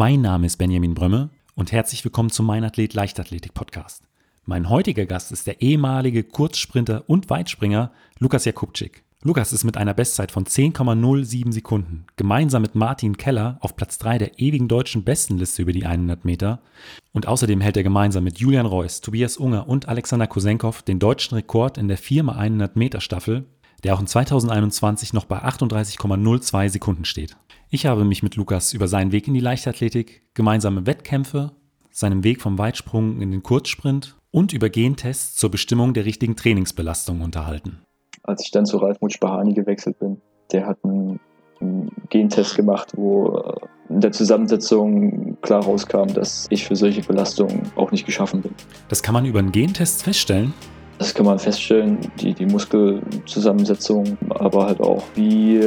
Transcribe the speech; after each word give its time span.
Mein 0.00 0.20
Name 0.20 0.46
ist 0.46 0.58
Benjamin 0.58 0.94
Brömme 0.94 1.30
und 1.56 1.72
herzlich 1.72 2.04
willkommen 2.04 2.30
zum 2.30 2.46
Mein 2.46 2.62
Athlet 2.62 2.94
Leichtathletik 2.94 3.52
Podcast. 3.52 4.04
Mein 4.44 4.68
heutiger 4.68 5.06
Gast 5.06 5.32
ist 5.32 5.48
der 5.48 5.60
ehemalige 5.60 6.22
Kurzsprinter 6.22 7.02
und 7.08 7.28
Weitspringer 7.30 7.90
Lukas 8.20 8.44
Jakubczyk. 8.44 9.02
Lukas 9.24 9.52
ist 9.52 9.64
mit 9.64 9.76
einer 9.76 9.94
Bestzeit 9.94 10.30
von 10.30 10.44
10,07 10.44 11.50
Sekunden 11.50 12.06
gemeinsam 12.14 12.62
mit 12.62 12.76
Martin 12.76 13.16
Keller 13.16 13.58
auf 13.60 13.74
Platz 13.74 13.98
3 13.98 14.18
der 14.18 14.38
ewigen 14.38 14.68
deutschen 14.68 15.02
Bestenliste 15.02 15.62
über 15.62 15.72
die 15.72 15.84
100 15.84 16.24
Meter 16.24 16.60
und 17.10 17.26
außerdem 17.26 17.60
hält 17.60 17.76
er 17.76 17.82
gemeinsam 17.82 18.22
mit 18.22 18.38
Julian 18.38 18.66
Reuss, 18.66 19.00
Tobias 19.00 19.36
Unger 19.36 19.68
und 19.68 19.88
Alexander 19.88 20.28
Kosenkov 20.28 20.82
den 20.82 21.00
deutschen 21.00 21.34
Rekord 21.34 21.76
in 21.76 21.88
der 21.88 21.98
4x100 21.98 22.70
Meter 22.74 23.00
Staffel, 23.00 23.46
der 23.84 23.94
auch 23.94 24.00
in 24.00 24.06
2021 24.06 25.12
noch 25.12 25.24
bei 25.24 25.38
38,02 25.38 26.68
Sekunden 26.68 27.04
steht. 27.04 27.36
Ich 27.70 27.86
habe 27.86 28.04
mich 28.04 28.22
mit 28.22 28.36
Lukas 28.36 28.72
über 28.72 28.88
seinen 28.88 29.12
Weg 29.12 29.28
in 29.28 29.34
die 29.34 29.40
Leichtathletik, 29.40 30.22
gemeinsame 30.34 30.86
Wettkämpfe, 30.86 31.52
seinen 31.90 32.24
Weg 32.24 32.40
vom 32.40 32.58
Weitsprung 32.58 33.20
in 33.20 33.30
den 33.30 33.42
Kurzsprint 33.42 34.16
und 34.30 34.52
über 34.52 34.68
Gentests 34.68 35.36
zur 35.36 35.50
Bestimmung 35.50 35.94
der 35.94 36.04
richtigen 36.04 36.36
Trainingsbelastung 36.36 37.20
unterhalten 37.20 37.78
als 38.28 38.44
ich 38.44 38.50
dann 38.50 38.66
zu 38.66 38.76
Ralf 38.76 39.00
Mutsch-Bahani 39.00 39.54
gewechselt 39.54 39.98
bin. 39.98 40.20
Der 40.52 40.66
hat 40.66 40.78
einen, 40.84 41.18
einen 41.60 41.90
Gentest 42.10 42.56
gemacht, 42.56 42.92
wo 42.94 43.38
äh, 43.38 43.54
in 43.88 44.00
der 44.00 44.12
Zusammensetzung 44.12 45.38
klar 45.40 45.64
rauskam, 45.64 46.08
dass 46.08 46.46
ich 46.50 46.66
für 46.66 46.76
solche 46.76 47.02
Belastungen 47.02 47.62
auch 47.76 47.90
nicht 47.90 48.04
geschaffen 48.04 48.42
bin. 48.42 48.54
Das 48.88 49.02
kann 49.02 49.14
man 49.14 49.24
über 49.24 49.38
einen 49.38 49.52
Gentest 49.52 50.02
feststellen? 50.02 50.52
Das 50.98 51.14
kann 51.14 51.26
man 51.26 51.38
feststellen, 51.38 51.98
die, 52.20 52.34
die 52.34 52.46
Muskelzusammensetzung, 52.46 54.18
aber 54.30 54.66
halt 54.66 54.80
auch, 54.80 55.04
wie 55.14 55.60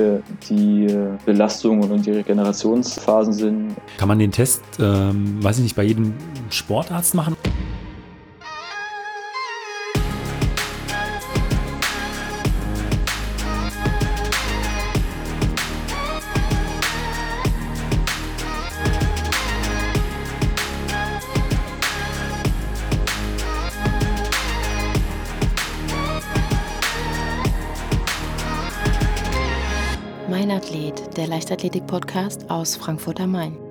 die 0.49 0.87
Belastungen 1.25 1.89
und 1.89 2.05
die 2.05 2.11
Regenerationsphasen 2.11 3.33
sind. 3.33 3.75
Kann 3.97 4.09
man 4.09 4.19
den 4.19 4.31
Test, 4.31 4.61
ähm, 4.79 5.41
weiß 5.41 5.57
ich 5.57 5.63
nicht, 5.63 5.75
bei 5.75 5.83
jedem 5.83 6.13
Sportarzt 6.49 7.15
machen? 7.15 7.37
Der 31.21 31.27
Leichtathletik-Podcast 31.27 32.49
aus 32.49 32.75
Frankfurt 32.75 33.21
am 33.21 33.33
Main. 33.33 33.70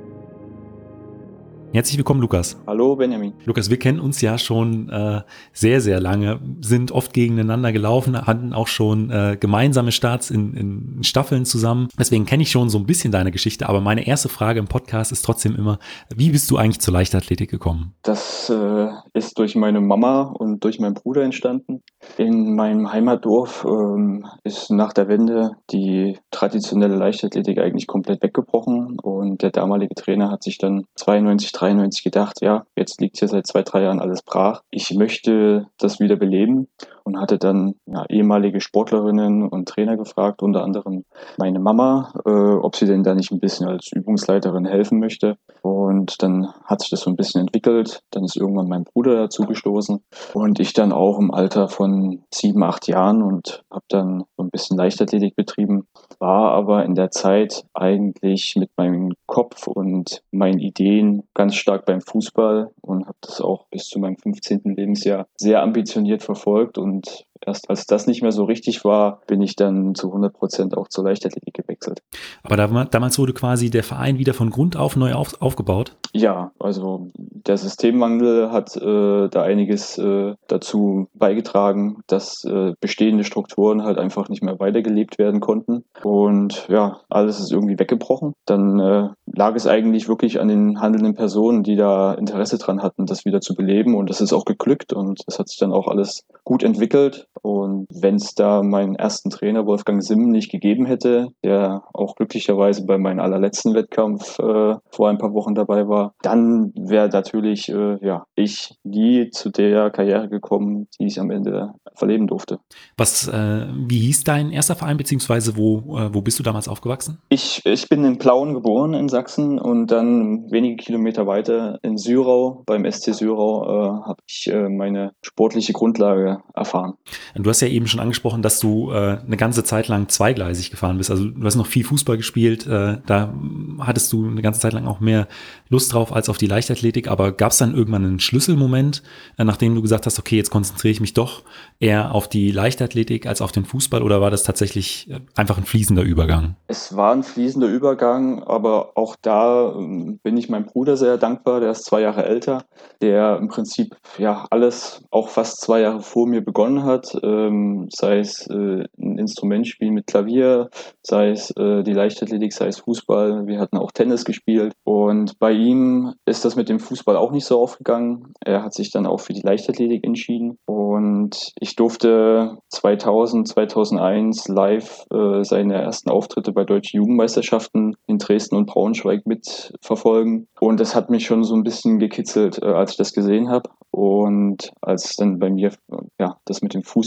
Herzlich 1.73 1.99
willkommen, 1.99 2.21
Lukas. 2.21 2.61
Hallo, 2.67 2.97
Benjamin. 2.97 3.33
Lukas, 3.45 3.71
wir 3.71 3.79
kennen 3.79 4.01
uns 4.01 4.21
ja 4.21 4.39
schon 4.39 4.89
äh, 4.89 5.21
sehr, 5.53 5.81
sehr 5.81 6.01
lange, 6.01 6.41
sind 6.61 6.91
oft 6.91 7.13
gegeneinander 7.13 7.71
gelaufen, 7.71 8.21
hatten 8.27 8.53
auch 8.53 8.67
schon 8.67 9.09
äh, 9.11 9.37
gemeinsame 9.39 9.93
Starts 9.93 10.33
in, 10.33 10.55
in 10.55 11.05
Staffeln 11.05 11.45
zusammen. 11.45 11.87
Deswegen 11.97 12.27
kenne 12.27 12.43
ich 12.43 12.51
schon 12.51 12.71
so 12.71 12.79
ein 12.79 12.87
bisschen 12.87 13.13
deine 13.13 13.31
Geschichte. 13.31 13.69
Aber 13.69 13.81
meine 13.81 14.05
erste 14.05 14.29
Frage 14.29 14.59
im 14.59 14.67
Podcast 14.67 15.13
ist 15.13 15.23
trotzdem 15.23 15.55
immer, 15.55 15.79
wie 16.13 16.31
bist 16.31 16.51
du 16.51 16.57
eigentlich 16.57 16.81
zur 16.81 16.93
Leichtathletik 16.93 17.49
gekommen? 17.49 17.95
Das 18.03 18.51
äh, 18.51 18.89
ist 19.13 19.39
durch 19.39 19.55
meine 19.55 19.81
Mama 19.81 20.23
und 20.23 20.65
durch 20.65 20.81
meinen 20.81 20.95
Bruder 20.95 21.23
entstanden. 21.23 21.85
In 22.17 22.57
meinem 22.57 22.93
Heimatdorf 22.93 23.65
ähm, 23.65 24.27
ist 24.43 24.73
nach 24.73 24.93
der 24.93 25.07
Wende 25.07 25.53
die 25.71 26.19
traditionelle 26.33 26.97
Leichtathletik 26.97 27.61
eigentlich 27.61 27.87
komplett 27.87 28.25
weggebrochen. 28.25 28.99
Und 28.99 29.43
der 29.43 29.51
damalige 29.51 29.95
Trainer 29.95 30.33
hat 30.33 30.43
sich 30.43 30.59
dann 30.59 30.87
92, 30.97 31.60
93 31.61 32.03
gedacht, 32.03 32.41
ja, 32.41 32.65
jetzt 32.77 33.01
liegt 33.01 33.19
hier 33.19 33.29
seit 33.29 33.47
zwei, 33.47 33.63
drei 33.63 33.83
Jahren 33.83 34.01
alles 34.01 34.23
brach. 34.23 34.63
Ich 34.71 34.91
möchte 34.95 35.69
das 35.79 36.01
wieder 36.01 36.17
beleben 36.17 36.69
und 37.05 37.19
hatte 37.19 37.39
dann 37.39 37.75
ja, 37.87 38.05
ehemalige 38.09 38.61
Sportlerinnen 38.61 39.49
und 39.49 39.69
Trainer 39.69 39.97
gefragt, 39.97 40.43
unter 40.43 40.65
anderem 40.65 41.05
meine 41.39 41.61
Mama, 41.61 42.13
äh, 42.27 42.31
ob 42.31 42.77
sie 42.77 42.87
denn 42.87 43.03
da 43.03 43.15
nicht 43.15 43.33
ein 43.33 43.41
bisschen 43.41 43.67
als 43.67 43.91
Übungsleiterin 43.93 44.65
helfen 44.65 44.99
möchte. 44.99 45.37
Und 45.63 46.23
dann 46.23 46.53
hat 46.65 46.81
sich 46.81 46.91
das 46.91 47.01
so 47.01 47.11
ein 47.11 47.17
bisschen 47.17 47.43
entwickelt. 47.43 48.03
Dann 48.11 48.25
ist 48.25 48.37
irgendwann 48.37 48.69
mein 48.69 48.85
Bruder 48.85 49.15
dazu 49.17 49.45
gestoßen 49.45 50.03
und 50.35 50.61
ich 50.61 50.73
dann 50.73 50.93
auch 50.93 51.19
im 51.19 51.31
Alter 51.31 51.69
von 51.69 52.23
sieben, 52.33 52.63
acht 52.63 52.89
Jahren 52.89 53.23
und 53.23 53.63
habe 53.71 53.85
dann 53.89 54.25
so 54.37 54.43
ein 54.43 54.51
bisschen 54.51 54.77
Leichtathletik 54.77 55.37
betrieben, 55.37 55.87
war 56.19 56.53
aber 56.53 56.85
in 56.85 56.95
der 56.95 57.11
Zeit 57.11 57.65
eigentlich 57.75 58.57
mit 58.57 58.71
meinem 58.77 59.13
Kopf 59.27 59.67
und 59.67 60.23
meinen 60.31 60.59
Ideen 60.59 61.25
ganz 61.35 61.55
stark 61.55 61.87
beim 61.87 62.01
Fußball 62.01 62.71
und 62.81 63.07
habe 63.07 63.19
das 63.21 63.41
auch 63.41 63.67
bis 63.71 63.89
zu 63.89 63.99
meinem 63.99 64.17
15. 64.17 64.63
Lebensjahr 64.65 65.27
sehr 65.37 65.63
ambitioniert 65.63 66.23
verfolgt 66.23 66.79
und 66.79 67.00
und 67.01 67.30
erst 67.47 67.71
als 67.71 67.87
das 67.87 68.07
nicht 68.07 68.23
mehr 68.23 68.33
so 68.33 68.45
richtig 68.45 68.85
war, 68.85 69.21
bin 69.27 69.41
ich 69.43 69.57
dann 69.57 69.95
zu 69.95 70.09
100 70.09 70.33
Prozent 70.33 70.77
auch 70.77 70.89
zur 70.89 71.05
Leichtathletik 71.05 71.55
gewechselt. 71.55 72.03
Aber 72.43 72.57
damals 72.57 73.19
wurde 73.19 73.33
quasi 73.33 73.71
der 73.71 73.85
Verein 73.85 74.19
wieder 74.19 74.35
von 74.35 74.51
Grund 74.51 74.77
auf 74.77 74.97
neu 74.97 75.15
auf, 75.15 75.41
aufgebaut? 75.41 75.97
Ja, 76.13 76.53
also 76.59 77.11
der 77.17 77.57
Systemwandel 77.57 78.51
hat 78.51 78.77
äh, 78.77 79.29
da 79.29 79.43
einiges 79.43 79.97
äh, 79.99 80.35
dazu 80.49 81.09
beigetragen, 81.15 82.03
dass 82.07 82.45
äh, 82.45 82.73
bestehende 82.81 83.25
Strukturen 83.25 83.85
halt 83.85 83.99
einfach 83.99 84.29
nicht 84.29 84.43
mehr 84.43 84.59
weitergelebt 84.59 85.19
werden 85.19 85.41
konnten. 85.41 85.85
Und 86.03 86.67
ja, 86.69 87.01
alles 87.09 87.41
ist 87.41 87.53
irgendwie 87.53 87.79
weggebrochen. 87.79 88.35
Dann 88.47 88.79
äh, 88.79 89.09
lag 89.27 89.55
es 89.55 89.67
eigentlich 89.67 90.09
wirklich 90.09 90.41
an 90.41 90.49
den 90.49 90.81
handelnden 90.81 91.15
Personen, 91.15 91.63
die 91.63 91.77
da 91.77 92.15
Interesse 92.15 92.59
dran 92.59 92.83
hatten, 92.83 93.07
das 93.07 93.25
wieder 93.25 93.41
zu 93.41 93.55
beleben. 93.55 93.95
Und 93.95 94.11
das 94.11 94.21
ist 94.21 94.33
auch 94.33 94.45
geglückt 94.45 94.93
und 94.93 95.21
das 95.27 95.39
hat 95.39 95.49
sich 95.49 95.59
dann 95.59 95.73
auch 95.73 95.89
alles 95.89 96.25
gut 96.45 96.63
entwickelt. 96.63 97.29
Und 97.43 97.87
wenn 97.93 98.17
es 98.17 98.35
da 98.35 98.63
meinen 98.63 98.95
ersten 98.95 99.31
Trainer 99.31 99.67
Wolfgang 99.67 100.03
Simm 100.03 100.31
nicht 100.31 100.51
gegeben 100.51 100.87
hätte, 100.87 101.29
der 101.45 101.83
auch 101.93 102.15
glücklicherweise 102.17 102.85
bei 102.87 102.99
meinem 102.99 103.21
allerletzten 103.21 103.75
Wettkampf 103.75 104.39
äh, 104.39 104.77
vor 104.91 105.09
ein 105.09 105.19
paar 105.19 105.35
Wochen 105.35 105.55
dabei 105.55 105.89
war, 105.89 106.15
dann 106.23 106.73
wäre 106.75 107.09
natürlich 107.09 107.69
äh, 107.69 107.99
ja 108.05 108.25
ich 108.35 108.75
nie 108.85 109.31
zu 109.31 109.51
der 109.51 109.91
Karriere 109.91 110.29
gekommen, 110.29 110.89
die 110.99 111.07
ich 111.07 111.21
am 111.21 111.31
Ende 111.31 111.73
verleben 111.95 112.27
durfte. 112.27 112.59
Was, 112.97 113.29
äh, 113.29 113.67
wie 113.75 113.99
hieß 113.99 114.25
dein 114.25 114.51
erster 114.51 114.75
Verein 114.75 114.97
beziehungsweise 114.97 115.57
wo 115.57 115.99
äh, 115.99 116.15
wo 116.15 116.23
bist 116.23 116.39
du 116.39 116.43
damals 116.43 116.69
aufgewachsen? 116.69 117.19
Ich 117.29 117.63
ich 117.65 117.89
bin 117.89 118.05
in 118.05 118.19
Plauen 118.19 118.55
geboren 118.55 118.95
in 118.95 119.09
Sachsen 119.09 119.59
und 119.59 119.91
dann 119.91 120.51
wenige 120.51 120.77
Kilometer 120.77 121.27
weiter 121.27 121.79
in 121.83 121.97
Syrau 121.97 122.63
beim 122.67 122.91
SC 122.91 123.15
Syrau 123.15 123.65
äh, 123.65 124.07
habe 124.07 124.23
ich 124.27 124.49
äh, 124.49 124.69
meine 124.69 125.13
sportliche 125.23 125.73
Grundlage 125.73 126.43
erfahren. 126.55 126.95
Du 127.35 127.49
hast 127.49 127.61
ja 127.61 127.69
eben 127.69 127.87
schon 127.87 128.01
angesprochen, 128.01 128.43
dass 128.43 128.61
du 128.61 128.91
äh, 128.91 129.19
eine 129.25 129.37
ganze 129.37 129.65
Zeit 129.65 129.89
lang 129.89 130.09
zweigleisig 130.09 130.71
gefahren 130.71 130.99
bist. 130.99 131.11
Also 131.11 131.27
du 131.27 131.45
hast 131.45 131.57
noch 131.57 131.67
viel 131.67 131.85
Fußball 131.85 132.17
gespielt. 132.17 132.67
Äh, 132.67 132.99
da 133.07 133.33
hattest 133.81 134.13
du 134.13 134.27
eine 134.27 134.43
ganze 134.43 134.61
Zeit 134.61 134.73
lang 134.73 134.87
auch 134.87 135.01
mehr 135.01 135.29
Lust 135.69 135.93
drauf 135.93 136.13
als 136.13 136.29
auf 136.29 136.39
die 136.39 136.47
Leichtathletik. 136.47 137.09
Aber 137.09 137.33
gab 137.33 137.53
es 137.53 137.59
dann 137.59 137.75
irgendwann 137.75 138.05
einen 138.05 138.21
Schlüsselmoment, 138.21 139.03
äh, 139.39 139.45
nachdem 139.45 139.75
du 139.75 139.83
gesagt 139.83 140.07
hast, 140.07 140.19
okay, 140.19 140.37
jetzt 140.37 140.51
konzentriere 140.51 140.93
ich 140.93 141.01
mich 141.01 141.15
doch 141.15 141.43
eher 141.79 142.15
auf 142.15 142.29
die 142.29 142.51
Leichtathletik 142.51 143.27
als 143.27 143.41
auf 143.43 143.53
den 143.53 143.65
Fußball? 143.65 144.03
Oder 144.03 144.21
war 144.21 144.31
das 144.31 144.43
tatsächlich 144.43 145.11
äh, 145.11 145.21
einfach 145.37 145.59
ein 145.59 145.65
fließender 145.65 146.03
Übergang? 146.03 146.57
Es 146.69 146.95
war 146.97 147.13
ein 147.13 147.23
fließender 147.23 147.69
Übergang, 147.69 148.43
aber 148.43 148.93
auch 148.97 149.17
da 149.21 149.75
ähm, 149.77 150.19
bin 150.23 150.37
ich 150.37 150.49
meinem 150.49 150.67
Bruder 150.67 150.97
sehr 150.97 151.17
dankbar. 151.17 151.61
Der 151.61 151.71
ist 151.73 151.85
zwei 151.85 152.01
Jahre 152.01 152.25
älter, 152.25 152.65
der 153.01 153.39
im 153.39 153.49
Prinzip 153.49 153.97
ja 154.19 154.47
alles 154.51 155.03
auch 155.11 155.29
fast 155.29 155.61
zwei 155.61 155.81
Jahre 155.81 156.01
vor 156.03 156.27
mir 156.27 156.45
begonnen 156.45 156.85
hat 156.85 157.10
ähm, 157.23 157.89
sei 157.91 158.19
es 158.19 158.47
äh, 158.49 158.85
ein 158.99 159.19
Instrument 159.19 159.67
spielen 159.67 159.95
mit 159.95 160.07
Klavier, 160.07 160.71
sei 161.03 161.31
es 161.31 161.51
äh, 161.53 161.83
die 161.83 161.93
Leichtathletik, 161.93 162.53
sei 162.53 162.69
es 162.69 162.81
Fußball. 162.81 163.47
Wir 163.47 163.61
hatten 163.61 163.77
auch 163.77 163.93
Tennis 163.93 164.25
gespielt 164.25 164.73
und 164.85 165.39
bei 165.39 165.53
ihm 165.53 166.15
ist 166.27 166.45
das 166.45 166.57
mit 166.57 166.69
dem 166.69 166.81
Fußball 166.81 167.17
auch 167.17 167.33
nicht 167.33 167.45
so 167.45 167.61
aufgegangen. 167.61 168.33
Er 168.45 168.63
hat 168.63 168.75
sich 168.75 168.91
dann 168.91 169.07
auch 169.07 169.21
für 169.21 169.33
die 169.33 169.43
Leichtathletik 169.43 170.05
entschieden 170.05 170.59
und 170.67 171.53
ich 171.61 171.77
durfte 171.77 172.59
2000, 172.69 173.49
2001 173.49 174.49
live 174.49 175.05
äh, 175.13 175.45
seine 175.45 175.75
ersten 175.75 176.11
Auftritte 176.11 176.53
bei 176.53 176.65
deutschen 176.65 176.99
Jugendmeisterschaften 176.99 177.97
in 178.07 178.19
Dresden 178.19 178.57
und 178.57 178.67
Braunschweig 178.67 179.27
mitverfolgen 179.27 180.49
und 180.61 180.81
das 180.81 180.95
hat 180.95 181.11
mich 181.11 181.27
schon 181.27 181.45
so 181.45 181.55
ein 181.55 181.63
bisschen 181.63 181.99
gekitzelt, 181.99 182.63
äh, 182.63 182.67
als 182.67 182.93
ich 182.93 182.97
das 182.97 183.13
gesehen 183.13 183.51
habe 183.51 183.71
Und 183.91 184.73
als 184.81 185.17
dann 185.17 185.39
bei 185.39 185.51
mir 185.51 185.73
ja, 186.19 186.39
das 186.45 186.63
mit 186.63 186.75
dem 186.75 186.83
Fußball 186.83 187.00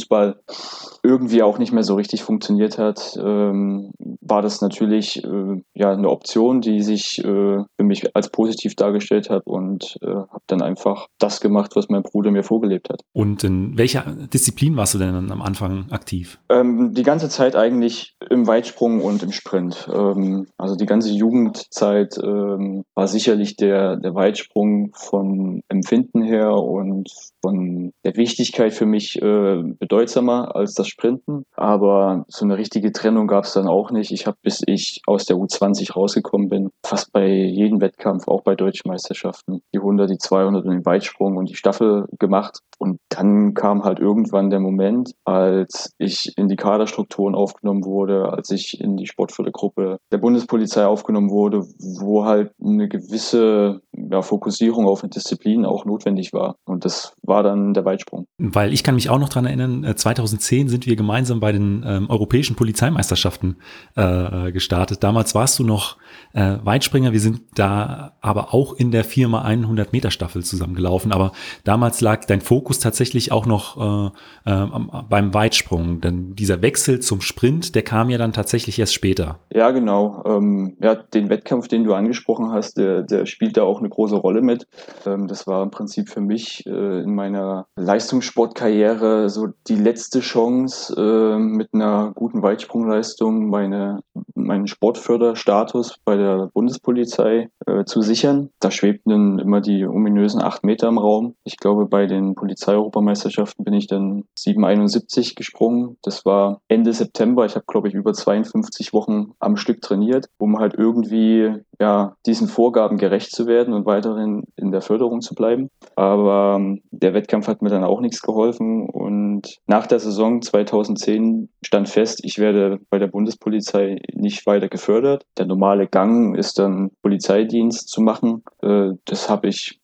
irgendwie 1.03 1.43
auch 1.43 1.57
nicht 1.57 1.73
mehr 1.73 1.83
so 1.83 1.95
richtig 1.95 2.23
funktioniert 2.23 2.77
hat, 2.77 3.17
ähm, 3.21 3.91
war 4.21 4.41
das 4.41 4.61
natürlich 4.61 5.23
äh, 5.23 5.61
ja 5.73 5.91
eine 5.91 6.09
Option, 6.09 6.61
die 6.61 6.81
sich 6.81 7.19
äh, 7.19 7.23
für 7.23 7.83
mich 7.83 8.15
als 8.15 8.29
positiv 8.29 8.75
dargestellt 8.75 9.29
hat 9.29 9.45
und 9.45 9.97
äh, 10.01 10.07
habe 10.07 10.43
dann 10.47 10.61
einfach 10.61 11.07
das 11.19 11.41
gemacht, 11.41 11.71
was 11.75 11.89
mein 11.89 12.03
Bruder 12.03 12.31
mir 12.31 12.43
vorgelebt 12.43 12.89
hat. 12.89 13.01
Und 13.13 13.43
in 13.43 13.77
welcher 13.77 14.03
Disziplin 14.33 14.77
warst 14.77 14.93
du 14.93 14.97
denn 14.97 15.31
am 15.31 15.41
Anfang 15.41 15.91
aktiv? 15.91 16.39
Ähm, 16.49 16.93
die 16.93 17.03
ganze 17.03 17.29
Zeit 17.29 17.55
eigentlich 17.55 18.15
im 18.29 18.47
Weitsprung 18.47 19.01
und 19.01 19.23
im 19.23 19.31
Sprint. 19.31 19.89
Ähm, 19.93 20.47
also 20.57 20.75
die 20.75 20.85
ganze 20.85 21.11
Jugendzeit 21.11 22.17
ähm, 22.23 22.83
war 22.95 23.07
sicherlich 23.07 23.55
der, 23.55 23.97
der 23.97 24.15
Weitsprung 24.15 24.91
vom 24.95 25.61
Empfinden 25.67 26.21
her 26.21 26.53
und 26.53 27.09
von 27.43 27.91
der 28.05 28.15
Wichtigkeit 28.15 28.73
für 28.73 28.85
mich 28.85 29.21
äh, 29.21 29.61
bedeutsamer 29.79 30.55
als 30.55 30.73
das 30.73 30.87
Sprinten. 30.87 31.43
Aber 31.55 32.25
so 32.27 32.45
eine 32.45 32.57
richtige 32.57 32.91
Trennung 32.91 33.27
gab 33.27 33.43
es 33.43 33.53
dann 33.53 33.67
auch 33.67 33.91
nicht. 33.91 34.11
Ich 34.11 34.25
habe, 34.25 34.37
bis 34.41 34.63
ich 34.65 35.01
aus 35.05 35.25
der 35.25 35.37
U20 35.37 35.93
rausgekommen 35.93 36.47
bin, 36.47 36.69
fast 36.85 37.11
bei 37.11 37.27
jedem 37.27 37.81
Wettkampf, 37.81 38.27
auch 38.27 38.43
bei 38.43 38.55
deutschen 38.55 38.89
Meisterschaften, 38.89 39.61
die 39.73 39.79
100, 39.79 40.09
die 40.09 40.17
200 40.17 40.65
und 40.65 40.71
den 40.71 40.85
Weitsprung 40.85 41.37
und 41.37 41.49
die 41.49 41.55
Staffel 41.55 42.07
gemacht. 42.17 42.59
Und 42.79 42.99
dann 43.09 43.53
kam 43.53 43.83
halt 43.83 43.99
irgendwann 43.99 44.49
der 44.49 44.59
Moment, 44.59 45.13
als 45.25 45.93
ich 45.97 46.37
in 46.37 46.47
die 46.47 46.55
Kaderstrukturen 46.55 47.35
aufgenommen 47.35 47.85
wurde, 47.85 48.31
als 48.31 48.49
ich 48.51 48.79
in 48.79 48.97
die 48.97 49.07
Sportfördergruppe 49.07 49.97
der 50.11 50.17
Bundespolizei 50.17 50.85
aufgenommen 50.85 51.29
wurde, 51.29 51.59
wo 52.01 52.25
halt 52.25 52.51
eine 52.63 52.87
gewisse 52.87 53.81
ja, 54.09 54.21
Fokussierung 54.21 54.85
auf 54.85 55.03
eine 55.03 55.09
Disziplin 55.09 55.65
auch 55.65 55.85
notwendig 55.85 56.33
war. 56.33 56.55
Und 56.65 56.85
das 56.85 57.13
war 57.21 57.43
dann 57.43 57.73
der 57.73 57.85
Weitsprung. 57.85 58.25
Weil 58.37 58.73
ich 58.73 58.83
kann 58.83 58.95
mich 58.95 59.09
auch 59.09 59.19
noch 59.19 59.29
dran 59.29 59.45
erinnern, 59.45 59.93
2010 59.95 60.67
äh, 60.67 60.69
sind 60.69 60.85
wir 60.85 60.95
gemeinsam 60.95 61.39
bei 61.39 61.51
den 61.51 61.83
ähm, 61.85 62.09
europäischen 62.09 62.55
Polizeimeisterschaften 62.55 63.57
äh, 63.95 64.51
gestartet. 64.51 65.03
Damals 65.03 65.35
warst 65.35 65.59
du 65.59 65.63
noch 65.63 65.97
äh, 66.33 66.57
Weitspringer. 66.63 67.11
Wir 67.11 67.19
sind 67.19 67.41
da 67.55 68.13
aber 68.21 68.53
auch 68.53 68.73
in 68.73 68.91
der 68.91 69.03
Firma 69.03 69.41
100 69.41 69.93
Meter 69.93 70.11
Staffel 70.11 70.43
zusammengelaufen. 70.43 71.11
Aber 71.11 71.31
damals 71.63 72.01
lag 72.01 72.25
dein 72.25 72.41
Fokus 72.41 72.79
tatsächlich 72.79 73.31
auch 73.31 73.45
noch 73.45 74.11
äh, 74.45 74.51
äh, 74.51 74.67
beim 75.09 75.33
Weitsprung. 75.33 76.01
Denn 76.01 76.35
dieser 76.35 76.61
Wechsel 76.61 76.99
zum 76.99 77.21
Sprint, 77.21 77.75
der 77.75 77.83
kam 77.83 78.09
ja 78.09 78.17
dann 78.17 78.33
tatsächlich 78.33 78.79
erst 78.79 78.93
später. 78.93 79.39
Ja, 79.51 79.71
genau. 79.71 80.23
Ähm, 80.25 80.77
ja, 80.81 80.95
den 80.95 81.29
Wettkampf, 81.29 81.67
den 81.67 81.83
du 81.83 81.93
angesprochen 81.93 82.51
hast, 82.51 82.77
der, 82.77 83.03
der 83.03 83.25
spielt 83.25 83.57
da 83.57 83.63
auch 83.63 83.79
eine 83.79 83.89
große 83.93 84.15
Rolle 84.15 84.41
mit. 84.41 84.67
Ähm, 85.05 85.27
das 85.27 85.47
war 85.47 85.63
im 85.63 85.71
Prinzip 85.71 86.09
für 86.09 86.21
mich 86.21 86.65
äh, 86.65 87.01
in 87.01 87.15
meiner 87.15 87.67
Leistungssportkarriere 87.75 89.29
so 89.29 89.49
die 89.67 89.75
letzte 89.75 90.19
Chance, 90.19 90.95
äh, 90.97 91.37
mit 91.37 91.73
einer 91.73 92.11
guten 92.15 92.41
Weitsprungleistung 92.41 93.49
meine, 93.49 94.01
meinen 94.35 94.67
Sportförderstatus 94.67 95.97
bei 96.03 96.17
der 96.17 96.49
Bundespolizei 96.53 97.49
äh, 97.65 97.85
zu 97.85 98.01
sichern. 98.01 98.49
Da 98.59 98.71
schwebten 98.71 99.39
immer 99.39 99.61
die 99.61 99.85
ominösen 99.85 100.41
acht 100.41 100.63
Meter 100.63 100.87
im 100.87 100.97
Raum. 100.97 101.35
Ich 101.43 101.57
glaube, 101.57 101.85
bei 101.85 102.05
den 102.05 102.35
Polizeieuropameisterschaften 102.35 103.63
bin 103.63 103.73
ich 103.73 103.87
dann 103.87 104.23
771 104.37 105.35
gesprungen. 105.35 105.97
Das 106.01 106.25
war 106.25 106.61
Ende 106.67 106.93
September. 106.93 107.45
Ich 107.45 107.55
habe, 107.55 107.65
glaube 107.67 107.87
ich, 107.87 107.93
über 107.93 108.13
52 108.13 108.93
Wochen 108.93 109.33
am 109.39 109.57
Stück 109.57 109.81
trainiert, 109.81 110.29
um 110.37 110.59
halt 110.59 110.73
irgendwie 110.73 111.53
ja, 111.79 112.15
diesen 112.25 112.47
Vorgaben 112.47 112.97
gerecht 112.97 113.31
zu 113.35 113.47
werden 113.47 113.72
und 113.73 113.85
weiterhin 113.85 114.43
in 114.55 114.71
der 114.71 114.81
Förderung 114.81 115.21
zu 115.21 115.35
bleiben. 115.35 115.69
Aber 115.95 116.55
ähm, 116.57 116.81
der 116.91 117.13
Wettkampf 117.13 117.47
hat 117.47 117.61
mir 117.61 117.69
dann 117.69 117.83
auch 117.83 118.01
nichts 118.01 118.21
geholfen 118.21 118.89
und 118.89 119.59
nach 119.67 119.87
der 119.87 119.99
Saison 119.99 120.41
2010 120.41 121.49
stand 121.63 121.89
fest, 121.89 122.21
ich 122.23 122.39
werde 122.39 122.79
bei 122.89 122.99
der 122.99 123.07
Bundespolizei 123.07 124.01
nicht 124.13 124.45
weiter 124.45 124.69
gefördert. 124.69 125.25
Der 125.37 125.45
normale 125.45 125.87
Gang 125.87 126.37
ist 126.37 126.59
dann 126.59 126.91
Polizeidienst 127.01 127.89
zu 127.89 128.01
machen. 128.01 128.43
Äh, 128.61 128.91
das 129.05 129.29
habe 129.29 129.47
ich 129.47 129.79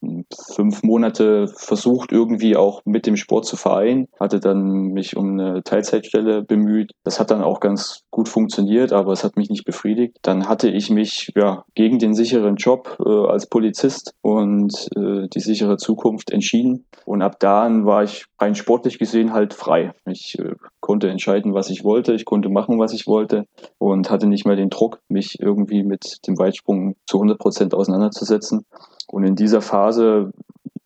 fünf 0.54 0.84
Monate 0.84 1.48
versucht, 1.48 2.12
irgendwie 2.12 2.56
auch 2.56 2.82
mit 2.86 3.06
dem 3.06 3.16
Sport 3.16 3.46
zu 3.46 3.56
vereinen. 3.56 4.08
Hatte 4.20 4.40
dann 4.40 4.90
mich 4.94 5.16
um 5.16 5.40
eine 5.40 5.64
Teilzeitstelle 5.64 6.44
bemüht. 6.44 6.92
Das 7.04 7.20
hat 7.20 7.32
dann 7.32 7.44
auch 7.44 7.60
ganz 7.60 8.04
gut 8.20 8.28
funktioniert, 8.28 8.92
aber 8.92 9.14
es 9.14 9.24
hat 9.24 9.38
mich 9.38 9.50
nicht 9.50 9.64
befriedigt. 9.64 10.18
Dann 10.24 10.50
hatte 10.50 10.70
ich 10.70 10.90
mich 10.90 11.32
ja 11.38 11.64
gegen 11.74 12.00
den 12.00 12.14
sicheren 12.14 12.58
Job 12.58 12.98
äh, 13.00 13.10
als 13.10 13.48
Polizist 13.48 14.14
und 14.22 14.90
äh, 14.98 15.30
die 15.30 15.40
sichere 15.40 15.78
Zukunft 15.78 16.30
entschieden. 16.30 16.84
Und 17.06 17.22
ab 17.22 17.40
da 17.40 17.70
war 17.86 18.04
ich 18.04 18.26
rein 18.38 18.56
sportlich 18.56 19.00
gesehen 19.00 19.32
halt 19.32 19.54
frei. 19.54 19.94
Ich 20.06 20.38
äh, 20.38 20.56
konnte 20.82 21.10
entscheiden, 21.10 21.54
was 21.54 21.70
ich 21.70 21.86
wollte. 21.86 22.12
Ich 22.12 22.26
konnte 22.26 22.50
machen, 22.50 22.78
was 22.78 22.92
ich 22.92 23.08
wollte 23.08 23.46
und 23.78 24.10
hatte 24.10 24.28
nicht 24.28 24.46
mehr 24.46 24.58
den 24.58 24.70
Druck, 24.70 25.00
mich 25.08 25.40
irgendwie 25.40 25.84
mit 25.84 26.28
dem 26.28 26.38
Weitsprung 26.38 26.98
zu 27.06 27.20
100 27.20 27.40
Prozent 27.40 27.74
auseinanderzusetzen. 27.74 28.66
Und 29.08 29.24
in 29.24 29.36
dieser 29.38 29.62
Phase 29.62 30.34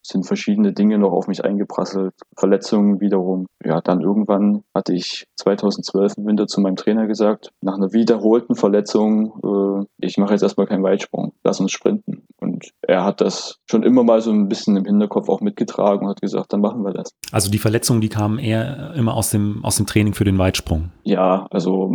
sind 0.06 0.26
verschiedene 0.26 0.74
Dinge 0.74 0.98
noch 0.98 1.12
auf 1.12 1.28
mich 1.28 1.44
eingeprasselt. 1.44 2.14
Verletzungen 2.38 3.00
wiederum. 3.00 3.48
Ja, 3.64 3.82
dann 3.82 4.02
irgendwann 4.02 4.64
hatte 4.74 4.94
ich 4.94 5.26
2012 5.38 6.18
im 6.18 6.26
Winter 6.26 6.48
zu 6.48 6.62
meinem 6.62 6.76
Trainer 6.76 7.08
gesagt, 7.08 7.52
nach 7.62 7.76
einer 7.76 7.94
wiederholten 7.94 8.56
Verletzung, 8.56 9.40
äh, 9.44 10.06
ich 10.06 10.18
mache 10.18 10.34
jetzt 10.34 10.44
erstmal 10.44 10.68
keinen 10.68 10.84
Weitsprung, 10.84 11.34
lass 11.44 11.60
uns 11.60 11.72
sprinten. 11.72 12.24
Und 12.38 12.72
er 12.82 13.06
hat 13.06 13.22
das 13.22 13.60
schon 13.70 13.84
immer 13.84 14.04
mal 14.04 14.20
so 14.20 14.32
ein 14.32 14.50
bisschen 14.50 14.76
im 14.76 14.86
Hinterkopf 14.86 15.30
auch 15.30 15.40
mitgetragen 15.40 16.06
und 16.06 16.10
hat 16.10 16.22
gesagt, 16.22 16.52
dann 16.52 16.60
machen 16.60 16.84
wir 16.84 16.92
das. 16.92 17.12
Also 17.32 17.50
die 17.50 17.58
Verletzungen, 17.58 18.02
die 18.02 18.10
kamen 18.10 18.38
eher 18.38 18.94
immer 18.96 19.16
aus 19.16 19.30
dem, 19.30 19.64
aus 19.64 19.78
dem 19.78 19.86
Training 19.86 20.14
für 20.14 20.26
den 20.26 20.38
Weitsprung. 20.38 20.92
Ja, 21.04 21.48
also 21.50 21.90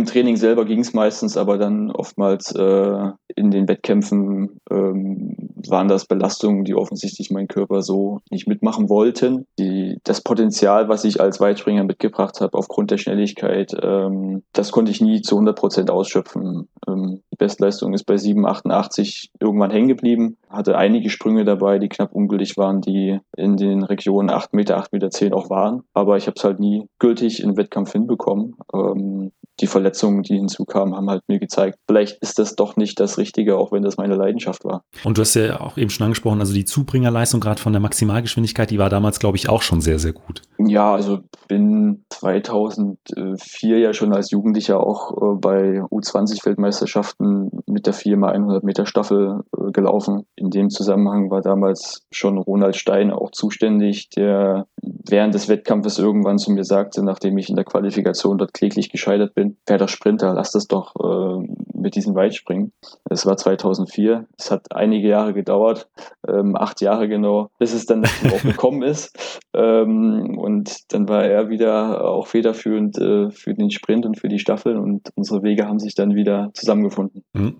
im 0.00 0.06
Training 0.06 0.36
selber 0.36 0.64
ging 0.64 0.80
es 0.80 0.94
meistens, 0.94 1.36
aber 1.36 1.58
dann 1.58 1.90
oftmals 1.90 2.54
äh, 2.54 3.10
in 3.36 3.50
den 3.50 3.68
Wettkämpfen 3.68 4.58
ähm, 4.70 5.36
waren 5.68 5.88
das 5.88 6.06
Belastungen, 6.06 6.64
die 6.64 6.74
offensichtlich 6.74 7.30
mein 7.30 7.48
Körper 7.48 7.82
so 7.82 8.20
nicht 8.30 8.48
mitmachen 8.48 8.88
wollten. 8.88 9.46
Die, 9.58 9.98
das 10.04 10.22
Potenzial, 10.22 10.88
was 10.88 11.04
ich 11.04 11.20
als 11.20 11.38
Weitspringer 11.38 11.84
mitgebracht 11.84 12.40
habe, 12.40 12.56
aufgrund 12.56 12.90
der 12.90 12.96
Schnelligkeit, 12.96 13.76
ähm, 13.82 14.42
das 14.54 14.72
konnte 14.72 14.90
ich 14.90 15.02
nie 15.02 15.20
zu 15.20 15.36
100 15.36 15.54
Prozent 15.54 15.90
ausschöpfen. 15.90 16.68
Ähm, 16.88 17.20
die 17.30 17.36
Bestleistung 17.36 17.92
ist 17.92 18.04
bei 18.04 18.14
7,88 18.14 19.28
irgendwann 19.38 19.70
hängen 19.70 19.88
geblieben. 19.88 20.38
Hatte 20.48 20.78
einige 20.78 21.10
Sprünge 21.10 21.44
dabei, 21.44 21.78
die 21.78 21.90
knapp 21.90 22.14
ungültig 22.14 22.56
waren, 22.56 22.80
die 22.80 23.18
in 23.36 23.58
den 23.58 23.82
Regionen 23.82 24.30
8 24.30 24.54
Meter, 24.54 24.78
8 24.78 24.94
Meter 24.94 25.10
10 25.10 25.34
auch 25.34 25.50
waren. 25.50 25.82
Aber 25.92 26.16
ich 26.16 26.26
habe 26.26 26.36
es 26.38 26.44
halt 26.44 26.58
nie 26.58 26.86
gültig 26.98 27.42
in 27.42 27.58
Wettkampf 27.58 27.92
hinbekommen. 27.92 28.56
Ähm, 28.72 29.32
die 29.60 29.66
Verletzungen, 29.66 30.22
die 30.22 30.36
hinzukamen, 30.36 30.94
haben 30.94 31.10
halt 31.10 31.22
mir 31.28 31.38
gezeigt, 31.38 31.78
vielleicht 31.86 32.18
ist 32.22 32.38
das 32.38 32.56
doch 32.56 32.76
nicht 32.76 33.00
das 33.00 33.18
Richtige, 33.18 33.56
auch 33.56 33.72
wenn 33.72 33.82
das 33.82 33.96
meine 33.96 34.16
Leidenschaft 34.16 34.64
war. 34.64 34.82
Und 35.04 35.18
du 35.18 35.22
hast 35.22 35.34
ja 35.34 35.60
auch 35.60 35.76
eben 35.76 35.90
schon 35.90 36.04
angesprochen, 36.04 36.40
also 36.40 36.52
die 36.52 36.64
Zubringerleistung 36.64 37.40
gerade 37.40 37.60
von 37.60 37.72
der 37.72 37.80
Maximalgeschwindigkeit, 37.80 38.70
die 38.70 38.78
war 38.78 38.90
damals, 38.90 39.18
glaube 39.18 39.36
ich, 39.36 39.48
auch 39.48 39.62
schon 39.62 39.80
sehr, 39.80 39.98
sehr 39.98 40.12
gut. 40.12 40.42
Ja, 40.58 40.92
also 40.92 41.20
bin 41.48 42.04
2004 42.10 43.78
ja 43.78 43.92
schon 43.92 44.12
als 44.12 44.30
Jugendlicher 44.30 44.80
auch 44.80 45.10
äh, 45.10 45.36
bei 45.38 45.80
U20-Weltmeisterschaften 45.82 47.50
mit 47.66 47.86
der 47.86 47.94
4x100 47.94 48.64
Meter 48.64 48.86
Staffel 48.86 49.40
äh, 49.56 49.70
gelaufen. 49.72 50.26
In 50.36 50.50
dem 50.50 50.70
Zusammenhang 50.70 51.30
war 51.30 51.40
damals 51.40 52.06
schon 52.10 52.38
Ronald 52.38 52.76
Stein 52.76 53.10
auch 53.10 53.30
zuständig, 53.30 54.10
der 54.10 54.66
während 54.80 55.34
des 55.34 55.48
Wettkampfes 55.48 55.98
irgendwann 55.98 56.38
zu 56.38 56.52
mir 56.52 56.64
sagte, 56.64 57.02
nachdem 57.02 57.38
ich 57.38 57.48
in 57.48 57.56
der 57.56 57.64
Qualifikation 57.64 58.38
dort 58.38 58.54
kläglich 58.54 58.90
gescheitert 58.90 59.34
bin, 59.34 59.49
wer 59.66 59.78
der 59.78 59.88
Sprinter, 59.88 60.34
lass 60.34 60.52
das 60.52 60.66
doch 60.66 60.94
äh, 60.96 61.46
mit 61.80 61.94
diesem 61.94 62.14
Weitspringen. 62.14 62.72
Es 63.08 63.26
war 63.26 63.36
2004. 63.36 64.26
Es 64.38 64.50
hat 64.50 64.74
einige 64.74 65.08
Jahre 65.08 65.34
gedauert, 65.34 65.88
ähm, 66.28 66.56
acht 66.56 66.80
Jahre 66.80 67.08
genau, 67.08 67.50
bis 67.58 67.72
es 67.72 67.86
dann 67.86 68.04
auch 68.32 68.42
gekommen 68.42 68.82
ist. 68.82 69.40
Ähm, 69.54 70.38
und 70.38 70.92
dann 70.92 71.08
war 71.08 71.24
er 71.24 71.48
wieder 71.48 72.04
auch 72.04 72.26
federführend 72.26 72.98
äh, 72.98 73.30
für 73.30 73.54
den 73.54 73.70
Sprint 73.70 74.06
und 74.06 74.18
für 74.18 74.28
die 74.28 74.38
Staffel 74.38 74.76
und 74.76 75.10
unsere 75.14 75.42
Wege 75.42 75.66
haben 75.66 75.78
sich 75.78 75.94
dann 75.94 76.14
wieder 76.14 76.50
zusammengefunden. 76.54 77.24
Mhm. 77.32 77.56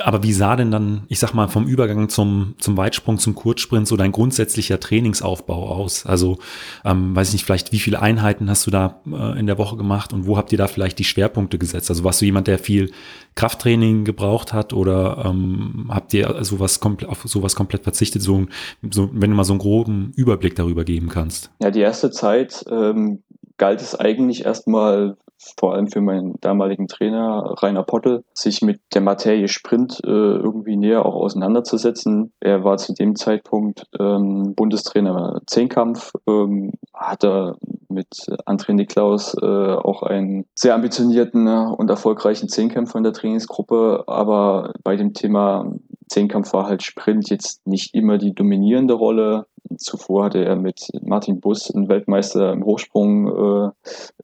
Aber 0.00 0.22
wie 0.22 0.32
sah 0.32 0.56
denn 0.56 0.70
dann, 0.70 1.02
ich 1.08 1.18
sag 1.18 1.34
mal, 1.34 1.48
vom 1.48 1.66
Übergang 1.66 2.08
zum, 2.08 2.54
zum 2.58 2.76
Weitsprung, 2.76 3.18
zum 3.18 3.34
Kurzsprint 3.34 3.86
so 3.86 3.96
dein 3.96 4.12
grundsätzlicher 4.12 4.80
Trainingsaufbau 4.80 5.68
aus? 5.68 6.06
Also, 6.06 6.38
ähm, 6.84 7.14
weiß 7.14 7.28
ich 7.28 7.34
nicht, 7.34 7.44
vielleicht 7.44 7.72
wie 7.72 7.78
viele 7.78 8.00
Einheiten 8.00 8.48
hast 8.48 8.66
du 8.66 8.70
da 8.70 9.00
äh, 9.06 9.38
in 9.38 9.46
der 9.46 9.58
Woche 9.58 9.76
gemacht 9.76 10.12
und 10.12 10.26
wo 10.26 10.36
habt 10.36 10.52
ihr 10.52 10.58
da 10.58 10.66
vielleicht 10.66 10.98
die 10.98 11.04
Schwerpunkte 11.04 11.33
gesetzt? 11.60 11.90
Also 11.90 12.04
warst 12.04 12.20
du 12.20 12.24
jemand, 12.24 12.46
der 12.46 12.58
viel 12.58 12.90
Krafttraining 13.34 14.04
gebraucht 14.04 14.52
hat 14.52 14.72
oder 14.72 15.24
ähm, 15.26 15.86
habt 15.88 16.14
ihr 16.14 16.44
sowas 16.44 16.80
auf 16.82 17.22
sowas 17.24 17.54
komplett 17.54 17.82
verzichtet? 17.82 18.22
So, 18.22 18.46
so, 18.90 19.10
wenn 19.12 19.30
du 19.30 19.36
mal 19.36 19.44
so 19.44 19.52
einen 19.52 19.60
groben 19.60 20.12
Überblick 20.16 20.54
darüber 20.54 20.84
geben 20.84 21.08
kannst. 21.08 21.50
Ja, 21.62 21.70
die 21.70 21.80
erste 21.80 22.10
Zeit 22.10 22.64
ähm, 22.70 23.22
galt 23.56 23.80
es 23.80 23.98
eigentlich 23.98 24.44
erstmal 24.44 25.16
vor 25.58 25.74
allem 25.74 25.88
für 25.88 26.00
meinen 26.00 26.34
damaligen 26.40 26.88
Trainer 26.88 27.54
Rainer 27.58 27.82
Pottel, 27.82 28.24
sich 28.34 28.62
mit 28.62 28.80
der 28.94 29.00
Materie 29.00 29.48
Sprint 29.48 30.00
äh, 30.04 30.08
irgendwie 30.08 30.76
näher 30.76 31.04
auch 31.04 31.14
auseinanderzusetzen. 31.14 32.32
Er 32.40 32.64
war 32.64 32.76
zu 32.76 32.94
dem 32.94 33.16
Zeitpunkt 33.16 33.86
ähm, 33.98 34.54
Bundestrainer 34.54 35.40
Zehnkampf, 35.46 36.12
ähm, 36.28 36.72
hatte 36.92 37.56
mit 37.88 38.08
André 38.46 38.72
Niklaus 38.72 39.34
äh, 39.40 39.46
auch 39.46 40.02
einen 40.02 40.46
sehr 40.58 40.74
ambitionierten 40.74 41.46
und 41.46 41.90
erfolgreichen 41.90 42.48
Zehnkämpfer 42.48 42.98
in 42.98 43.04
der 43.04 43.12
Trainingsgruppe, 43.12 44.04
aber 44.06 44.72
bei 44.82 44.96
dem 44.96 45.14
Thema 45.14 45.72
Zehnkampf 46.14 46.52
war 46.52 46.66
halt 46.66 46.84
Sprint 46.84 47.28
jetzt 47.28 47.66
nicht 47.66 47.92
immer 47.92 48.18
die 48.18 48.34
dominierende 48.34 48.94
Rolle. 48.94 49.46
Zuvor 49.78 50.26
hatte 50.26 50.44
er 50.44 50.54
mit 50.54 50.88
Martin 51.02 51.40
Bus 51.40 51.74
einen 51.74 51.88
Weltmeister 51.88 52.52
im 52.52 52.64
Hochsprung 52.64 53.26
äh, 53.26 53.70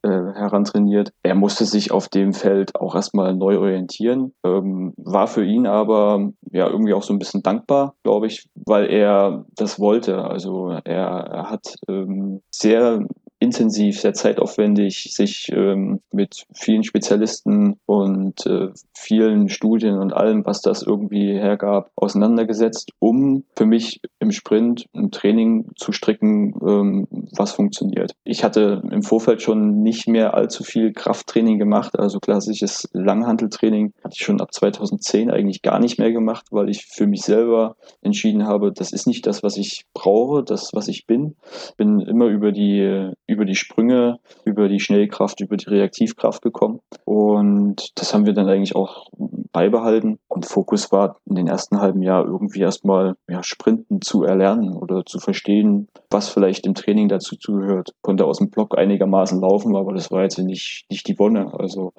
äh, 0.06 0.32
herantrainiert. 0.34 1.12
Er 1.24 1.34
musste 1.34 1.64
sich 1.64 1.90
auf 1.90 2.08
dem 2.08 2.32
Feld 2.32 2.76
auch 2.76 2.94
erstmal 2.94 3.34
neu 3.34 3.58
orientieren, 3.58 4.32
ähm, 4.44 4.92
war 4.96 5.26
für 5.26 5.44
ihn 5.44 5.66
aber 5.66 6.30
ja 6.52 6.68
irgendwie 6.68 6.94
auch 6.94 7.02
so 7.02 7.12
ein 7.12 7.18
bisschen 7.18 7.42
dankbar, 7.42 7.94
glaube 8.04 8.28
ich, 8.28 8.48
weil 8.54 8.88
er 8.88 9.44
das 9.56 9.80
wollte. 9.80 10.24
Also 10.24 10.68
er, 10.68 10.82
er 10.84 11.50
hat 11.50 11.74
ähm, 11.88 12.40
sehr 12.50 13.04
intensiv, 13.40 13.98
sehr 13.98 14.12
zeitaufwendig, 14.12 15.14
sich 15.14 15.50
ähm, 15.52 16.00
mit 16.12 16.44
vielen 16.52 16.84
Spezialisten 16.84 17.80
und 17.86 18.46
äh, 18.46 18.68
vielen 18.94 19.48
Studien 19.48 19.98
und 19.98 20.12
allem, 20.12 20.44
was 20.44 20.60
das 20.60 20.82
irgendwie 20.82 21.32
hergab, 21.32 21.90
auseinandergesetzt, 21.96 22.92
um 22.98 23.44
für 23.56 23.64
mich 23.64 24.02
im 24.18 24.30
Sprint 24.30 24.86
ein 24.94 25.10
Training 25.10 25.70
zu 25.76 25.92
stricken, 25.92 26.54
ähm, 26.62 27.08
was 27.34 27.52
funktioniert. 27.52 28.12
Ich 28.24 28.44
hatte 28.44 28.82
im 28.90 29.02
Vorfeld 29.02 29.40
schon 29.40 29.82
nicht 29.82 30.06
mehr 30.06 30.34
allzu 30.34 30.62
viel 30.62 30.92
Krafttraining 30.92 31.58
gemacht, 31.58 31.98
also 31.98 32.20
klassisches 32.20 32.90
Langhanteltraining 32.92 33.94
hatte 34.04 34.16
ich 34.18 34.24
schon 34.24 34.42
ab 34.42 34.52
2010 34.52 35.30
eigentlich 35.30 35.62
gar 35.62 35.78
nicht 35.78 35.98
mehr 35.98 36.12
gemacht, 36.12 36.44
weil 36.50 36.68
ich 36.68 36.84
für 36.84 37.06
mich 37.06 37.22
selber 37.22 37.76
entschieden 38.02 38.46
habe, 38.46 38.70
das 38.70 38.92
ist 38.92 39.06
nicht 39.06 39.26
das, 39.26 39.42
was 39.42 39.56
ich 39.56 39.86
brauche, 39.94 40.44
das, 40.44 40.74
was 40.74 40.88
ich 40.88 41.06
bin. 41.06 41.36
Bin 41.78 42.00
immer 42.00 42.26
über 42.26 42.52
die 42.52 43.12
über 43.30 43.44
die 43.44 43.54
Sprünge, 43.54 44.18
über 44.44 44.68
die 44.68 44.80
Schnellkraft, 44.80 45.40
über 45.40 45.56
die 45.56 45.68
Reaktivkraft 45.68 46.42
gekommen. 46.42 46.80
Und 47.04 47.98
das 47.98 48.12
haben 48.12 48.26
wir 48.26 48.32
dann 48.32 48.48
eigentlich 48.48 48.74
auch 48.74 49.08
beibehalten. 49.52 50.18
Und 50.28 50.46
Fokus 50.46 50.90
war 50.92 51.16
in 51.26 51.36
den 51.36 51.46
ersten 51.46 51.80
halben 51.80 52.02
Jahr 52.02 52.24
irgendwie 52.24 52.60
erstmal 52.60 53.14
ja, 53.28 53.42
Sprinten 53.42 54.00
zu 54.02 54.24
erlernen 54.24 54.76
oder 54.76 55.04
zu 55.04 55.18
verstehen, 55.18 55.88
was 56.10 56.28
vielleicht 56.28 56.66
im 56.66 56.74
Training 56.74 57.08
dazu 57.08 57.36
zugehört. 57.36 57.94
Konnte 58.02 58.24
aus 58.24 58.38
dem 58.38 58.50
Block 58.50 58.76
einigermaßen 58.76 59.40
laufen, 59.40 59.76
aber 59.76 59.94
das 59.94 60.10
war 60.10 60.22
jetzt 60.22 60.38
nicht, 60.38 60.84
nicht 60.90 61.06
die 61.06 61.18
Wonne. 61.18 61.52
Also 61.58 61.92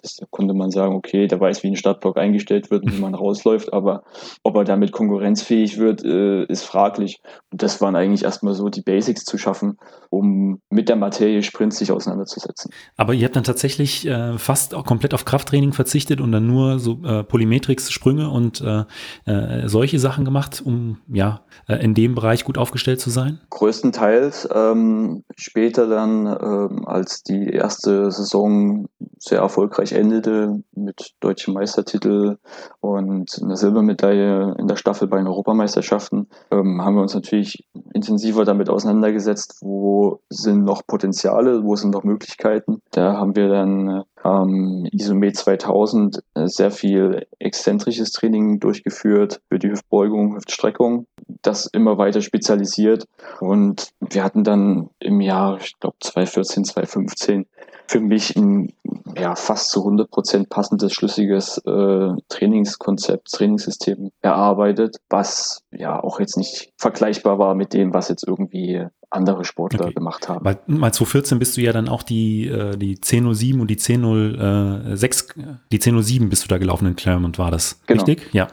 das, 0.00 0.16
da 0.16 0.26
konnte 0.30 0.54
man 0.54 0.70
sagen, 0.70 0.94
okay, 0.94 1.28
der 1.28 1.40
weiß, 1.40 1.62
wie 1.62 1.68
ein 1.68 1.76
Startblock 1.76 2.18
eingestellt 2.18 2.70
wird 2.70 2.84
und 2.84 2.96
wie 2.96 3.00
man 3.00 3.14
rausläuft, 3.14 3.72
aber 3.72 4.02
ob 4.42 4.56
er 4.56 4.64
damit 4.64 4.92
konkurrenzfähig 4.92 5.78
wird, 5.78 6.04
äh, 6.04 6.44
ist 6.44 6.64
fraglich. 6.64 7.20
Und 7.52 7.62
das 7.62 7.80
waren 7.80 7.94
eigentlich 7.96 8.24
erstmal 8.24 8.54
so 8.54 8.68
die 8.68 8.82
Basics 8.82 9.24
zu 9.24 9.38
schaffen, 9.38 9.78
um 10.10 10.60
mit 10.70 10.88
der 10.88 10.96
Materie 10.96 11.42
Sprint 11.42 11.74
sich 11.74 11.92
auseinanderzusetzen. 11.92 12.72
Aber 12.96 13.14
ihr 13.14 13.24
habt 13.24 13.36
dann 13.36 13.44
tatsächlich 13.44 14.06
äh, 14.06 14.36
fast 14.38 14.74
auch 14.74 14.84
komplett 14.84 15.14
auf 15.14 15.24
Krafttraining 15.24 15.72
verzichtet 15.72 16.20
und 16.20 16.32
dann 16.32 16.46
nur 16.46 16.78
so 16.80 17.00
äh, 17.04 17.22
Polymetrix-Sprünge 17.22 18.28
und 18.30 18.60
äh, 18.60 18.84
äh, 19.30 19.68
solche 19.68 19.98
Sachen 19.98 20.24
gemacht, 20.24 20.62
um 20.64 20.98
ja 21.08 21.42
äh, 21.68 21.76
in 21.76 21.94
dem 21.94 22.14
Bereich 22.14 22.44
gut 22.44 22.58
aufgestellt 22.58 23.00
zu 23.00 23.10
sein? 23.10 23.40
Größtenteils. 23.54 24.48
Ähm, 24.52 25.22
später 25.36 25.86
dann, 25.86 26.26
ähm, 26.26 26.86
als 26.86 27.22
die 27.22 27.48
erste 27.50 28.10
Saison 28.10 28.88
sehr 29.18 29.38
erfolgreich 29.38 29.92
endete 29.92 30.62
mit 30.74 31.14
deutschem 31.20 31.54
Meistertitel 31.54 32.38
und 32.80 33.40
einer 33.40 33.56
Silbermedaille 33.56 34.56
in 34.58 34.66
der 34.66 34.74
Staffel 34.74 35.06
bei 35.06 35.18
den 35.18 35.28
Europameisterschaften, 35.28 36.28
ähm, 36.50 36.84
haben 36.84 36.96
wir 36.96 37.02
uns 37.02 37.14
natürlich 37.14 37.64
intensiver 37.92 38.44
damit 38.44 38.68
auseinandergesetzt, 38.68 39.58
wo 39.60 40.20
sind 40.28 40.64
noch 40.64 40.84
Potenziale, 40.84 41.62
wo 41.62 41.76
sind 41.76 41.90
noch 41.90 42.02
Möglichkeiten. 42.02 42.82
Da 42.90 43.16
haben 43.16 43.36
wir 43.36 43.48
dann 43.48 44.02
ähm, 44.24 44.88
Isomet 44.90 45.36
2000 45.36 46.22
äh, 46.34 46.46
sehr 46.46 46.70
viel 46.70 47.26
exzentrisches 47.38 48.12
Training 48.12 48.58
durchgeführt 48.60 49.40
für 49.48 49.58
die 49.58 49.70
Hüftbeugung, 49.70 50.36
Hüftstreckung. 50.36 51.06
Das 51.42 51.66
immer 51.66 51.98
weiter 51.98 52.22
spezialisiert. 52.22 53.06
Und 53.40 53.90
wir 54.00 54.24
hatten 54.24 54.44
dann 54.44 54.90
im 54.98 55.20
Jahr, 55.20 55.58
ich 55.60 55.78
glaube 55.78 55.96
2014, 56.00 56.64
2015 56.64 57.46
für 57.86 58.00
mich 58.00 58.36
ein 58.36 58.72
ja, 59.16 59.34
fast 59.34 59.70
zu 59.70 59.80
100 59.80 60.10
Prozent 60.10 60.48
passendes, 60.48 60.92
schlüssiges 60.92 61.58
äh, 61.58 62.08
Trainingskonzept, 62.28 63.30
Trainingssystem 63.30 64.10
erarbeitet, 64.22 64.96
was 65.08 65.62
ja 65.70 66.02
auch 66.02 66.20
jetzt 66.20 66.36
nicht 66.36 66.72
vergleichbar 66.78 67.38
war 67.38 67.54
mit 67.54 67.72
dem, 67.72 67.94
was 67.94 68.08
jetzt 68.08 68.26
irgendwie 68.26 68.86
andere 69.10 69.44
Sportler 69.44 69.86
okay. 69.86 69.94
gemacht 69.94 70.28
haben. 70.28 70.44
Weil, 70.44 70.58
mal 70.66 70.92
2014 70.92 71.38
bist 71.38 71.56
du 71.56 71.60
ja 71.60 71.72
dann 71.72 71.88
auch 71.88 72.02
die, 72.02 72.48
äh, 72.48 72.76
die 72.76 72.96
10.07 72.96 73.60
und 73.60 73.68
die 73.68 73.76
10.06, 73.76 75.56
die 75.70 75.78
10.07 75.78 76.28
bist 76.28 76.44
du 76.44 76.48
da 76.48 76.58
gelaufen 76.58 76.86
in 76.86 76.96
Claremont, 76.96 77.38
war 77.38 77.50
das 77.50 77.80
genau. 77.86 78.02
richtig? 78.02 78.32
Ja. 78.32 78.48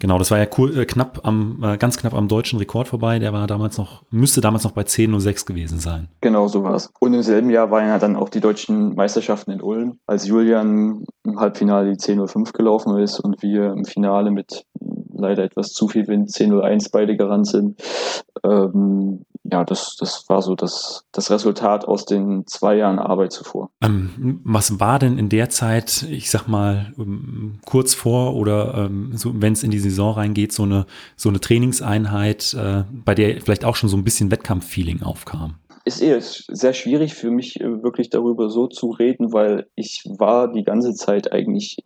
Genau, 0.00 0.18
das 0.18 0.30
war 0.30 0.38
ja 0.38 0.46
cool, 0.58 0.76
äh, 0.76 0.86
knapp 0.86 1.20
am, 1.24 1.62
äh, 1.62 1.76
ganz 1.76 1.98
knapp 1.98 2.14
am 2.14 2.26
deutschen 2.26 2.58
Rekord 2.58 2.88
vorbei. 2.88 3.18
Der 3.18 3.32
war 3.32 3.46
damals 3.46 3.76
noch, 3.76 4.02
müsste 4.10 4.40
damals 4.40 4.64
noch 4.64 4.72
bei 4.72 4.82
10.06 4.82 5.44
gewesen 5.44 5.78
sein. 5.78 6.08
Genau, 6.22 6.48
so 6.48 6.64
war 6.64 6.74
es. 6.74 6.90
Und 7.00 7.12
im 7.12 7.22
selben 7.22 7.50
Jahr 7.50 7.70
waren 7.70 7.86
ja 7.86 7.98
dann 7.98 8.16
auch 8.16 8.30
die 8.30 8.40
deutschen 8.40 8.94
Meisterschaften 8.94 9.50
in 9.52 9.60
Ulm, 9.60 9.98
als 10.06 10.26
Julian 10.26 11.04
im 11.24 11.38
Halbfinale 11.38 11.92
die 11.92 11.98
10.05 11.98 12.52
gelaufen 12.52 12.98
ist 12.98 13.20
und 13.20 13.42
wir 13.42 13.72
im 13.72 13.84
Finale 13.84 14.30
mit 14.30 14.64
leider 15.12 15.44
etwas 15.44 15.72
zu 15.72 15.86
viel 15.86 16.08
Wind 16.08 16.30
10.01 16.30 16.88
beide 16.90 17.16
gerannt 17.16 17.46
sind. 17.46 17.80
Ähm, 18.42 19.26
ja, 19.50 19.64
das, 19.64 19.96
das 19.98 20.28
war 20.28 20.42
so 20.42 20.54
das, 20.54 21.04
das 21.12 21.30
Resultat 21.30 21.84
aus 21.86 22.04
den 22.04 22.46
zwei 22.46 22.76
Jahren 22.76 22.98
Arbeit 22.98 23.32
zuvor. 23.32 23.70
Ähm, 23.82 24.40
was 24.44 24.80
war 24.80 24.98
denn 24.98 25.18
in 25.18 25.28
der 25.28 25.50
Zeit, 25.50 26.06
ich 26.10 26.30
sag 26.30 26.46
mal, 26.46 26.92
ähm, 26.98 27.58
kurz 27.64 27.94
vor 27.94 28.36
oder 28.36 28.74
ähm, 28.74 29.12
so, 29.14 29.32
wenn 29.34 29.52
es 29.52 29.62
in 29.62 29.70
die 29.70 29.78
Saison 29.78 30.14
reingeht, 30.14 30.52
so 30.52 30.62
eine, 30.64 30.86
so 31.16 31.28
eine 31.28 31.40
Trainingseinheit, 31.40 32.54
äh, 32.54 32.84
bei 32.90 33.14
der 33.14 33.40
vielleicht 33.40 33.64
auch 33.64 33.76
schon 33.76 33.88
so 33.88 33.96
ein 33.96 34.04
bisschen 34.04 34.30
Wettkampffeeling 34.30 35.02
aufkam? 35.02 35.54
Ist 35.84 36.02
eher 36.02 36.20
sehr 36.20 36.74
schwierig 36.74 37.14
für 37.14 37.30
mich, 37.30 37.60
äh, 37.60 37.82
wirklich 37.82 38.10
darüber 38.10 38.50
so 38.50 38.66
zu 38.66 38.90
reden, 38.90 39.32
weil 39.32 39.66
ich 39.74 40.04
war 40.18 40.52
die 40.52 40.64
ganze 40.64 40.94
Zeit 40.94 41.32
eigentlich 41.32 41.78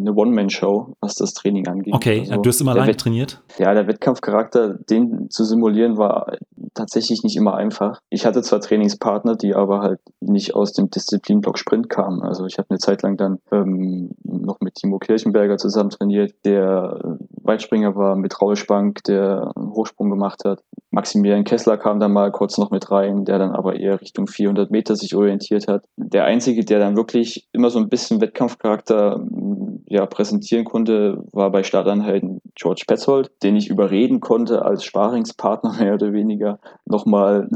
eine 0.00 0.14
One-Man-Show, 0.14 0.94
was 1.00 1.14
das 1.14 1.34
Training 1.34 1.66
angeht. 1.68 1.94
Okay, 1.94 2.20
also, 2.20 2.42
du 2.42 2.48
hast 2.48 2.60
immer 2.60 2.72
alleine 2.72 2.96
trainiert? 2.96 3.42
Ja, 3.58 3.74
der 3.74 3.86
Wettkampfcharakter, 3.86 4.74
den 4.74 5.30
zu 5.30 5.44
simulieren, 5.44 5.96
war 5.96 6.36
tatsächlich 6.74 7.22
nicht 7.22 7.36
immer 7.36 7.54
einfach. 7.54 8.00
Ich 8.08 8.26
hatte 8.26 8.42
zwar 8.42 8.60
Trainingspartner, 8.60 9.36
die 9.36 9.54
aber 9.54 9.80
halt 9.80 10.00
nicht 10.20 10.54
aus 10.54 10.72
dem 10.72 10.90
Disziplinblock 10.90 11.58
Sprint 11.58 11.88
kamen. 11.88 12.22
Also 12.22 12.46
ich 12.46 12.58
habe 12.58 12.70
eine 12.70 12.78
Zeit 12.78 13.02
lang 13.02 13.16
dann 13.16 13.38
ähm, 13.52 14.10
noch 14.24 14.60
mit 14.60 14.74
Timo 14.76 14.98
Kirchenberger 14.98 15.56
zusammen 15.56 15.90
trainiert, 15.90 16.34
der 16.44 17.00
äh, 17.04 17.24
Weitspringer 17.42 17.96
war, 17.96 18.16
mit 18.16 18.40
Raul 18.40 18.56
Spank, 18.56 19.02
der 19.04 19.52
Hochsprung 19.56 20.10
gemacht 20.10 20.44
hat. 20.44 20.62
Maximilian 20.98 21.44
Kessler 21.44 21.76
kam 21.76 22.00
dann 22.00 22.12
mal 22.12 22.32
kurz 22.32 22.58
noch 22.58 22.72
mit 22.72 22.90
rein, 22.90 23.24
der 23.24 23.38
dann 23.38 23.52
aber 23.52 23.78
eher 23.78 24.00
Richtung 24.00 24.26
400 24.26 24.72
Meter 24.72 24.96
sich 24.96 25.14
orientiert 25.14 25.68
hat. 25.68 25.84
Der 25.96 26.24
einzige, 26.24 26.64
der 26.64 26.80
dann 26.80 26.96
wirklich 26.96 27.46
immer 27.52 27.70
so 27.70 27.78
ein 27.78 27.88
bisschen 27.88 28.20
Wettkampfcharakter 28.20 29.24
ja, 29.86 30.06
präsentieren 30.06 30.64
konnte, 30.64 31.22
war 31.30 31.52
bei 31.52 31.62
Starteinheiten 31.62 32.40
George 32.56 32.82
Petzold, 32.88 33.30
den 33.44 33.54
ich 33.54 33.70
überreden 33.70 34.18
konnte, 34.18 34.64
als 34.64 34.82
Sparingspartner 34.82 35.74
mehr 35.78 35.94
oder 35.94 36.12
weniger 36.12 36.58
nochmal 36.84 37.48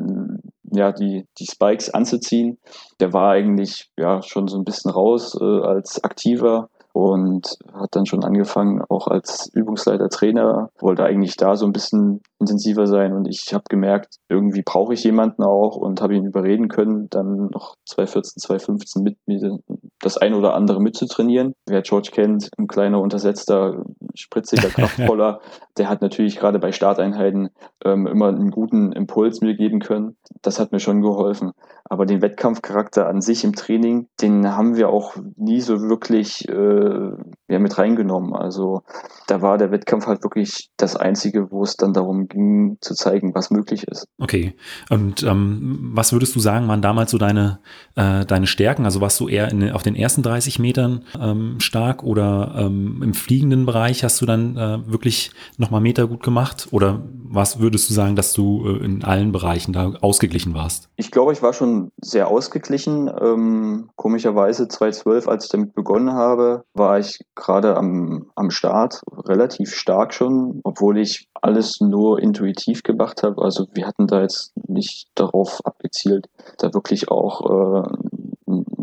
ja, 0.71 0.93
die, 0.93 1.27
die 1.37 1.47
Spikes 1.47 1.91
anzuziehen. 1.91 2.59
Der 3.01 3.13
war 3.13 3.33
eigentlich 3.33 3.91
ja 3.99 4.23
schon 4.23 4.47
so 4.47 4.57
ein 4.57 4.65
bisschen 4.65 4.93
raus 4.93 5.37
äh, 5.41 5.45
als 5.45 6.05
aktiver 6.05 6.69
und 6.93 7.57
hat 7.73 7.97
dann 7.97 8.07
schon 8.07 8.23
angefangen, 8.23 8.83
auch 8.89 9.07
als 9.09 9.51
Übungsleiter 9.53 10.09
Trainer, 10.11 10.71
wollte 10.79 11.05
eigentlich 11.05 11.37
da 11.37 11.57
so 11.57 11.67
ein 11.67 11.73
bisschen 11.73 12.21
intensiver 12.43 12.87
sein 12.87 13.13
und 13.13 13.27
ich 13.27 13.55
habe 13.55 13.65
gemerkt, 13.69 14.17
irgendwie 14.29 14.63
brauche 14.63 14.95
ich 14.95 15.05
jemanden 15.05 15.43
auch 15.43 15.77
und 15.77 16.01
habe 16.01 16.15
ihn 16.15 16.27
überreden 16.27 16.69
können, 16.69 17.09
dann 17.09 17.49
noch 17.51 17.77
2014, 17.89 18.41
2015 18.41 19.03
mit 19.03 19.17
mir 19.27 19.59
das 20.01 20.19
ein 20.19 20.35
oder 20.35 20.55
andere 20.55 20.81
mitzutrainieren. 20.81 21.55
Wer 21.67 21.83
George 21.83 22.11
kennt, 22.13 22.51
ein 22.59 22.67
kleiner, 22.67 23.01
untersetzter, 23.01 23.85
spritziger, 24.15 24.69
kraftvoller, 24.69 25.41
der 25.79 25.89
hat 25.89 26.03
natürlich 26.03 26.39
gerade 26.39 26.59
bei 26.59 26.73
Starteinheiten 26.73 27.51
ähm, 27.85 28.07
immer 28.07 28.29
einen 28.29 28.51
guten 28.51 28.93
Impuls 28.93 29.41
mir 29.41 29.55
geben 29.55 29.81
können. 29.81 30.17
Das 30.43 30.59
hat 30.59 30.73
mir 30.73 30.81
schon 30.81 31.01
geholfen. 31.01 31.53
Aber 31.85 32.07
den 32.07 32.23
Wettkampfcharakter 32.23 33.07
an 33.07 33.21
sich 33.21 33.45
im 33.45 33.55
Training, 33.55 34.09
den 34.21 34.55
haben 34.57 34.77
wir 34.77 34.89
auch 34.89 35.17
nie 35.37 35.61
so 35.61 35.81
wirklich 35.83 36.49
äh, 36.49 37.13
mehr 37.53 37.61
mit 37.61 37.77
reingenommen. 37.77 38.35
Also 38.35 38.83
da 39.27 39.43
war 39.43 39.59
der 39.59 39.71
Wettkampf 39.71 40.07
halt 40.07 40.23
wirklich 40.25 40.71
das 40.79 40.97
Einzige, 40.97 41.51
wo 41.51 41.63
es 41.63 41.77
dann 41.77 41.93
darum 41.93 42.27
ging, 42.27 42.79
zu 42.81 42.95
zeigen, 42.95 43.35
was 43.35 43.51
möglich 43.51 43.85
ist. 43.85 44.09
Okay. 44.19 44.55
Und 44.89 45.23
ähm, 45.23 45.91
was 45.93 46.13
würdest 46.13 46.35
du 46.35 46.41
sagen, 46.41 46.67
waren 46.67 46.81
damals 46.81 47.11
so 47.11 47.19
deine, 47.19 47.61
äh, 47.95 48.25
deine 48.25 48.47
Stärken? 48.47 48.87
Also 48.87 49.03
warst 49.03 49.21
du 49.21 49.29
eher 49.29 49.51
in, 49.51 49.71
auf 49.71 49.83
den 49.83 49.95
ersten 49.95 50.23
30 50.23 50.59
Metern 50.59 51.05
ähm, 51.21 51.61
stark 51.61 52.03
oder 52.03 52.55
ähm, 52.57 53.03
im 53.03 53.13
fliegenden 53.13 53.67
Bereich 53.67 54.03
hast 54.03 54.21
du 54.23 54.27
dann 54.27 54.57
äh, 54.57 54.91
wirklich 54.91 55.31
nochmal 55.59 55.83
Meter 55.83 56.07
gut 56.07 56.23
gemacht? 56.23 56.69
Oder 56.71 57.03
was 57.35 57.61
würdest 57.61 57.89
du 57.89 57.95
sagen, 57.95 58.15
dass 58.15 58.33
du 58.35 58.67
äh, 58.67 58.85
in 58.85 59.05
allen 59.05 59.33
Bereichen 59.33 59.73
da 59.73 59.93
ausgeglichen 60.01 60.55
warst? 60.55 60.89
Ich 60.97 61.11
glaube, 61.11 61.33
ich 61.33 61.43
war 61.43 61.53
schon 61.53 61.91
sehr 62.01 62.29
ausgeglichen. 62.29 63.11
Ähm, 63.21 63.91
komischerweise 63.97 64.69
2012, 64.69 65.29
als 65.29 65.47
ich 65.47 65.51
damit 65.51 65.75
begonnen 65.75 66.13
habe, 66.13 66.65
war 66.75 66.99
ich 66.99 67.25
gerade 67.35 67.77
am, 67.77 68.27
am 68.35 68.51
Start 68.51 69.01
relativ 69.25 69.75
stark 69.75 70.13
schon, 70.13 70.61
obwohl 70.65 70.99
ich 70.99 71.29
alles 71.35 71.81
nur 71.81 72.21
intuitiv 72.21 72.83
gemacht 72.83 73.23
habe. 73.23 73.43
Also 73.43 73.67
wir 73.73 73.87
hatten 73.87 74.07
da 74.07 74.23
jetzt 74.23 74.53
nicht 74.69 75.09
darauf 75.15 75.65
abgezielt, 75.65 76.29
da 76.59 76.75
wirklich 76.75 77.11
auch 77.11 77.87
äh, 77.87 77.89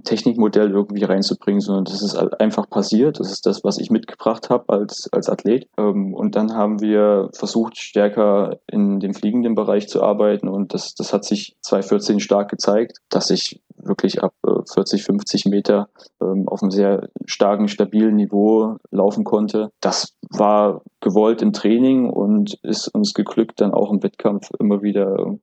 Technikmodell 0.03 0.72
irgendwie 0.72 1.03
reinzubringen, 1.03 1.62
sondern 1.62 1.86
das 1.86 2.01
ist 2.01 2.15
einfach 2.15 2.70
passiert. 2.70 3.20
Das 3.20 3.32
ist 3.32 3.46
das, 3.46 3.63
was 3.63 3.77
ich 3.77 3.91
mitgebracht 3.91 4.50
habe 4.50 4.65
als, 4.68 5.10
als 5.12 5.29
Athlet. 5.29 5.68
Ähm, 5.77 6.13
und 6.13 6.36
dann 6.36 6.53
haben 6.53 6.82
wir 6.82 7.29
versucht, 7.34 7.77
stärker 7.77 8.60
in 8.68 9.00
dem 9.00 9.13
fliegenden 9.13 9.56
Bereich 9.56 9.88
zu 9.88 10.03
arbeiten 10.03 10.48
und 10.48 10.74
das, 10.74 10.96
das 10.96 11.13
hat 11.13 11.25
sich 11.25 11.56
2014 11.62 12.20
stark 12.20 12.50
gezeigt, 12.50 13.00
dass 13.10 13.29
ich 13.29 13.62
wirklich 13.83 14.21
ab 14.24 14.33
40, 14.43 15.01
äh, 15.01 15.03
50 15.03 15.45
Meter 15.45 15.89
ähm, 16.21 16.48
auf 16.48 16.62
einem 16.62 16.71
sehr 16.71 17.09
starken, 17.25 17.67
stabilen 17.67 18.15
Niveau 18.15 18.77
laufen 18.91 19.24
konnte. 19.24 19.71
Das 19.81 20.15
war 20.29 20.81
gewollt 21.01 21.41
im 21.41 21.53
Training 21.53 22.09
und 22.09 22.59
ist 22.63 22.88
uns 22.89 23.13
geglückt, 23.13 23.62
dann 23.62 23.74
auch 23.74 23.91
im 23.91 24.03
Wettkampf 24.03 24.50
immer 24.59 24.81
wieder 24.81 25.38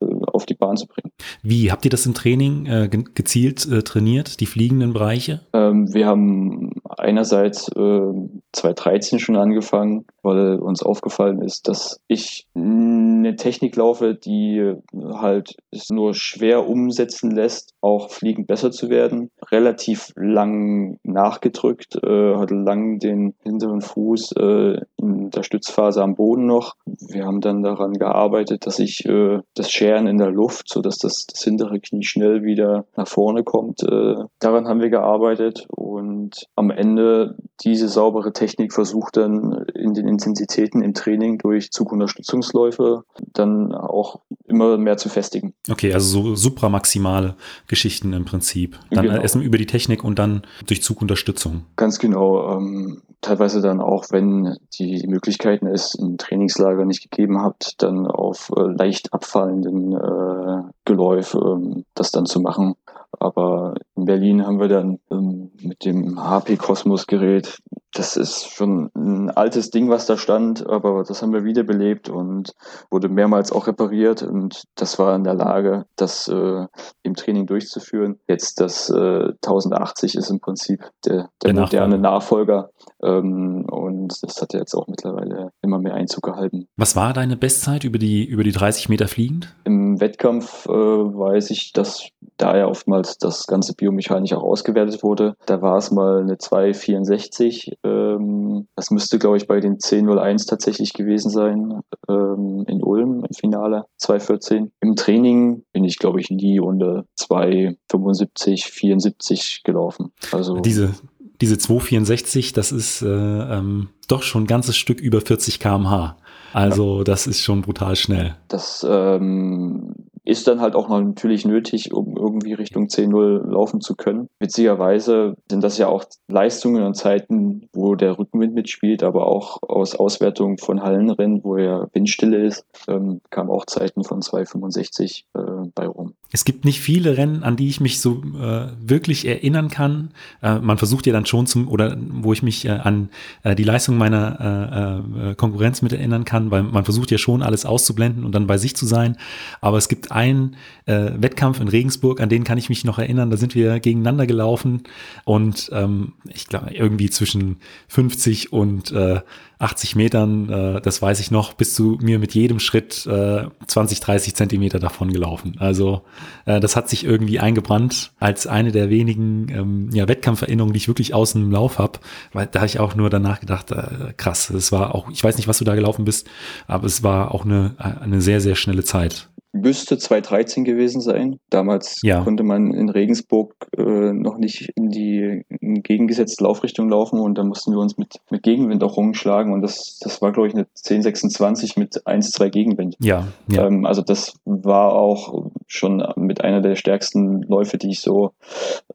äh, 0.00 0.06
auf 0.26 0.46
die 0.46 0.54
Bahn 0.54 0.76
zu 0.76 0.86
bringen. 0.86 1.12
Wie 1.42 1.70
habt 1.72 1.84
ihr 1.84 1.90
das 1.90 2.06
im 2.06 2.14
Training 2.14 2.66
äh, 2.66 2.88
gezielt 2.88 3.68
trainiert, 3.84 4.40
die 4.40 4.46
fliegenden 4.46 4.92
Bereiche? 4.92 5.40
Ähm, 5.52 5.92
wir 5.92 6.06
haben 6.06 6.72
einerseits 6.88 7.68
äh, 7.68 8.12
2013 8.52 9.18
schon 9.18 9.36
angefangen, 9.36 10.04
weil 10.22 10.58
uns 10.58 10.82
aufgefallen 10.82 11.42
ist, 11.42 11.68
dass 11.68 12.00
ich 12.08 12.46
eine 12.54 13.36
Technik 13.36 13.76
laufe, 13.76 14.14
die 14.14 14.74
halt 14.94 15.56
es 15.70 15.90
nur 15.90 16.14
schwer 16.14 16.68
umsetzen 16.68 17.30
lässt, 17.30 17.74
auch 17.80 18.10
fliegend 18.10 18.46
besser 18.46 18.70
zu 18.70 18.90
werden. 18.90 19.30
Relativ 19.50 20.12
lang 20.16 20.98
nachgedrückt, 21.02 21.96
äh, 22.02 22.34
hatte 22.36 22.54
lang 22.54 22.98
den 22.98 23.34
hinteren 23.42 23.80
Fuß 23.80 24.32
äh, 24.32 24.80
in 24.96 25.30
der 25.30 25.42
Stützphase 25.42 26.02
am 26.02 26.14
Boden 26.14 26.46
noch. 26.46 26.74
Wir 26.86 27.24
haben 27.24 27.40
dann 27.40 27.62
daran 27.62 27.92
gearbeitet, 27.92 28.66
dass 28.66 28.78
ich 28.78 29.04
äh, 29.06 29.40
das 29.54 29.70
Scheren 29.70 30.06
in 30.06 30.18
der 30.18 30.30
Luft, 30.30 30.68
so 30.68 30.80
dass 30.80 30.98
das, 30.98 31.26
das 31.26 31.42
hintere 31.42 31.80
Knie 31.80 32.04
schnell 32.04 32.42
wieder 32.42 32.86
nach 32.96 33.08
vorne 33.08 33.44
kommt. 33.44 33.82
Äh, 33.82 34.14
daran 34.38 34.66
haben 34.66 34.80
wir 34.80 34.90
gearbeitet 34.90 35.66
und 35.70 36.46
am 36.56 36.70
Ende 36.70 37.36
diese 37.64 37.88
saubere 37.88 38.32
Technik 38.32 38.72
versucht 38.72 39.16
dann 39.16 39.64
in 39.74 39.94
den 39.94 40.07
Intensitäten 40.08 40.82
im 40.82 40.94
Training 40.94 41.38
durch 41.38 41.70
Zugunterstützungsläufe 41.70 43.04
dann 43.32 43.72
auch 43.74 44.20
immer 44.46 44.78
mehr 44.78 44.96
zu 44.96 45.08
festigen. 45.08 45.54
Okay, 45.70 45.92
also 45.92 46.22
so 46.22 46.34
supramaximale 46.34 47.36
Geschichten 47.66 48.12
im 48.12 48.24
Prinzip. 48.24 48.78
Dann 48.90 49.06
genau. 49.06 49.20
erstmal 49.20 49.44
über 49.44 49.58
die 49.58 49.66
Technik 49.66 50.02
und 50.02 50.18
dann 50.18 50.42
durch 50.66 50.82
Zugunterstützung. 50.82 51.66
Ganz 51.76 51.98
genau. 51.98 52.56
Ähm, 52.56 53.02
teilweise 53.20 53.60
dann 53.60 53.80
auch, 53.80 54.06
wenn 54.10 54.56
die 54.78 55.06
Möglichkeiten 55.06 55.66
es 55.66 55.94
im 55.94 56.18
Trainingslager 56.18 56.84
nicht 56.84 57.10
gegeben 57.10 57.42
hat, 57.42 57.74
dann 57.78 58.06
auf 58.06 58.50
äh, 58.56 58.60
leicht 58.60 59.12
abfallenden 59.12 59.92
äh, 59.92 60.62
Geläuf 60.84 61.34
äh, 61.34 61.82
das 61.94 62.10
dann 62.10 62.26
zu 62.26 62.40
machen. 62.40 62.74
Aber 63.18 63.74
in 63.96 64.04
Berlin 64.04 64.46
haben 64.46 64.60
wir 64.60 64.68
dann 64.68 64.98
ähm, 65.10 65.50
mit 65.60 65.84
dem 65.84 66.22
HP 66.22 66.56
Cosmos 66.56 67.06
Gerät 67.06 67.58
das 67.92 68.16
ist 68.16 68.48
schon 68.48 68.90
ein 68.94 69.30
altes 69.30 69.70
Ding, 69.70 69.88
was 69.88 70.06
da 70.06 70.16
stand, 70.16 70.66
aber 70.66 71.04
das 71.04 71.22
haben 71.22 71.32
wir 71.32 71.44
wiederbelebt 71.44 72.08
und 72.08 72.52
wurde 72.90 73.08
mehrmals 73.08 73.50
auch 73.50 73.66
repariert 73.66 74.22
und 74.22 74.64
das 74.74 74.98
war 74.98 75.14
in 75.16 75.24
der 75.24 75.34
Lage, 75.34 75.86
das 75.96 76.28
äh, 76.28 76.66
im 77.02 77.14
Training 77.14 77.46
durchzuführen. 77.46 78.18
Jetzt 78.28 78.60
das 78.60 78.90
äh, 78.90 79.32
1080 79.44 80.16
ist 80.16 80.30
im 80.30 80.40
Prinzip 80.40 80.90
der, 81.04 81.30
der, 81.42 81.52
der 81.52 81.62
moderne 81.62 81.98
Nachfolger, 81.98 82.70
ähm, 83.02 83.64
und 83.70 84.22
das 84.22 84.40
hat 84.40 84.54
jetzt 84.54 84.74
auch 84.74 84.86
mittlerweile 84.88 85.52
immer 85.62 85.78
mehr 85.78 85.94
Einzug 85.94 86.24
gehalten. 86.24 86.66
Was 86.76 86.96
war 86.96 87.12
deine 87.12 87.36
Bestzeit 87.36 87.84
über 87.84 87.98
die, 87.98 88.24
über 88.24 88.44
die 88.44 88.52
30 88.52 88.88
Meter 88.88 89.08
fliegend? 89.08 89.54
Im 89.64 90.00
Wettkampf 90.00 90.66
äh, 90.66 90.70
weiß 90.70 91.50
ich, 91.50 91.72
dass 91.72 92.08
da 92.36 92.56
ja 92.56 92.66
oftmals 92.66 93.18
das 93.18 93.46
ganze 93.46 93.74
biomechanisch 93.74 94.32
auch 94.32 94.42
ausgewertet 94.42 95.02
wurde. 95.02 95.36
Da 95.46 95.62
war 95.62 95.76
es 95.76 95.90
mal 95.90 96.20
eine 96.20 96.34
2,64 96.34 97.77
ähm, 97.84 98.68
das 98.76 98.90
müsste, 98.90 99.18
glaube 99.18 99.36
ich, 99.36 99.46
bei 99.46 99.60
den 99.60 99.78
10.01 99.78 100.48
tatsächlich 100.48 100.92
gewesen 100.92 101.30
sein 101.30 101.80
ähm, 102.08 102.64
in 102.66 102.82
Ulm 102.82 103.24
im 103.24 103.34
Finale 103.34 103.84
2.14. 104.00 104.70
Im 104.80 104.96
Training 104.96 105.64
bin 105.72 105.84
ich, 105.84 105.98
glaube 105.98 106.20
ich, 106.20 106.30
nie 106.30 106.60
unter 106.60 107.04
2,75, 107.18 108.66
74 108.70 109.62
gelaufen. 109.64 110.12
Also 110.32 110.60
diese 110.60 110.94
diese 111.40 111.56
264, 111.56 112.52
das 112.52 112.72
ist 112.72 113.02
äh, 113.02 113.06
ähm, 113.06 113.90
doch 114.08 114.22
schon 114.22 114.44
ein 114.44 114.46
ganzes 114.48 114.76
Stück 114.76 115.00
über 115.00 115.20
40 115.20 115.60
km/h. 115.60 116.16
Also 116.52 117.04
das 117.04 117.26
ist 117.26 117.42
schon 117.42 117.62
brutal 117.62 117.94
schnell. 117.94 118.36
Das 118.48 118.84
ähm, 118.88 119.94
ist 120.28 120.46
dann 120.46 120.60
halt 120.60 120.74
auch 120.74 120.88
noch 120.88 121.00
natürlich 121.00 121.46
nötig, 121.46 121.94
um 121.94 122.14
irgendwie 122.16 122.52
Richtung 122.52 122.88
10-0 122.88 123.50
laufen 123.50 123.80
zu 123.80 123.96
können. 123.96 124.28
Witzigerweise 124.40 125.36
sind 125.50 125.64
das 125.64 125.78
ja 125.78 125.88
auch 125.88 126.04
Leistungen 126.28 126.82
und 126.82 126.94
Zeiten, 126.94 127.68
wo 127.72 127.94
der 127.94 128.18
Rückenwind 128.18 128.54
mitspielt, 128.54 129.02
aber 129.02 129.26
auch 129.26 129.56
aus 129.62 129.94
Auswertungen 129.94 130.58
von 130.58 130.82
Hallenrennen, 130.82 131.42
wo 131.44 131.56
ja 131.56 131.86
Windstille 131.94 132.44
ist, 132.44 132.66
ähm, 132.88 133.22
kamen 133.30 133.48
auch 133.48 133.64
Zeiten 133.64 134.04
von 134.04 134.20
2,65 134.20 135.22
äh, 135.34 135.70
bei 135.74 135.86
rum. 135.86 136.12
Es 136.30 136.44
gibt 136.44 136.66
nicht 136.66 136.80
viele 136.80 137.16
Rennen, 137.16 137.42
an 137.42 137.56
die 137.56 137.68
ich 137.68 137.80
mich 137.80 138.00
so 138.00 138.22
äh, 138.38 138.68
wirklich 138.80 139.26
erinnern 139.26 139.68
kann. 139.68 140.10
Äh, 140.42 140.58
man 140.58 140.76
versucht 140.76 141.06
ja 141.06 141.12
dann 141.14 141.24
schon 141.24 141.46
zum, 141.46 141.68
oder 141.68 141.96
wo 141.98 142.34
ich 142.34 142.42
mich 142.42 142.66
äh, 142.66 142.70
an 142.70 143.08
äh, 143.44 143.54
die 143.54 143.64
Leistung 143.64 143.96
meiner 143.96 145.02
äh, 145.16 145.30
äh, 145.30 145.34
Konkurrenz 145.34 145.80
mit 145.80 145.94
erinnern 145.94 146.26
kann, 146.26 146.50
weil 146.50 146.64
man 146.64 146.84
versucht 146.84 147.10
ja 147.10 147.16
schon 147.16 147.42
alles 147.42 147.64
auszublenden 147.64 148.24
und 148.24 148.34
dann 148.34 148.46
bei 148.46 148.58
sich 148.58 148.76
zu 148.76 148.84
sein. 148.84 149.16
Aber 149.62 149.78
es 149.78 149.88
gibt 149.88 150.12
einen 150.12 150.56
äh, 150.84 151.12
Wettkampf 151.16 151.60
in 151.60 151.68
Regensburg, 151.68 152.20
an 152.20 152.28
den 152.28 152.44
kann 152.44 152.58
ich 152.58 152.68
mich 152.68 152.84
noch 152.84 152.98
erinnern. 152.98 153.30
Da 153.30 153.38
sind 153.38 153.54
wir 153.54 153.80
gegeneinander 153.80 154.26
gelaufen 154.26 154.82
und 155.24 155.70
ähm, 155.72 156.12
ich 156.28 156.46
glaube 156.46 156.74
irgendwie 156.74 157.08
zwischen 157.08 157.56
50 157.88 158.52
und 158.52 158.92
äh, 158.92 159.20
80 159.58 159.96
Metern, 159.96 160.48
äh, 160.48 160.80
das 160.80 161.02
weiß 161.02 161.18
ich 161.20 161.30
noch, 161.30 161.52
bist 161.52 161.78
du 161.78 161.98
mir 162.00 162.18
mit 162.18 162.34
jedem 162.34 162.60
Schritt 162.60 163.06
äh, 163.06 163.44
20, 163.66 164.00
30 164.00 164.34
Zentimeter 164.34 164.78
davon 164.78 165.12
gelaufen. 165.12 165.56
Also 165.58 166.02
äh, 166.44 166.60
das 166.60 166.76
hat 166.76 166.88
sich 166.88 167.04
irgendwie 167.04 167.40
eingebrannt 167.40 168.12
als 168.20 168.46
eine 168.46 168.70
der 168.70 168.88
wenigen 168.90 169.48
ähm, 169.50 169.90
ja, 169.92 170.06
Wettkampferinnerungen, 170.06 170.72
die 170.72 170.78
ich 170.78 170.88
wirklich 170.88 171.12
aus 171.12 171.32
dem 171.32 171.50
Lauf 171.50 171.78
habe, 171.78 171.98
weil 172.32 172.46
da 172.46 172.60
habe 172.60 172.66
ich 172.66 172.78
auch 172.78 172.94
nur 172.94 173.10
danach 173.10 173.40
gedacht, 173.40 173.72
äh, 173.72 174.12
krass, 174.16 174.50
es 174.50 174.70
war 174.70 174.94
auch, 174.94 175.10
ich 175.10 175.22
weiß 175.22 175.36
nicht, 175.36 175.48
was 175.48 175.58
du 175.58 175.64
da 175.64 175.74
gelaufen 175.74 176.04
bist, 176.04 176.28
aber 176.66 176.86
es 176.86 177.02
war 177.02 177.34
auch 177.34 177.44
eine, 177.44 177.74
eine 177.78 178.20
sehr, 178.20 178.40
sehr 178.40 178.54
schnelle 178.54 178.84
Zeit 178.84 179.28
müsste 179.60 179.98
2013 179.98 180.64
gewesen 180.64 181.00
sein. 181.00 181.38
Damals 181.50 182.00
ja. 182.02 182.22
konnte 182.22 182.42
man 182.42 182.72
in 182.72 182.88
Regensburg 182.88 183.54
äh, 183.76 184.12
noch 184.12 184.38
nicht 184.38 184.70
in 184.74 184.90
die 184.90 185.44
entgegengesetzte 185.60 186.44
Laufrichtung 186.44 186.88
laufen 186.88 187.20
und 187.20 187.36
da 187.36 187.44
mussten 187.44 187.72
wir 187.72 187.78
uns 187.78 187.98
mit, 187.98 188.20
mit 188.30 188.42
Gegenwind 188.42 188.82
auch 188.82 188.96
rumschlagen 188.96 189.52
und 189.52 189.62
das, 189.62 189.98
das 190.00 190.22
war, 190.22 190.32
glaube 190.32 190.48
ich, 190.48 190.54
eine 190.54 190.66
1026 190.76 191.76
mit 191.76 192.06
1-2 192.06 192.48
Gegenwind. 192.50 192.96
Ja. 193.00 193.28
ja. 193.48 193.66
Ähm, 193.66 193.84
also 193.84 194.02
das 194.02 194.34
war 194.44 194.92
auch 194.92 195.50
schon 195.66 196.02
mit 196.16 196.42
einer 196.42 196.60
der 196.60 196.76
stärksten 196.76 197.42
Läufe, 197.42 197.78
die 197.78 197.90
ich 197.90 198.00
so 198.00 198.32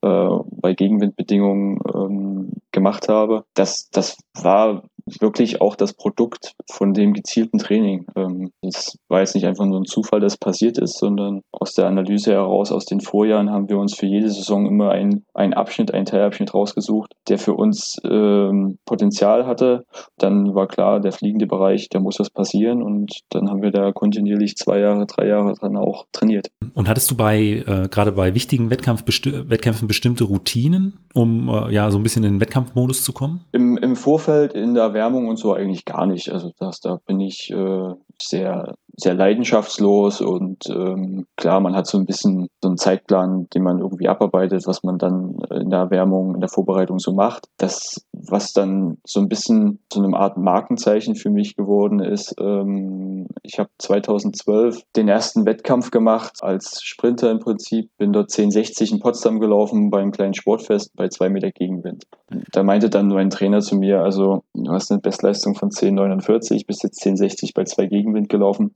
äh, 0.01 0.29
bei 0.61 0.73
Gegenwindbedingungen 0.73 1.79
ähm, 1.93 2.51
gemacht 2.71 3.07
habe. 3.09 3.45
Das, 3.53 3.89
das 3.91 4.17
war 4.33 4.83
wirklich 5.19 5.61
auch 5.61 5.75
das 5.75 5.93
Produkt 5.93 6.53
von 6.69 6.93
dem 6.93 7.13
gezielten 7.13 7.57
Training. 7.57 8.05
Ähm, 8.15 8.51
das 8.61 8.97
war 9.07 9.19
jetzt 9.19 9.35
nicht 9.35 9.45
einfach 9.45 9.65
nur 9.65 9.79
ein 9.79 9.85
Zufall, 9.85 10.19
dass 10.19 10.37
passiert 10.37 10.77
ist, 10.77 10.97
sondern 10.97 11.41
aus 11.51 11.73
der 11.73 11.87
Analyse 11.87 12.31
heraus, 12.31 12.71
aus 12.71 12.85
den 12.85 13.01
Vorjahren 13.01 13.51
haben 13.51 13.69
wir 13.69 13.77
uns 13.77 13.95
für 13.95 14.05
jede 14.05 14.29
Saison 14.29 14.65
immer 14.65 14.91
einen, 14.91 15.25
einen 15.33 15.53
Abschnitt, 15.53 15.93
einen 15.93 16.05
Teilabschnitt 16.05 16.53
rausgesucht, 16.53 17.13
der 17.27 17.37
für 17.37 17.53
uns 17.53 17.97
ähm, 18.03 18.77
Potenzial 18.85 19.45
hatte. 19.45 19.85
Dann 20.17 20.55
war 20.55 20.67
klar, 20.67 20.99
der 20.99 21.11
fliegende 21.11 21.47
Bereich, 21.47 21.89
da 21.89 21.99
muss 21.99 22.19
was 22.19 22.29
passieren 22.29 22.81
und 22.81 23.19
dann 23.29 23.49
haben 23.49 23.61
wir 23.61 23.71
da 23.71 23.91
kontinuierlich 23.91 24.55
zwei 24.55 24.79
Jahre, 24.79 25.05
drei 25.05 25.27
Jahre 25.27 25.53
dran 25.53 25.77
auch 25.77 26.05
trainiert. 26.11 26.49
Und 26.73 26.87
hattest 26.87 27.11
du 27.11 27.15
bei, 27.15 27.39
äh, 27.39 27.87
gerade 27.89 28.11
bei 28.13 28.33
wichtigen 28.33 28.69
Wettkampf 28.69 29.03
besti 29.03 29.49
Wettkämpfen 29.49 29.87
bestimmte 29.87 30.25
Routinen, 30.25 30.99
um 31.13 31.49
äh, 31.49 31.73
ja 31.73 31.89
so 31.91 31.97
ein 31.97 32.03
bisschen 32.03 32.23
in 32.23 32.35
den 32.35 32.41
Wettkampfmodus 32.41 33.03
zu 33.03 33.13
kommen? 33.13 33.41
Im, 33.51 33.77
Im 33.77 33.95
Vorfeld, 33.95 34.53
in 34.53 34.73
der 34.73 34.92
Erwärmung 34.93 35.27
und 35.27 35.37
so 35.37 35.53
eigentlich 35.53 35.85
gar 35.85 36.05
nicht. 36.05 36.29
Also 36.29 36.51
das, 36.59 36.79
da 36.79 36.99
bin 37.07 37.19
ich 37.19 37.49
äh, 37.51 37.93
sehr 38.27 38.75
sehr 38.95 39.15
leidenschaftslos 39.15 40.21
und 40.21 40.67
ähm, 40.69 41.25
klar, 41.35 41.59
man 41.59 41.75
hat 41.75 41.87
so 41.87 41.97
ein 41.97 42.05
bisschen 42.05 42.47
so 42.61 42.69
einen 42.69 42.77
Zeitplan, 42.77 43.47
den 43.53 43.63
man 43.63 43.79
irgendwie 43.79 44.07
abarbeitet, 44.07 44.67
was 44.67 44.83
man 44.83 44.99
dann 44.99 45.39
in 45.49 45.71
der 45.71 45.79
Erwärmung, 45.79 46.35
in 46.35 46.41
der 46.41 46.49
Vorbereitung 46.49 46.99
so 46.99 47.11
macht. 47.11 47.47
Das, 47.57 48.05
was 48.11 48.53
dann 48.53 48.97
so 49.03 49.19
ein 49.19 49.29
bisschen 49.29 49.79
so 49.91 50.01
eine 50.01 50.15
Art 50.15 50.37
Markenzeichen 50.37 51.15
für 51.15 51.31
mich 51.31 51.55
geworden 51.55 51.99
ist, 51.99 52.35
ähm, 52.39 53.27
ich 53.41 53.57
habe 53.57 53.69
2012 53.79 54.83
den 54.95 55.07
ersten 55.07 55.45
Wettkampf 55.45 55.89
gemacht 55.89 56.37
als 56.41 56.83
Sprinter 56.83 57.31
im 57.31 57.39
Prinzip, 57.39 57.89
bin 57.97 58.13
dort 58.13 58.31
1060 58.31 58.91
in 58.91 58.99
Potsdam 58.99 59.39
gelaufen 59.39 59.89
beim 59.89 60.11
kleinen 60.11 60.35
Sportfest 60.35 60.95
bei 60.95 61.07
zwei 61.09 61.29
Meter 61.29 61.51
Gegenwind. 61.51 62.03
Da 62.51 62.63
meinte 62.63 62.89
dann 62.89 63.07
nur 63.07 63.19
ein 63.19 63.31
Trainer 63.31 63.61
zu 63.61 63.75
mir, 63.75 64.01
also 64.01 64.43
du 64.53 64.71
hast 64.71 64.91
eine 64.91 65.01
Bestleistung 65.01 65.55
von 65.55 65.69
1049, 65.69 66.67
bist 66.67 66.83
jetzt 66.83 67.03
1060 67.05 67.53
bei 67.53 67.63
zwei 67.63 67.87
Gegenwind 67.87 68.12
gelaufen 68.29 68.73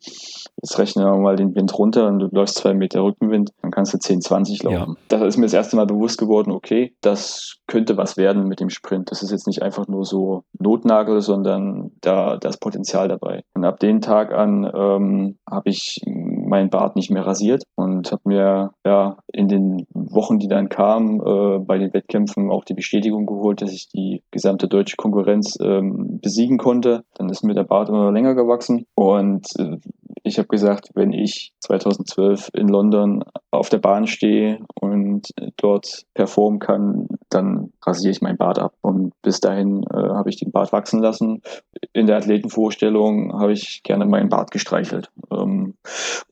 Jetzt 0.60 0.80
rechnen 0.80 1.06
wir 1.06 1.16
mal 1.18 1.36
den 1.36 1.54
Wind 1.54 1.78
runter 1.78 2.08
und 2.08 2.18
du 2.18 2.30
läufst 2.32 2.58
zwei 2.58 2.74
Meter 2.74 3.04
Rückenwind, 3.04 3.52
dann 3.62 3.70
kannst 3.70 3.94
du 3.94 4.00
10, 4.00 4.22
20 4.22 4.64
laufen. 4.64 4.96
Ja. 4.98 5.18
Da 5.20 5.26
ist 5.26 5.38
mir 5.38 5.46
das 5.46 5.54
erste 5.54 5.76
Mal 5.76 5.86
bewusst 5.86 6.18
geworden, 6.18 6.52
okay, 6.52 6.96
das 7.02 7.58
könnte 7.68 7.96
was 7.96 8.18
werden 8.18 8.48
mit 8.48 8.60
dem 8.60 8.72
Sprint. 8.72 9.12
Das 9.12 9.22
ist 9.22 9.30
jetzt 9.30 9.46
nicht 9.46 9.62
einfach 9.62 9.88
nur 9.88 10.04
so 10.04 10.46
Notnagel, 10.58 11.22
sondern 11.22 11.92
da 12.02 12.38
das 12.38 12.58
Potenzial 12.58 13.08
dabei. 13.08 13.44
Und 13.54 13.66
ab 13.66 13.80
dem 13.80 14.02
Tag 14.02 14.34
an 14.34 14.64
ähm, 14.74 15.38
habe 15.48 15.70
ich 15.70 16.02
meinen 16.48 16.70
Bart 16.70 16.96
nicht 16.96 17.12
mehr 17.12 17.26
rasiert 17.26 17.64
und 17.76 18.12
habe 18.12 18.22
mir 18.26 18.72
ja 18.86 19.18
in 19.32 19.48
den 19.48 19.86
Wochen, 19.94 20.40
die 20.40 20.48
dann 20.48 20.70
kamen, 20.70 21.20
äh, 21.20 21.60
bei 21.60 21.78
den 21.78 21.94
Wettkämpfen 21.94 22.50
auch 22.50 22.64
die 22.64 22.74
Bestätigung 22.74 23.26
geholt, 23.26 23.62
dass 23.62 23.72
ich 23.72 23.90
die 23.90 24.24
gesamte 24.32 24.68
deutsche 24.68 24.96
Konkurrenz 24.98 25.58
ähm, 25.62 26.20
besiegen 26.22 26.58
konnte. 26.58 27.04
Dann 27.16 27.30
ist 27.30 27.44
mir 27.44 27.54
der 27.54 27.64
Bart 27.64 27.90
immer 27.90 28.12
länger 28.12 28.36
gewachsen 28.36 28.86
und 28.96 29.48
äh, 29.60 29.78
ich 30.28 30.38
habe 30.38 30.48
gesagt, 30.50 30.90
wenn 30.94 31.14
ich 31.14 31.54
2012 31.62 32.50
in 32.54 32.68
London 32.68 33.24
auf 33.52 33.70
der 33.70 33.78
Bahn 33.78 34.08
stehe 34.08 34.60
und 34.80 35.30
dort 35.56 36.04
performen 36.14 36.60
kann, 36.60 37.08
dann 37.30 37.72
rasiere 37.86 38.12
ich 38.12 38.22
mein 38.22 38.38
Bart 38.38 38.60
ab. 38.60 38.74
Und 38.82 39.14
bis 39.22 39.40
dahin 39.40 39.84
äh, 39.84 39.96
habe 39.98 40.30
ich 40.30 40.38
den 40.38 40.52
Bart 40.52 40.74
wachsen 40.74 41.02
lassen. 41.02 41.42
In 41.94 42.08
der 42.08 42.18
Athletenvorstellung 42.18 43.40
habe 43.40 43.54
ich 43.54 43.82
gerne 43.84 44.06
meinen 44.06 44.30
Bart 44.30 44.52
gestreichelt. 44.52 45.10
Ähm, 45.32 45.76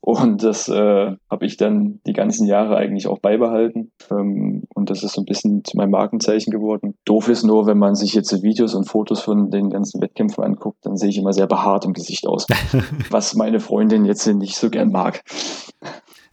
und 0.02 0.44
das 0.44 0.68
äh, 0.70 1.16
habe 1.30 1.46
ich 1.46 1.58
dann 1.58 2.00
die 2.06 2.14
ganzen 2.14 2.48
Jahre 2.48 2.78
eigentlich 2.78 3.08
auch 3.08 3.20
beibehalten. 3.20 3.92
Ähm, 4.12 4.64
und 4.74 4.90
das 4.90 5.04
ist 5.04 5.14
so 5.14 5.22
ein 5.22 5.26
bisschen 5.26 5.64
zu 5.64 5.78
meinem 5.78 5.92
Markenzeichen 5.92 6.52
geworden. 6.52 6.96
Doof 7.06 7.30
ist 7.30 7.44
nur, 7.44 7.66
wenn 7.66 7.78
man 7.78 7.96
sich 7.96 8.14
jetzt 8.14 8.44
Videos 8.44 8.76
und 8.76 8.86
Fotos 8.86 9.22
von 9.22 9.50
den 9.50 9.70
ganzen 9.70 10.02
Wettkämpfen 10.02 10.44
anguckt, 10.44 10.80
dann 10.84 10.98
sehe 10.98 11.10
ich 11.10 11.18
immer 11.18 11.34
sehr 11.34 11.48
behaart 11.48 11.86
im 11.86 11.94
Gesicht 11.94 12.28
aus. 12.28 12.48
was 13.10 13.36
meine 13.36 13.60
Freundin 13.60 14.06
jetzt 14.06 14.26
nicht 14.28 14.56
so 14.56 14.70
gern 14.70 14.92
mag. 14.92 15.24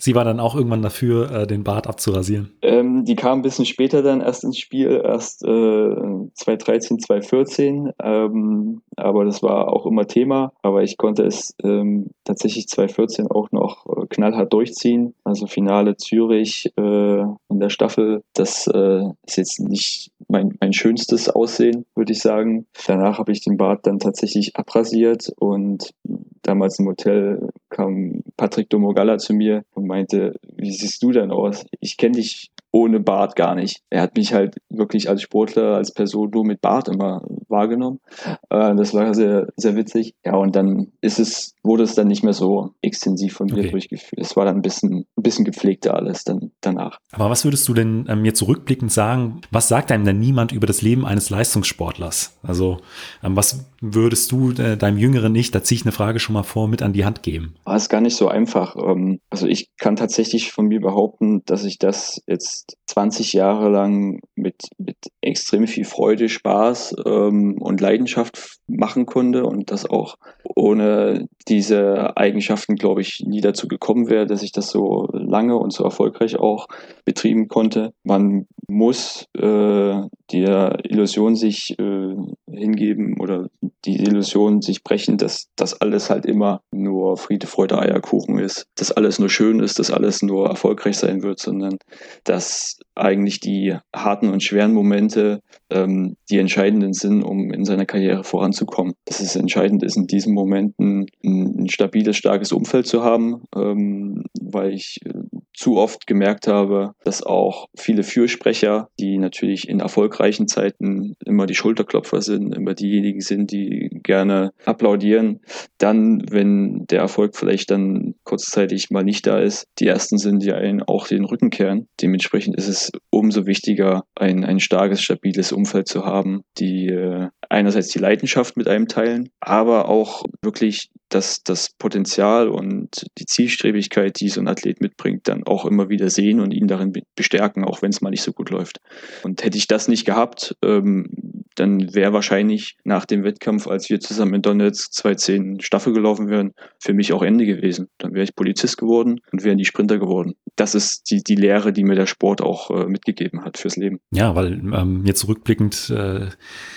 Sie 0.05 0.17
war 0.17 0.25
dann 0.25 0.41
auch 0.41 0.57
irgendwann 0.57 0.83
dafür, 0.83 1.31
äh, 1.31 1.47
den 1.47 1.63
Bart 1.63 1.87
abzurasieren. 1.87 2.51
Ähm, 2.61 3.05
die 3.05 3.15
kam 3.15 3.39
ein 3.39 3.43
bisschen 3.43 3.67
später 3.67 4.03
dann 4.03 4.21
erst 4.21 4.43
ins 4.43 4.59
Spiel, 4.59 5.01
erst 5.05 5.45
äh, 5.45 5.95
2013, 6.35 6.99
2014. 6.99 7.93
Ähm, 8.03 8.83
aber 8.97 9.25
das 9.25 9.45
war 9.45 9.69
auch 9.69 9.87
immer 9.87 10.09
Thema. 10.09 10.55
Aber 10.61 10.83
ich 10.83 10.97
konnte 10.97 11.23
es 11.23 11.55
ähm, 11.63 12.11
tatsächlich 12.25 12.67
2014 12.67 13.31
auch 13.31 13.53
noch 13.53 13.87
äh, 13.87 14.07
knallhart 14.09 14.53
durchziehen. 14.53 15.15
Also 15.23 15.47
Finale 15.47 15.97
Zürich 15.97 16.73
äh, 16.77 17.21
in 17.21 17.61
der 17.61 17.71
Staffel. 17.71 18.25
Das 18.35 18.67
äh, 18.67 19.05
ist 19.25 19.37
jetzt 19.37 19.61
nicht 19.61 20.11
mein, 20.27 20.57
mein 20.61 20.73
schönstes 20.73 21.29
Aussehen, 21.29 21.85
würde 21.95 22.11
ich 22.11 22.19
sagen. 22.19 22.67
Danach 22.89 23.21
habe 23.21 23.31
ich 23.31 23.45
den 23.45 23.57
Bart 23.57 23.87
dann 23.87 24.01
tatsächlich 24.01 24.57
abrasiert 24.57 25.33
und 25.39 25.95
damals 26.43 26.79
im 26.79 26.87
Hotel 26.87 27.49
kam 27.71 28.23
Patrick 28.37 28.71
Domogalla 28.71 29.19
zu 29.19 29.35
mir 29.35 29.65
und 29.75 29.87
meinte, 29.87 30.39
wie 30.57 30.73
siehst 30.73 31.03
du 31.03 31.13
denn 31.13 31.31
aus? 31.31 31.65
Ich 31.81 31.97
kenne 31.97 32.17
dich 32.17 32.52
ohne 32.73 33.01
Bart 33.01 33.37
gar 33.37 33.55
nicht. 33.55 33.83
Er 33.91 34.03
hat 34.03 34.17
mich 34.17 34.33
halt 34.33 34.57
wirklich 34.71 35.09
als 35.09 35.23
Sportler, 35.23 35.77
als 35.77 35.93
Person 35.93 36.31
nur 36.33 36.45
mit 36.45 36.63
Bart 36.63 36.89
immer 36.89 37.23
wahrgenommen. 37.49 38.01
Äh, 38.49 38.75
das 38.75 38.95
war 38.95 39.15
sehr, 39.15 39.49
sehr 39.57 39.77
witzig. 39.77 40.15
Ja, 40.25 40.37
und 40.37 40.57
dann 40.57 40.89
ist 41.03 41.21
es, 41.21 41.55
wurde 41.63 41.85
es 41.85 41.95
dann 41.95 42.09
nicht 42.09 42.25
mehr 42.25 42.33
so 42.33 42.71
extensiv 42.81 43.35
von 43.35 43.47
mir 43.47 43.59
okay. 43.59 43.71
durchgeführt. 43.71 44.21
Es 44.21 44.37
war 44.37 44.47
dann 44.47 44.57
ein 44.57 44.63
bisschen, 44.63 45.05
ein 45.17 45.23
bisschen 45.23 45.45
gepflegter 45.45 45.95
alles 45.95 46.25
dann 46.25 46.51
danach. 46.63 46.99
Aber 47.13 47.29
was 47.29 47.45
würdest 47.45 47.69
du 47.69 47.75
denn 47.75 48.07
ähm, 48.09 48.23
mir 48.23 48.33
zurückblickend 48.35 48.91
sagen? 48.91 49.43
Was 49.51 49.69
sagt 49.69 49.93
einem 49.93 50.07
denn 50.07 50.19
niemand 50.19 50.51
über 50.51 50.67
das 50.67 50.81
Leben 50.81 51.05
eines 51.05 51.29
Leistungssportlers? 51.29 52.39
Also, 52.43 52.79
ähm, 53.23 53.37
was 53.37 53.67
würdest 53.83 54.33
du 54.33 54.53
äh, 54.53 54.79
deinem 54.79 54.97
jüngeren 54.97 55.35
Ich, 55.35 55.51
da 55.51 55.63
ziehe 55.63 55.77
ich 55.77 55.85
eine 55.85 55.93
Frage 55.93 56.21
schon 56.21 56.33
mal 56.33 56.43
vor, 56.43 56.69
mit 56.69 56.81
an 56.81 56.95
die 56.95 57.05
Hand 57.05 57.23
geben? 57.23 57.55
War 57.65 57.77
es 57.77 57.91
gar 57.91 58.01
nicht 58.01 58.17
so 58.17 58.29
einfach. 58.29 58.77
Ähm, 58.77 59.21
also 59.29 59.47
ich 59.47 59.69
kann 59.77 59.97
tatsächlich 59.97 60.53
von 60.53 60.67
mir 60.69 60.81
behaupten, 60.81 61.43
dass 61.45 61.65
ich 61.65 61.79
das 61.79 62.23
jetzt 62.27 62.62
jetzt 62.63 62.77
20 62.87 63.33
Jahre 63.33 63.71
lang 63.71 64.21
mit, 64.35 64.69
mit 64.79 64.97
extrem 65.21 65.67
viel 65.67 65.85
Freude, 65.85 66.29
Spaß 66.29 66.97
ähm, 67.07 67.57
und 67.61 67.81
Leidenschaft 67.81 68.59
machen 68.67 69.07
konnte 69.07 69.45
und 69.45 69.71
das 69.71 69.89
auch 69.89 70.17
ohne 70.45 71.29
diese 71.49 72.17
Eigenschaften, 72.17 72.77
glaube 72.77 73.01
ich, 73.01 73.23
nie 73.27 73.41
dazu 73.41 73.69
gekommen 73.69 74.09
wäre, 74.11 74.27
dass 74.27 74.43
ich 74.43 74.53
das 74.53 74.71
so 74.71 75.09
lange 75.13 75.57
und 75.57 75.73
so 75.73 75.85
erfolgreich 75.85 76.37
auch 76.37 76.67
betrieben 77.05 77.49
konnte. 77.49 77.93
Man 78.05 78.47
muss 78.69 79.27
äh, 79.37 80.01
der 80.33 80.79
Illusion 80.85 81.37
sich 81.37 81.79
äh, 81.79 82.15
hingeben 82.51 83.21
oder 83.21 83.49
die 83.85 83.97
Illusion 83.97 84.63
sich 84.63 84.83
brechen, 84.83 85.19
dass 85.19 85.49
das 85.57 85.81
alles 85.81 86.11
halt 86.11 86.27
immer 86.27 86.63
nur 86.71 87.17
Friede, 87.17 87.47
Freude, 87.47 87.79
Eierkuchen 87.79 88.39
ist, 88.39 88.67
dass 88.77 88.93
alles 88.93 89.19
nur 89.19 89.29
schön 89.29 89.61
ist, 89.61 89.79
dass 89.79 89.91
alles 89.91 90.23
nur 90.23 90.49
erfolgreich 90.49 90.97
sein 90.97 91.23
wird, 91.23 91.39
sondern 91.39 91.79
dass 92.25 92.52
eigentlich 92.95 93.41
die 93.41 93.77
harten 93.95 94.29
und 94.29 94.43
schweren 94.43 94.73
Momente 94.73 95.41
ähm, 95.71 96.17
die 96.31 96.39
entscheidenden 96.39 96.93
sind, 96.93 97.23
um 97.23 97.53
in 97.53 97.65
seiner 97.65 97.87
Karriere 97.87 98.25
voranzukommen. 98.25 98.95
Dass 99.05 99.21
es 99.21 99.37
entscheidend 99.37 99.83
ist, 99.83 99.97
in 99.97 100.07
diesen 100.07 100.35
Momenten 100.35 101.07
ein, 101.25 101.63
ein 101.63 101.69
stabiles, 101.69 102.17
starkes 102.17 102.53
Umfeld 102.53 102.87
zu 102.87 103.03
haben, 103.03 103.45
ähm, 103.57 104.25
weil 104.41 104.73
ich 104.73 105.01
äh, 105.05 105.13
zu 105.55 105.77
oft 105.77 106.07
gemerkt 106.07 106.47
habe, 106.47 106.93
dass 107.05 107.23
auch 107.23 107.67
viele 107.77 108.03
Fürsprecher, 108.03 108.89
die 108.99 109.19
natürlich 109.19 109.69
in 109.69 109.81
erfolgreichen 109.81 110.49
Zeiten 110.49 111.15
immer 111.25 111.47
die 111.47 111.55
Schulterklopfer 111.55 112.23
sind, 112.23 112.55
immer 112.55 112.75
diejenigen 112.75 113.21
sind, 113.21 113.53
die 113.53 113.91
gerne 114.03 114.53
applaudieren, 114.65 115.41
dann, 115.79 116.23
wenn 116.31 116.87
der 116.87 117.01
Erfolg 117.01 117.37
vielleicht 117.37 117.71
dann 117.71 118.15
kurzzeitig 118.25 118.91
mal 118.91 119.05
nicht 119.05 119.27
da 119.27 119.39
ist, 119.39 119.67
die 119.79 119.87
ersten 119.87 120.19
sind, 120.19 120.43
die 120.43 120.53
einen 120.53 120.83
auch 120.83 121.07
den 121.07 121.25
Rücken 121.25 121.51
kehren. 121.51 121.89
Dementsprechend 122.01 122.57
ist 122.57 122.69
es 122.69 122.93
umso 123.11 123.47
wichtiger, 123.47 124.05
ein, 124.15 124.45
ein 124.45 124.61
starkes, 124.61 125.03
stabiles 125.03 125.53
Umfeld 125.53 125.89
zu 125.89 126.05
haben, 126.05 126.43
die 126.59 126.89
äh, 126.89 127.29
einerseits 127.49 127.89
die 127.89 127.99
Leidenschaft 127.99 128.57
mit 128.57 128.69
einem 128.69 128.89
teilen, 128.89 129.29
aber 129.41 129.89
auch 129.89 130.25
wirklich 130.43 130.91
das, 131.15 131.43
das 131.43 131.71
Potenzial 131.79 132.49
und 132.49 133.07
die 133.19 133.27
Zielstrebigkeit, 133.27 134.21
die 134.21 134.29
so 134.29 134.41
ein 134.41 134.49
Athlet 134.49 134.81
mitbringt, 134.81 135.29
dann 135.29 135.45
auch 135.45 135.65
immer 135.67 135.89
wieder 135.89 136.11
sehen 136.11 136.41
und 136.41 136.53
ihn 136.53 136.67
darin 136.67 136.93
bestärken, 137.15 137.65
auch 137.65 137.83
wenn 137.83 137.91
es 137.91 138.01
mal 138.01 138.11
nicht 138.11 138.23
so 138.23 138.33
gut 138.33 138.51
läuft. 138.51 138.81
Und 139.23 139.45
hätte 139.45 139.59
ich 139.59 139.67
das 139.67 139.89
nicht 139.89 140.05
gehabt, 140.05 140.57
ähm, 140.65 141.33
dann 141.55 141.95
wäre 141.95 142.13
wahrscheinlich 142.13 142.77
nach 142.85 143.05
dem 143.05 143.25
Wettkampf, 143.25 143.67
als 143.67 143.91
wir 143.91 144.01
zusammen 144.01 144.35
in 144.35 144.43
Donetsk 144.43 144.93
2010 144.93 145.61
Staffel 145.61 145.93
gelaufen 145.93 146.29
wären, 146.29 146.53
für 146.79 146.95
mich 146.95 147.13
auch 147.13 147.23
Ende 147.23 147.47
gewesen. 147.47 147.89
Dann 147.99 148.15
wäre 148.15 148.25
ich 148.25 148.35
Polizist 148.35 148.79
geworden 148.79 149.21
und 149.33 149.45
wären 149.45 149.59
die 149.59 149.65
Sprinter 149.65 149.99
geworden. 149.99 150.35
Das 150.57 150.75
ist 150.75 151.11
die, 151.11 151.23
die 151.23 151.35
Lehre, 151.35 151.73
die 151.73 151.85
mir 151.85 151.95
der 151.95 152.07
Sport 152.07 152.41
auch 152.41 152.71
äh, 152.71 152.87
mitgegeben 152.87 153.45
hat 153.45 153.59
fürs 153.59 153.77
Leben. 153.77 154.01
Ja, 154.11 154.35
weil 154.35 154.53
ähm, 154.53 155.03
jetzt 155.05 155.27
rückblickend, 155.29 155.91
äh, 155.91 156.29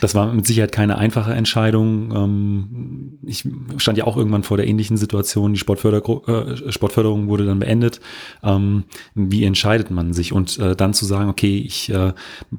das 0.02 0.16
war 0.16 0.34
mit 0.34 0.46
Sicherheit 0.46 0.72
keine 0.72 0.98
einfache 0.98 1.34
Entscheidung. 1.34 2.12
Ähm, 2.16 3.20
ich 3.26 3.48
stand 3.78 3.98
ja 3.98 4.06
auch 4.06 4.18
irgendwann 4.26 4.44
vor 4.44 4.58
der 4.58 4.68
ähnlichen 4.68 4.98
Situation. 4.98 5.54
Die 5.54 5.60
Sportförder 5.60 6.02
äh, 6.28 6.72
Sportförderung 6.72 7.28
wurde 7.28 7.46
dann 7.46 7.60
beendet. 7.60 8.02
Ähm, 8.44 8.86
wie 9.14 9.44
entscheidet 9.44 9.92
man 9.92 10.14
sich? 10.14 10.34
Und 10.34 10.58
äh, 10.58 10.76
dann 10.76 10.94
zu 10.94 11.06
sagen, 11.06 11.30
okay, 11.30 11.58
ich 11.58 11.92
äh, 11.92 12.14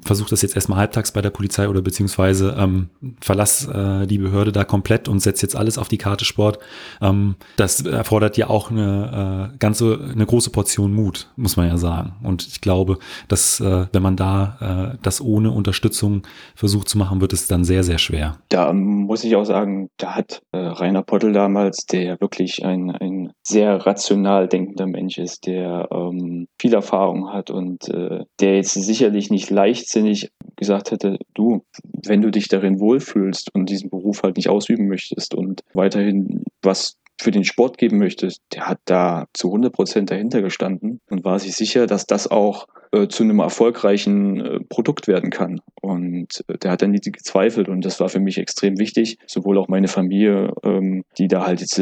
versuche 0.05 0.31
das 0.31 0.43
jetzt 0.43 0.55
erstmal 0.55 0.79
halbtags 0.79 1.13
bei 1.13 1.21
der 1.21 1.31
Polizei 1.31 1.69
oder 1.69 1.83
beziehungsweise 1.83 2.57
ähm, 2.59 2.89
verlass 3.21 3.67
äh, 3.67 4.07
die 4.07 4.19
Behörde 4.19 4.53
da 4.53 4.65
komplett 4.65 5.09
und 5.09 5.21
setze 5.21 5.43
jetzt 5.45 5.57
alles 5.57 5.79
auf 5.79 5.89
die 5.89 5.99
Karte 5.99 6.25
Sport. 6.25 6.59
Ähm, 7.01 7.35
das 7.57 7.85
erfordert 7.85 8.37
ja 8.37 8.49
auch 8.49 8.71
eine 8.71 9.51
äh, 9.53 9.57
ganze, 9.59 9.99
eine 10.13 10.27
große 10.27 10.51
Portion 10.51 10.93
Mut, 10.93 11.29
muss 11.37 11.57
man 11.57 11.67
ja 11.69 11.77
sagen. 11.77 12.15
Und 12.23 12.47
ich 12.47 12.61
glaube, 12.61 12.99
dass 13.29 13.61
äh, 13.61 13.87
wenn 13.93 14.03
man 14.03 14.17
da 14.17 14.93
äh, 14.95 14.99
das 15.03 15.21
ohne 15.21 15.51
Unterstützung 15.51 16.23
versucht 16.55 16.89
zu 16.89 16.99
machen, 16.99 17.21
wird 17.21 17.33
es 17.33 17.49
dann 17.49 17.65
sehr, 17.65 17.83
sehr 17.83 17.99
schwer. 17.99 18.39
Da 18.49 18.73
muss 18.73 19.25
ich 19.25 19.35
auch 19.37 19.45
sagen, 19.45 19.91
da 19.97 20.15
hat 20.15 20.43
äh, 20.53 20.59
Rainer 20.59 21.03
Pottel 21.03 21.33
damals, 21.57 21.87
der 21.87 22.21
wirklich 22.21 22.65
ein, 22.65 22.91
ein 22.91 23.33
sehr 23.43 23.87
rational 23.87 24.47
denkender 24.47 24.87
Mensch 24.87 25.17
ist, 25.17 25.47
der 25.47 25.89
ähm, 25.91 26.49
viel 26.61 26.75
Erfahrung 26.75 27.33
hat 27.33 27.51
und 27.51 27.89
äh, 27.89 28.25
der 28.41 28.57
jetzt 28.57 28.75
sicherlich 28.75 29.31
nicht 29.31 29.49
leichtsinnig 29.49 30.31
gesagt 30.57 30.91
hätte, 30.91 31.19
du, 31.35 31.63
wenn 32.05 32.21
du 32.21 32.31
dich 32.31 32.49
darin 32.49 32.79
wohlfühlst 32.79 33.55
und 33.55 33.71
diesen 33.71 33.89
Beruf 33.89 34.23
halt 34.23 34.37
nicht 34.37 34.51
ausüben 34.51 34.87
möchtest 34.87 35.35
und 35.35 35.63
weiterhin 35.73 36.45
was 36.63 36.99
für 37.19 37.31
den 37.31 37.45
Sport 37.45 37.79
geben 37.79 37.97
möchtest, 37.97 38.43
der 38.53 38.67
hat 38.67 38.81
da 38.85 39.25
zu 39.33 39.49
100 39.49 39.73
Prozent 39.73 40.11
dahinter 40.11 40.43
gestanden 40.43 41.01
und 41.09 41.25
war 41.25 41.39
sich 41.39 41.57
sicher, 41.57 41.87
dass 41.87 42.05
das 42.05 42.31
auch 42.31 42.67
äh, 42.93 43.09
zu 43.09 43.23
einem 43.23 43.41
erfolgreichen 43.41 44.41
äh, 44.41 44.61
Produkt 44.69 45.09
werden 45.09 45.31
kann. 45.31 45.61
Und 45.81 46.45
äh, 46.49 46.59
der 46.59 46.71
hat 46.71 46.83
dann 46.83 46.91
nie 46.91 47.01
gezweifelt 47.01 47.69
und 47.69 47.85
das 47.85 48.01
war 48.01 48.09
für 48.09 48.21
mich 48.21 48.39
extrem 48.39 48.79
wichtig. 48.79 49.19
Sowohl 49.27 49.59
auch 49.59 49.69
meine 49.69 49.89
Familie, 49.89 50.53
ähm, 50.65 51.05
die 51.19 51.29
da 51.29 51.47
halt 51.47 51.61
jetzt 51.61 51.77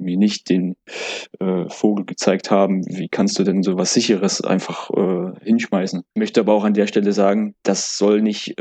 mir 0.00 0.16
nicht 0.16 0.48
den 0.50 0.76
Vogel 1.68 2.04
gezeigt 2.04 2.50
haben, 2.50 2.84
wie 2.86 3.08
kannst 3.08 3.38
du 3.38 3.42
denn 3.42 3.62
so 3.62 3.76
was 3.76 3.94
Sicheres 3.94 4.40
einfach 4.40 4.90
hinschmeißen. 5.42 6.02
Ich 6.14 6.18
möchte 6.18 6.40
aber 6.40 6.52
auch 6.52 6.62
an 6.62 6.74
der 6.74 6.86
Stelle 6.86 7.12
sagen, 7.12 7.54
das 7.64 7.96
soll 7.96 8.22
nicht 8.22 8.54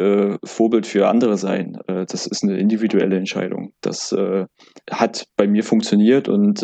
Vorbild 0.43 0.87
für 0.87 1.07
andere 1.07 1.37
sein. 1.37 1.77
Das 1.85 2.25
ist 2.25 2.43
eine 2.43 2.57
individuelle 2.57 3.17
Entscheidung. 3.17 3.73
Das 3.81 4.15
hat 4.89 5.25
bei 5.35 5.47
mir 5.47 5.63
funktioniert 5.63 6.27
und 6.27 6.63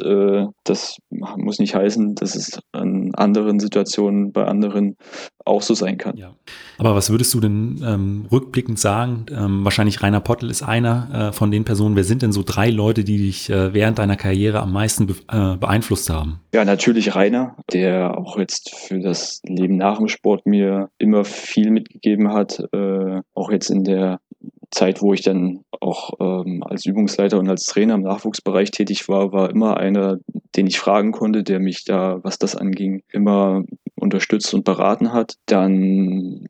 das 0.64 0.98
muss 1.10 1.60
nicht 1.60 1.76
heißen, 1.76 2.16
dass 2.16 2.36
es 2.36 2.60
an 2.72 3.12
anderen 3.14 3.60
Situationen 3.60 4.32
bei 4.32 4.46
anderen 4.46 4.96
auch 5.46 5.62
so 5.62 5.74
sein 5.74 5.98
kann. 5.98 6.18
Ja. 6.18 6.36
Aber 6.78 6.96
was 6.96 7.10
würdest 7.10 7.34
du 7.34 7.40
denn 7.40 7.84
ähm, 7.86 8.26
rückblickend 8.32 8.80
sagen? 8.80 9.26
Ähm, 9.32 9.64
wahrscheinlich 9.64 10.02
Rainer 10.02 10.22
Pottel 10.22 10.50
ist 10.50 10.64
einer 10.64 11.30
äh, 11.30 11.34
von 11.34 11.52
den 11.52 11.66
Personen. 11.66 11.96
Wer 11.96 12.04
sind 12.04 12.22
denn 12.22 12.32
so 12.32 12.44
drei 12.46 12.70
Leute, 12.70 13.04
die 13.04 13.18
dich 13.18 13.50
äh, 13.50 13.74
während 13.74 14.00
deiner 14.00 14.16
Karriere 14.16 14.62
am 14.62 14.72
meisten 14.72 15.08
be 15.08 15.16
äh, 15.32 15.58
beeinflusst 15.58 16.10
haben? 16.10 16.40
Ja, 16.54 16.66
natürlich 16.66 17.16
Rainer, 17.16 17.56
der 17.72 18.18
auch 18.18 18.38
jetzt 18.38 18.74
für 18.76 19.00
das 19.00 19.42
Leben 19.46 19.78
nach 19.78 19.98
dem 19.98 20.08
Sport 20.08 20.46
mir 20.46 20.90
immer 20.98 21.26
viel 21.26 21.72
mitgegeben 21.72 22.32
hat. 22.32 22.60
Äh, 22.72 23.22
auch 23.34 23.52
jetzt 23.52 23.70
in 23.70 23.84
der 23.84 24.20
Zeit, 24.74 25.02
wo 25.02 25.14
ich 25.14 25.22
dann 25.22 25.64
auch 25.80 26.14
ähm, 26.20 26.64
als 26.64 26.86
Übungsleiter 26.86 27.40
und 27.40 27.50
als 27.50 27.66
Trainer 27.66 27.94
im 27.96 28.02
Nachwuchsbereich 28.02 28.72
tätig 28.72 29.08
war, 29.08 29.32
war 29.32 29.50
immer 29.50 29.78
einer, 29.78 30.18
den 30.56 30.68
ich 30.68 30.80
fragen 30.80 31.12
konnte, 31.12 31.44
der 31.44 31.60
mich 31.60 31.86
da, 31.86 32.20
was 32.24 32.40
das 32.40 32.56
anging, 32.56 33.04
immer 33.12 33.64
unterstützt 34.04 34.54
und 34.54 34.64
beraten 34.64 35.14
hat. 35.14 35.36
Dann 35.48 36.46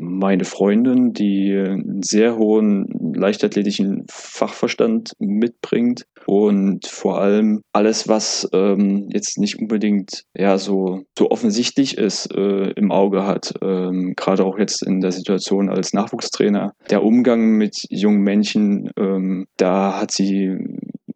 meine 0.00 0.44
Freundin, 0.44 1.12
die 1.12 1.52
einen 1.56 2.02
sehr 2.02 2.36
hohen 2.36 2.86
leichtathletischen 3.14 4.04
Fachverstand 4.10 5.12
mitbringt 5.18 6.06
und 6.26 6.86
vor 6.86 7.20
allem 7.20 7.62
alles, 7.72 8.06
was 8.06 8.48
ähm, 8.52 9.08
jetzt 9.12 9.38
nicht 9.38 9.58
unbedingt 9.58 10.24
ja 10.36 10.58
so 10.58 11.02
so 11.18 11.30
offensichtlich 11.30 11.98
ist, 11.98 12.32
äh, 12.34 12.70
im 12.72 12.92
Auge 12.92 13.26
hat. 13.26 13.54
Ähm, 13.62 14.14
Gerade 14.16 14.44
auch 14.44 14.58
jetzt 14.58 14.82
in 14.82 15.00
der 15.00 15.12
Situation 15.12 15.68
als 15.68 15.92
Nachwuchstrainer, 15.92 16.74
der 16.90 17.02
Umgang 17.02 17.56
mit 17.56 17.76
jungen 17.88 18.20
Menschen, 18.20 18.90
ähm, 18.98 19.46
da 19.56 20.00
hat 20.00 20.12
sie 20.12 20.56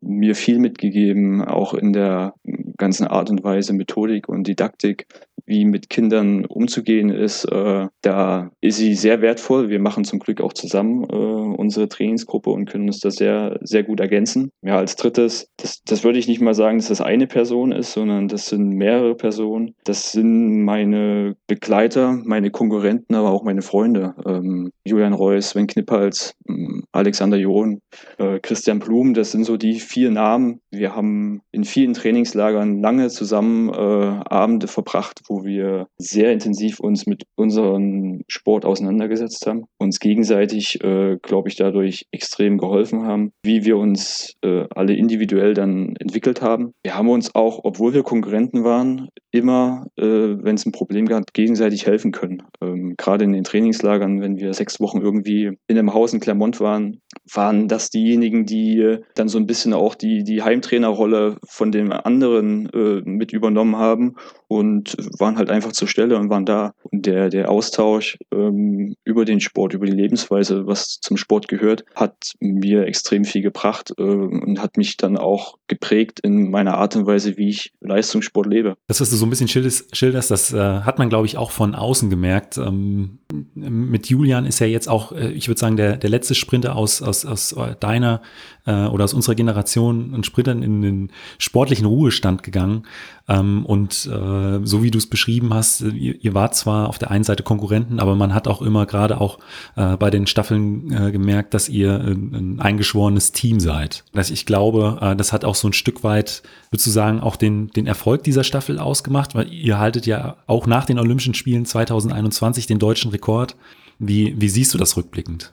mir 0.00 0.34
viel 0.34 0.58
mitgegeben, 0.58 1.42
auch 1.42 1.74
in 1.74 1.92
der 1.92 2.34
ganzen 2.76 3.06
Art 3.06 3.30
und 3.30 3.44
Weise, 3.44 3.72
Methodik 3.72 4.28
und 4.28 4.46
Didaktik, 4.46 5.06
wie 5.52 5.66
mit 5.66 5.90
Kindern 5.90 6.46
umzugehen 6.46 7.10
ist, 7.10 7.44
äh, 7.44 7.86
da 8.00 8.50
ist 8.62 8.78
sie 8.78 8.94
sehr 8.94 9.20
wertvoll. 9.20 9.68
Wir 9.68 9.80
machen 9.80 10.04
zum 10.04 10.18
Glück 10.18 10.40
auch 10.40 10.54
zusammen 10.54 11.04
äh, 11.04 11.14
unsere 11.14 11.88
Trainingsgruppe 11.88 12.48
und 12.48 12.64
können 12.64 12.86
uns 12.86 13.00
da 13.00 13.10
sehr, 13.10 13.58
sehr 13.60 13.82
gut 13.82 14.00
ergänzen. 14.00 14.50
Ja, 14.62 14.78
als 14.78 14.96
drittes, 14.96 15.48
das, 15.58 15.82
das 15.84 16.04
würde 16.04 16.18
ich 16.18 16.26
nicht 16.26 16.40
mal 16.40 16.54
sagen, 16.54 16.78
dass 16.78 16.88
das 16.88 17.02
eine 17.02 17.26
Person 17.26 17.70
ist, 17.70 17.92
sondern 17.92 18.28
das 18.28 18.46
sind 18.46 18.70
mehrere 18.70 19.14
Personen. 19.14 19.74
Das 19.84 20.12
sind 20.12 20.64
meine 20.64 21.36
Begleiter, 21.46 22.18
meine 22.24 22.50
Konkurrenten, 22.50 23.14
aber 23.14 23.30
auch 23.30 23.44
meine 23.44 23.62
Freunde. 23.62 24.14
Ähm, 24.26 24.70
Julian 24.84 25.12
Reuss, 25.12 25.50
Sven 25.50 25.66
Knippals, 25.66 26.34
ähm, 26.48 26.84
Alexander 26.92 27.36
John, 27.36 27.80
äh, 28.18 28.40
Christian 28.40 28.78
Blum, 28.78 29.12
das 29.12 29.32
sind 29.32 29.44
so 29.44 29.58
die 29.58 29.80
vier 29.80 30.10
Namen. 30.10 30.60
Wir 30.70 30.96
haben 30.96 31.42
in 31.52 31.64
vielen 31.64 31.92
Trainingslagern 31.92 32.80
lange 32.80 33.08
zusammen 33.08 33.68
äh, 33.68 34.22
Abende 34.32 34.66
verbracht, 34.66 35.20
wo 35.28 35.41
wir 35.44 35.88
sehr 35.98 36.32
intensiv 36.32 36.80
uns 36.80 37.06
mit 37.06 37.24
unserem 37.36 38.22
Sport 38.28 38.64
auseinandergesetzt 38.64 39.46
haben, 39.46 39.64
uns 39.78 40.00
gegenseitig, 40.00 40.82
äh, 40.82 41.18
glaube 41.22 41.48
ich, 41.48 41.56
dadurch 41.56 42.06
extrem 42.12 42.58
geholfen 42.58 43.04
haben, 43.04 43.32
wie 43.42 43.64
wir 43.64 43.76
uns 43.76 44.34
äh, 44.42 44.64
alle 44.74 44.94
individuell 44.94 45.54
dann 45.54 45.94
entwickelt 45.96 46.42
haben. 46.42 46.72
Wir 46.82 46.96
haben 46.96 47.08
uns 47.08 47.34
auch, 47.34 47.60
obwohl 47.64 47.94
wir 47.94 48.02
Konkurrenten 48.02 48.64
waren, 48.64 49.08
immer, 49.30 49.86
äh, 49.96 50.04
wenn 50.04 50.54
es 50.54 50.66
ein 50.66 50.72
Problem 50.72 51.06
gab, 51.06 51.32
gegenseitig 51.32 51.86
helfen 51.86 52.12
können. 52.12 52.42
Ähm, 52.60 52.94
Gerade 52.96 53.24
in 53.24 53.32
den 53.32 53.44
Trainingslagern, 53.44 54.20
wenn 54.20 54.36
wir 54.36 54.52
sechs 54.54 54.80
Wochen 54.80 55.00
irgendwie 55.00 55.52
in 55.66 55.78
einem 55.78 55.94
Haus 55.94 56.12
in 56.12 56.20
Clermont 56.20 56.60
waren, 56.60 57.00
waren 57.32 57.68
das 57.68 57.90
diejenigen, 57.90 58.44
die 58.44 58.78
äh, 58.80 59.00
dann 59.14 59.28
so 59.28 59.38
ein 59.38 59.46
bisschen 59.46 59.72
auch 59.72 59.94
die, 59.94 60.24
die 60.24 60.42
Heimtrainerrolle 60.42 61.36
von 61.48 61.72
den 61.72 61.92
anderen 61.92 62.68
äh, 62.70 63.02
mit 63.04 63.32
übernommen 63.32 63.76
haben 63.76 64.16
und 64.48 64.96
waren 65.22 65.38
halt 65.38 65.50
einfach 65.50 65.72
zur 65.72 65.88
Stelle 65.88 66.18
und 66.18 66.28
waren 66.28 66.44
da. 66.44 66.74
Und 66.82 67.06
der, 67.06 67.30
der 67.30 67.50
Austausch 67.50 68.18
ähm, 68.34 68.96
über 69.04 69.24
den 69.24 69.40
Sport, 69.40 69.72
über 69.72 69.86
die 69.86 69.92
Lebensweise, 69.92 70.66
was 70.66 70.98
zum 71.00 71.16
Sport 71.16 71.48
gehört, 71.48 71.84
hat 71.94 72.32
mir 72.40 72.86
extrem 72.86 73.24
viel 73.24 73.40
gebracht 73.40 73.94
äh, 73.96 74.02
und 74.02 74.60
hat 74.60 74.76
mich 74.76 74.96
dann 74.96 75.16
auch 75.16 75.56
geprägt 75.68 76.20
in 76.20 76.50
meiner 76.50 76.74
Art 76.74 76.96
und 76.96 77.06
Weise, 77.06 77.36
wie 77.36 77.48
ich 77.48 77.72
Leistungssport 77.80 78.46
lebe. 78.46 78.76
Das, 78.88 79.00
was 79.00 79.10
du 79.10 79.16
so 79.16 79.24
ein 79.24 79.30
bisschen 79.30 79.48
schilderst, 79.48 79.96
schilderst 79.96 80.30
das 80.30 80.52
äh, 80.52 80.58
hat 80.58 80.98
man, 80.98 81.08
glaube 81.08 81.26
ich, 81.26 81.38
auch 81.38 81.52
von 81.52 81.74
außen 81.74 82.10
gemerkt. 82.10 82.58
Ähm, 82.58 83.20
mit 83.54 84.08
Julian 84.08 84.44
ist 84.44 84.58
ja 84.58 84.66
jetzt 84.66 84.88
auch, 84.88 85.12
äh, 85.12 85.30
ich 85.30 85.48
würde 85.48 85.60
sagen, 85.60 85.76
der, 85.76 85.96
der 85.96 86.10
letzte 86.10 86.34
Sprinter 86.34 86.74
aus, 86.74 87.00
aus, 87.00 87.24
aus 87.24 87.54
deiner 87.78 88.22
äh, 88.66 88.86
oder 88.86 89.04
aus 89.04 89.14
unserer 89.14 89.34
Generation 89.34 90.14
ein 90.14 90.24
Sprinter 90.24 90.52
in 90.52 90.82
den 90.82 91.10
sportlichen 91.38 91.86
Ruhestand 91.86 92.42
gegangen. 92.42 92.84
Ähm, 93.28 93.64
und 93.66 94.06
äh, 94.06 94.60
so 94.64 94.82
wie 94.82 94.90
du 94.90 94.98
es 94.98 95.08
beschrieben 95.08 95.54
hast, 95.54 95.80
ihr, 95.80 96.22
ihr 96.22 96.34
wart 96.34 96.54
zwar 96.54 96.88
auf 96.88 96.98
der 96.98 97.10
einen 97.10 97.24
Seite 97.24 97.42
Konkurrenten, 97.42 98.00
aber 98.00 98.16
man 98.16 98.34
hat 98.34 98.48
auch 98.48 98.62
immer 98.62 98.86
gerade 98.86 99.20
auch 99.20 99.38
äh, 99.76 99.96
bei 99.96 100.10
den 100.10 100.26
Staffeln 100.26 100.92
äh, 100.92 101.12
gemerkt, 101.12 101.54
dass 101.54 101.68
ihr 101.68 102.00
ein, 102.00 102.34
ein 102.34 102.60
eingeschworenes 102.60 103.32
Team 103.32 103.60
seid. 103.60 104.04
Dass 104.12 104.30
ich 104.30 104.46
glaube, 104.46 104.98
äh, 105.00 105.16
das 105.16 105.32
hat 105.32 105.44
auch 105.44 105.54
so 105.54 105.68
ein 105.68 105.72
Stück 105.72 106.02
weit, 106.02 106.42
würdest 106.70 106.86
du 106.86 106.90
sagen, 106.90 107.20
auch 107.20 107.36
den, 107.36 107.68
den 107.68 107.86
Erfolg 107.86 108.24
dieser 108.24 108.44
Staffel 108.44 108.78
ausgemacht, 108.78 109.34
weil 109.34 109.52
ihr 109.52 109.78
haltet 109.78 110.06
ja 110.06 110.36
auch 110.46 110.66
nach 110.66 110.84
den 110.84 110.98
Olympischen 110.98 111.34
Spielen 111.34 111.64
2021 111.64 112.66
den 112.66 112.78
deutschen 112.78 113.10
Rekord. 113.10 113.56
Wie, 113.98 114.34
wie 114.40 114.48
siehst 114.48 114.74
du 114.74 114.78
das 114.78 114.96
rückblickend? 114.96 115.52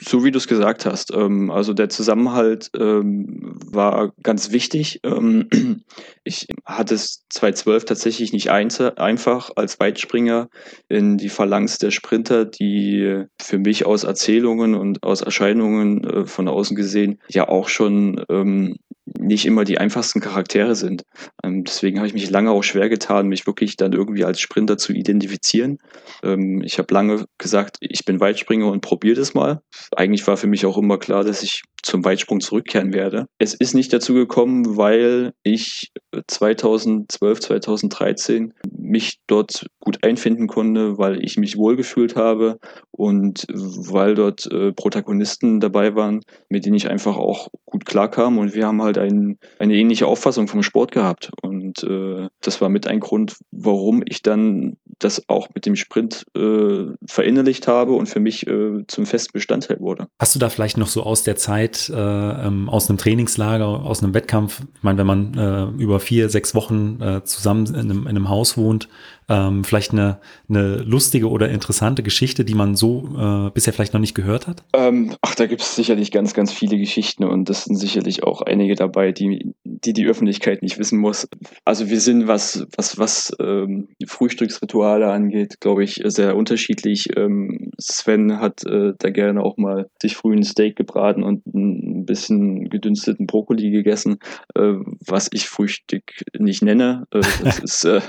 So 0.00 0.24
wie 0.24 0.30
du 0.30 0.38
es 0.38 0.48
gesagt 0.48 0.86
hast, 0.86 1.12
ähm, 1.12 1.50
also 1.50 1.74
der 1.74 1.88
Zusammenhalt 1.88 2.70
ähm, 2.78 3.58
war 3.66 4.12
ganz 4.22 4.50
wichtig. 4.50 5.00
Ähm, 5.04 5.48
ich 6.24 6.46
hatte 6.64 6.94
es 6.94 7.24
2012 7.30 7.84
tatsächlich 7.84 8.32
nicht 8.32 8.50
einfach 8.50 9.50
als 9.56 9.78
Weitspringer 9.78 10.48
in 10.88 11.18
die 11.18 11.28
Phalanx 11.28 11.78
der 11.78 11.90
Sprinter, 11.90 12.44
die 12.44 13.24
für 13.40 13.58
mich 13.58 13.86
aus 13.86 14.04
Erzählungen 14.04 14.74
und 14.74 15.02
aus 15.02 15.20
Erscheinungen 15.20 16.04
äh, 16.04 16.26
von 16.26 16.48
außen 16.48 16.76
gesehen 16.76 17.20
ja 17.28 17.48
auch 17.48 17.68
schon 17.68 18.24
ähm, 18.28 18.76
nicht 19.18 19.46
immer 19.46 19.64
die 19.64 19.78
einfachsten 19.78 20.20
Charaktere 20.20 20.74
sind. 20.74 21.02
Ähm, 21.42 21.64
deswegen 21.64 21.98
habe 21.98 22.06
ich 22.06 22.14
mich 22.14 22.30
lange 22.30 22.50
auch 22.50 22.62
schwer 22.62 22.88
getan, 22.88 23.28
mich 23.28 23.46
wirklich 23.46 23.76
dann 23.76 23.92
irgendwie 23.92 24.24
als 24.24 24.40
Sprinter 24.40 24.78
zu 24.78 24.92
identifizieren. 24.92 25.78
Ähm, 26.22 26.62
ich 26.62 26.78
habe 26.78 26.92
lange 26.92 27.26
gesagt, 27.38 27.76
ich 27.80 28.04
bin 28.04 28.20
Weitspringer 28.20 28.70
und 28.70 28.80
probiere 28.82 29.16
das 29.16 29.34
mal. 29.34 29.62
Eigentlich 29.96 30.26
war 30.26 30.36
für 30.36 30.46
mich 30.46 30.66
auch 30.66 30.78
immer 30.78 30.98
klar, 30.98 31.24
dass 31.24 31.42
ich 31.42 31.62
zum 31.82 32.04
Weitsprung 32.04 32.40
zurückkehren 32.40 32.92
werde. 32.92 33.26
Es 33.38 33.54
ist 33.54 33.74
nicht 33.74 33.92
dazu 33.92 34.14
gekommen, 34.14 34.76
weil 34.76 35.32
ich 35.42 35.90
2012, 36.26 37.40
2013 37.40 38.52
mich 38.70 39.18
dort 39.26 39.66
gut 39.80 40.04
einfinden 40.04 40.46
konnte, 40.46 40.98
weil 40.98 41.24
ich 41.24 41.36
mich 41.36 41.56
wohlgefühlt 41.56 42.16
habe 42.16 42.58
und 42.90 43.46
weil 43.50 44.14
dort 44.14 44.46
äh, 44.52 44.72
Protagonisten 44.72 45.60
dabei 45.60 45.94
waren, 45.94 46.20
mit 46.48 46.66
denen 46.66 46.76
ich 46.76 46.90
einfach 46.90 47.16
auch 47.16 47.48
gut 47.64 47.86
klarkam 47.86 48.38
und 48.38 48.54
wir 48.54 48.66
haben 48.66 48.82
halt 48.82 48.98
ein, 48.98 49.38
eine 49.58 49.74
ähnliche 49.74 50.06
Auffassung 50.06 50.48
vom 50.48 50.62
Sport 50.62 50.92
gehabt 50.92 51.30
und 51.42 51.82
äh, 51.84 52.28
das 52.40 52.60
war 52.60 52.68
mit 52.68 52.86
ein 52.86 53.00
Grund, 53.00 53.36
warum 53.52 54.02
ich 54.04 54.22
dann 54.22 54.76
das 54.98 55.22
auch 55.28 55.48
mit 55.54 55.66
dem 55.66 55.76
Sprint 55.76 56.26
äh, 56.36 56.86
verinnerlicht 57.06 57.68
habe 57.68 57.92
und 57.92 58.06
für 58.06 58.20
mich 58.20 58.46
äh, 58.46 58.84
zum 58.86 59.06
festen 59.06 59.32
Bestandteil 59.32 59.69
wurde. 59.78 60.08
Hast 60.18 60.34
du 60.34 60.38
da 60.38 60.48
vielleicht 60.48 60.76
noch 60.76 60.88
so 60.88 61.04
aus 61.04 61.22
der 61.22 61.36
Zeit, 61.36 61.88
äh, 61.88 61.94
ähm, 61.94 62.68
aus 62.68 62.88
einem 62.88 62.98
Trainingslager, 62.98 63.66
aus 63.66 64.02
einem 64.02 64.14
Wettkampf, 64.14 64.62
ich 64.74 64.82
meine, 64.82 64.98
wenn 64.98 65.06
man 65.06 65.34
äh, 65.34 65.82
über 65.82 66.00
vier, 66.00 66.28
sechs 66.28 66.54
Wochen 66.54 67.00
äh, 67.00 67.22
zusammen 67.24 67.66
in 67.66 67.74
einem, 67.74 68.02
in 68.02 68.08
einem 68.08 68.28
Haus 68.28 68.56
wohnt, 68.56 68.88
ähm, 69.30 69.64
vielleicht 69.64 69.92
eine, 69.92 70.20
eine 70.48 70.76
lustige 70.78 71.30
oder 71.30 71.48
interessante 71.48 72.02
Geschichte, 72.02 72.44
die 72.44 72.54
man 72.54 72.74
so 72.74 73.08
äh, 73.16 73.50
bisher 73.50 73.72
vielleicht 73.72 73.94
noch 73.94 74.00
nicht 74.00 74.14
gehört 74.14 74.46
hat? 74.46 74.64
Ähm, 74.74 75.14
ach, 75.22 75.34
da 75.34 75.46
gibt 75.46 75.62
es 75.62 75.74
sicherlich 75.76 76.10
ganz, 76.10 76.34
ganz 76.34 76.52
viele 76.52 76.76
Geschichten 76.76 77.24
und 77.24 77.48
das 77.48 77.64
sind 77.64 77.76
sicherlich 77.76 78.24
auch 78.24 78.42
einige 78.42 78.74
dabei, 78.74 79.12
die 79.12 79.54
die, 79.84 79.92
die 79.92 80.06
Öffentlichkeit 80.06 80.62
nicht 80.62 80.78
wissen 80.78 80.98
muss. 80.98 81.28
Also 81.64 81.88
wir 81.88 82.00
sind, 82.00 82.26
was, 82.26 82.66
was, 82.76 82.98
was 82.98 83.32
ähm, 83.40 83.88
Frühstücksrituale 84.06 85.10
angeht, 85.10 85.60
glaube 85.60 85.84
ich, 85.84 86.02
sehr 86.04 86.36
unterschiedlich. 86.36 87.16
Ähm, 87.16 87.70
Sven 87.78 88.40
hat 88.40 88.64
äh, 88.66 88.92
da 88.98 89.10
gerne 89.10 89.42
auch 89.42 89.56
mal 89.56 89.88
sich 90.00 90.16
früh 90.16 90.34
ein 90.34 90.42
Steak 90.42 90.76
gebraten 90.76 91.22
und 91.22 91.46
ein 91.46 92.04
bisschen 92.04 92.68
gedünsteten 92.68 93.26
Brokkoli 93.26 93.70
gegessen, 93.70 94.18
äh, 94.54 94.74
was 95.06 95.28
ich 95.32 95.48
Frühstück 95.48 96.12
nicht 96.38 96.62
nenne. 96.62 97.06
Äh, 97.10 97.20
das 97.42 97.58
ist 97.62 97.84
äh, 97.84 98.00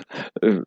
äh, 0.41 0.61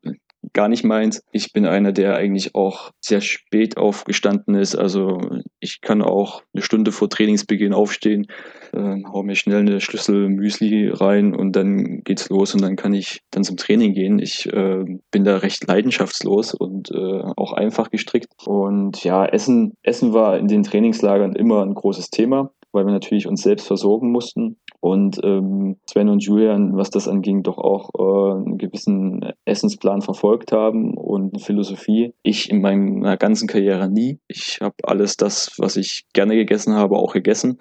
gar 0.55 0.69
nicht 0.69 0.85
meins. 0.85 1.23
Ich 1.33 1.53
bin 1.53 1.67
einer, 1.67 1.93
der 1.93 2.17
eigentlich 2.17 2.55
auch 2.55 2.93
sehr 3.01 3.21
spät 3.21 3.77
aufgestanden 3.77 4.55
ist. 4.55 4.75
Also 4.75 5.21
ich 5.61 5.81
kann 5.83 6.01
auch 6.01 6.43
eine 6.55 6.63
Stunde 6.63 6.93
vor 6.93 7.11
Trainingsbeginn 7.11 7.75
aufstehen, 7.75 8.27
äh, 8.73 9.03
hau 9.05 9.23
mir 9.23 9.35
schnell 9.35 9.61
eine 9.61 9.81
Schlüssel 9.81 10.29
Müsli 10.29 10.89
rein 10.89 11.35
und 11.35 11.55
dann 11.55 12.03
geht's 12.05 12.29
los 12.31 12.55
und 12.55 12.63
dann 12.63 12.77
kann 12.77 12.95
ich 12.95 13.21
dann 13.31 13.45
zum 13.45 13.57
Training 13.57 13.93
gehen. 13.93 14.19
Ich 14.19 14.47
äh, 14.47 14.85
bin 15.11 15.25
da 15.25 15.39
recht 15.39 15.67
leidenschaftslos 15.67 16.55
und 16.55 16.91
äh, 16.91 17.23
auch 17.37 17.53
einfach 17.53 17.91
gestrickt. 17.91 18.29
Und 18.47 19.05
ja, 19.05 19.27
Essen, 19.27 19.75
Essen 19.83 20.15
war 20.15 20.39
in 20.39 20.49
den 20.49 20.63
Trainingslagern 20.63 21.35
immer 21.35 21.63
ein 21.63 21.75
großes 21.75 22.11
Thema 22.11 22.51
weil 22.75 22.85
wir 22.87 22.93
natürlich 22.93 23.27
uns 23.27 23.43
selbst 23.43 23.67
versorgen 23.67 24.11
mussten. 24.11 24.57
Und 24.85 25.19
ähm, 25.25 25.79
Sven 25.89 26.11
und 26.11 26.23
Julian, 26.23 26.77
was 26.77 26.91
das 26.91 27.09
anging, 27.09 27.43
doch 27.43 27.57
auch 27.57 27.89
äh, 27.99 28.37
einen 28.37 28.59
gewissen 28.59 29.33
Essensplan 29.47 30.03
verfolgt 30.03 30.53
haben 30.53 30.99
und 30.99 31.33
eine 31.33 31.43
Philosophie. 31.43 32.13
Ich 32.23 32.51
in 32.51 32.61
meiner 32.61 33.17
ganzen 33.17 33.49
Karriere 33.49 33.89
nie. 33.89 34.19
Ich 34.29 34.59
habe 34.61 34.75
alles 34.83 35.17
das, 35.17 35.53
was 35.57 35.79
ich 35.79 36.05
gerne 36.13 36.37
gegessen 36.37 36.75
habe, 36.75 36.97
auch 36.97 37.15
gegessen. 37.15 37.57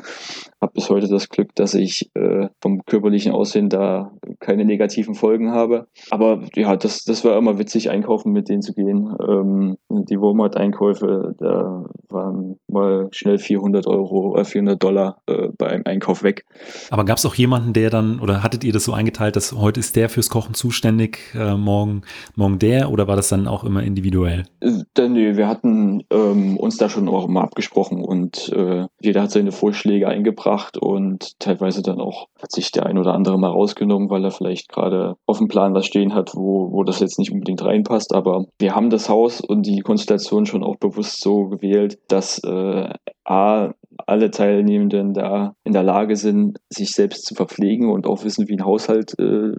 Habe 0.60 0.74
bis 0.74 0.90
heute 0.90 1.08
das 1.08 1.30
Glück, 1.30 1.56
dass 1.56 1.76
ich 1.76 2.12
äh, 2.14 2.50
vom 2.60 2.84
körperlichen 2.86 3.32
Aussehen 3.32 3.70
da 3.70 4.12
keine 4.42 4.66
negativen 4.66 5.16
Folgen 5.16 5.52
habe. 5.52 5.88
Aber 6.10 6.42
ja, 6.56 6.76
das, 6.76 7.06
das 7.06 7.24
war 7.24 7.38
immer 7.38 7.58
witzig, 7.58 7.90
einkaufen 7.90 8.34
mit 8.34 8.50
denen 8.50 8.62
zu 8.62 8.74
gehen. 8.74 9.16
Ähm, 9.26 9.78
die 9.90 10.20
Walmart-Einkäufe, 10.20 11.36
da 11.40 11.86
waren 12.10 12.58
mal 12.68 13.08
schnell 13.12 13.38
400 13.38 13.88
Euro, 13.88 14.36
äh, 14.36 14.44
400 14.44 14.84
Dollar 14.84 15.22
äh, 15.28 15.48
beim 15.58 15.84
Einkauf 15.86 16.22
weg. 16.22 16.44
Aber 16.90 17.13
gab 17.14 17.20
es 17.20 17.28
auch 17.28 17.36
jemanden, 17.36 17.74
der 17.74 17.92
dann, 17.92 18.20
oder 18.20 18.42
hattet 18.42 18.64
ihr 18.64 18.74
das 18.74 18.86
so 18.86 18.94
eingeteilt, 18.94 19.36
dass 19.36 19.52
heute 19.54 19.80
ist 19.80 19.96
der 19.96 20.10
fürs 20.10 20.30
Kochen 20.30 20.56
zuständig, 20.56 21.20
äh, 21.36 21.54
morgen, 21.56 22.02
morgen 22.36 22.58
der, 22.58 22.90
oder 22.90 23.08
war 23.08 23.16
das 23.16 23.30
dann 23.30 23.48
auch 23.48 23.64
immer 23.64 23.84
individuell? 23.84 24.46
Äh, 24.62 25.10
nee, 25.10 25.38
wir 25.38 25.48
hatten 25.48 26.06
ähm, 26.10 26.58
uns 26.58 26.78
da 26.78 26.90
schon 26.90 27.08
auch 27.08 27.28
immer 27.28 27.44
abgesprochen 27.44 28.04
und 28.04 28.52
äh, 28.52 28.88
jeder 29.00 29.22
hat 29.22 29.30
seine 29.30 29.52
Vorschläge 29.52 30.08
eingebracht 30.08 30.76
und 30.76 31.40
teilweise 31.40 31.84
dann 31.84 32.02
auch 32.02 32.30
hat 32.42 32.52
sich 32.52 32.72
der 32.72 32.88
ein 32.88 32.98
oder 32.98 33.14
andere 33.14 33.38
mal 33.38 33.52
rausgenommen, 33.52 34.10
weil 34.10 34.26
er 34.26 34.32
vielleicht 34.32 34.70
gerade 34.70 35.16
auf 35.28 35.38
dem 35.38 35.50
Plan 35.50 35.76
was 35.76 35.86
stehen 35.86 36.16
hat, 36.16 36.32
wo, 36.34 36.72
wo 36.72 36.84
das 36.84 37.00
jetzt 37.00 37.20
nicht 37.20 37.32
unbedingt 37.32 37.64
reinpasst. 37.64 38.14
Aber 38.14 38.46
wir 38.58 38.74
haben 38.76 38.90
das 38.90 39.08
Haus 39.08 39.40
und 39.40 39.68
die 39.68 39.82
Konstellation 39.82 40.48
schon 40.48 40.64
auch 40.64 40.78
bewusst 40.78 41.22
so 41.22 41.48
gewählt, 41.48 42.00
dass 42.08 42.40
äh, 42.44 42.90
A, 43.24 43.74
alle 44.06 44.32
Teilnehmenden 44.32 45.14
da 45.14 45.56
in 45.64 45.74
der 45.74 45.84
Lage 45.84 46.16
sind, 46.16 46.60
sich 46.70 46.92
selbst 46.92 47.26
zu 47.26 47.36
verpflegen 47.36 47.90
und 47.90 48.08
auch 48.08 48.24
wissen, 48.24 48.48
wie 48.48 48.54
ein 48.54 48.66
Haushalt 48.66 49.18
äh, 49.20 49.54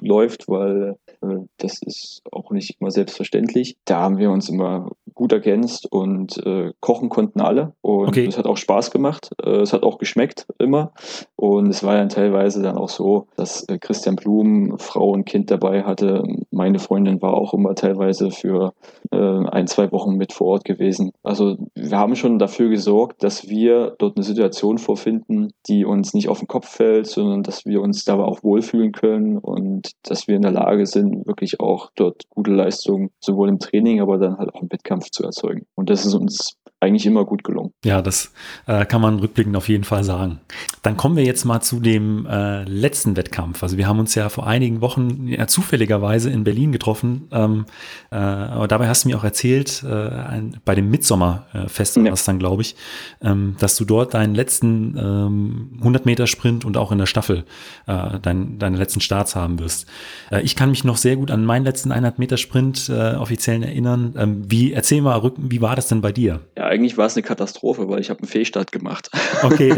läuft, 0.00 0.48
weil 0.48 0.96
äh, 1.22 1.36
das 1.58 1.80
ist 1.82 2.22
auch 2.30 2.50
nicht 2.50 2.76
immer 2.80 2.90
selbstverständlich. 2.90 3.76
Da 3.84 4.00
haben 4.00 4.18
wir 4.18 4.30
uns 4.30 4.48
immer 4.48 4.90
gut 5.14 5.32
ergänzt 5.32 5.90
und 5.90 6.44
äh, 6.44 6.72
kochen 6.80 7.08
konnten 7.08 7.40
alle. 7.40 7.72
Und 7.80 8.08
okay. 8.08 8.26
es 8.26 8.36
hat 8.36 8.46
auch 8.46 8.56
Spaß 8.56 8.90
gemacht. 8.90 9.30
Äh, 9.42 9.60
es 9.60 9.72
hat 9.72 9.82
auch 9.82 9.98
geschmeckt 9.98 10.46
immer. 10.58 10.92
Und 11.36 11.68
es 11.68 11.82
war 11.84 11.96
ja 11.96 12.06
teilweise 12.06 12.62
dann 12.62 12.76
auch 12.76 12.88
so, 12.88 13.26
dass 13.36 13.64
äh, 13.68 13.78
Christian 13.78 14.16
Blum 14.16 14.78
Frau 14.78 15.10
und 15.10 15.24
Kind 15.24 15.50
dabei 15.50 15.84
hatte. 15.84 16.24
Meine 16.50 16.78
Freundin 16.78 17.22
war 17.22 17.34
auch 17.34 17.54
immer 17.54 17.74
teilweise 17.74 18.30
für 18.30 18.74
ein, 19.10 19.66
zwei 19.66 19.92
Wochen 19.92 20.16
mit 20.16 20.32
vor 20.32 20.48
Ort 20.48 20.64
gewesen. 20.64 21.12
Also 21.22 21.56
wir 21.74 21.96
haben 21.96 22.16
schon 22.16 22.38
dafür 22.38 22.68
gesorgt, 22.68 23.22
dass 23.22 23.48
wir 23.48 23.94
dort 23.98 24.16
eine 24.16 24.24
Situation 24.24 24.78
vorfinden, 24.78 25.52
die 25.68 25.84
uns 25.84 26.14
nicht 26.14 26.28
auf 26.28 26.38
den 26.38 26.48
Kopf 26.48 26.68
fällt, 26.68 27.06
sondern 27.06 27.42
dass 27.42 27.64
wir 27.64 27.80
uns 27.80 28.04
dabei 28.04 28.24
auch 28.24 28.42
wohlfühlen 28.42 28.92
können 28.92 29.38
und 29.38 29.92
dass 30.02 30.26
wir 30.26 30.36
in 30.36 30.42
der 30.42 30.52
Lage 30.52 30.86
sind, 30.86 31.26
wirklich 31.26 31.60
auch 31.60 31.90
dort 31.94 32.22
gute 32.30 32.52
Leistungen 32.52 33.10
sowohl 33.20 33.48
im 33.48 33.58
Training, 33.58 34.00
aber 34.00 34.18
dann 34.18 34.38
halt 34.38 34.54
auch 34.54 34.62
im 34.62 34.72
Wettkampf 34.72 35.10
zu 35.10 35.22
erzeugen. 35.22 35.66
Und 35.74 35.90
das 35.90 36.04
ist 36.04 36.14
uns 36.14 36.56
eigentlich 36.80 37.06
immer 37.06 37.24
gut 37.24 37.44
gelungen. 37.44 37.72
Ja, 37.84 38.02
das 38.02 38.32
äh, 38.66 38.84
kann 38.84 39.00
man 39.00 39.18
rückblickend 39.18 39.56
auf 39.56 39.68
jeden 39.68 39.84
Fall 39.84 40.04
sagen. 40.04 40.40
Dann 40.82 40.96
kommen 40.96 41.16
wir 41.16 41.24
jetzt 41.24 41.44
mal 41.44 41.60
zu 41.60 41.80
dem 41.80 42.26
äh, 42.26 42.64
letzten 42.64 43.16
Wettkampf. 43.16 43.62
Also 43.62 43.78
wir 43.78 43.88
haben 43.88 43.98
uns 43.98 44.14
ja 44.14 44.28
vor 44.28 44.46
einigen 44.46 44.80
Wochen 44.80 45.26
ja, 45.28 45.46
zufälligerweise 45.46 46.30
in 46.30 46.44
Berlin 46.44 46.72
getroffen. 46.72 47.28
Ähm, 47.32 47.64
äh, 48.10 48.16
aber 48.16 48.68
dabei 48.68 48.88
hast 48.88 49.04
du 49.04 49.08
mir 49.08 49.16
auch 49.16 49.24
erzählt, 49.24 49.82
äh, 49.82 49.88
ein, 49.88 50.60
bei 50.64 50.74
dem 50.74 50.90
Midsommerfest 50.90 51.96
ja. 51.96 52.04
war 52.04 52.12
es 52.12 52.24
dann, 52.24 52.38
glaube 52.38 52.62
ich, 52.62 52.76
ähm, 53.22 53.56
dass 53.58 53.76
du 53.76 53.84
dort 53.84 54.14
deinen 54.14 54.34
letzten 54.34 54.96
ähm, 54.98 55.70
100 55.78 56.04
Meter 56.04 56.26
Sprint 56.26 56.64
und 56.64 56.76
auch 56.76 56.92
in 56.92 56.98
der 56.98 57.06
Staffel 57.06 57.44
äh, 57.86 58.20
dein, 58.20 58.58
deine 58.58 58.76
letzten 58.76 59.00
Starts 59.00 59.34
haben 59.34 59.58
wirst. 59.58 59.86
Äh, 60.30 60.42
ich 60.42 60.54
kann 60.54 60.70
mich 60.70 60.84
noch 60.84 60.98
sehr 60.98 61.16
gut 61.16 61.30
an 61.30 61.44
meinen 61.46 61.64
letzten 61.64 61.92
100 61.92 62.18
Meter 62.18 62.36
Sprint 62.36 62.90
äh, 62.90 63.14
offiziellen 63.14 63.62
erinnern. 63.62 64.14
Ähm, 64.18 64.42
wie 64.46 64.72
erzähl 64.72 65.00
mal, 65.00 65.32
wie 65.38 65.62
war 65.62 65.76
das 65.76 65.88
denn 65.88 66.02
bei 66.02 66.12
dir? 66.12 66.40
Ja, 66.58 66.63
eigentlich 66.66 66.96
war 66.96 67.06
es 67.06 67.16
eine 67.16 67.22
Katastrophe, 67.22 67.88
weil 67.88 68.00
ich 68.00 68.10
habe 68.10 68.20
einen 68.20 68.28
Fehlstart 68.28 68.72
gemacht. 68.72 69.10
Okay. 69.42 69.74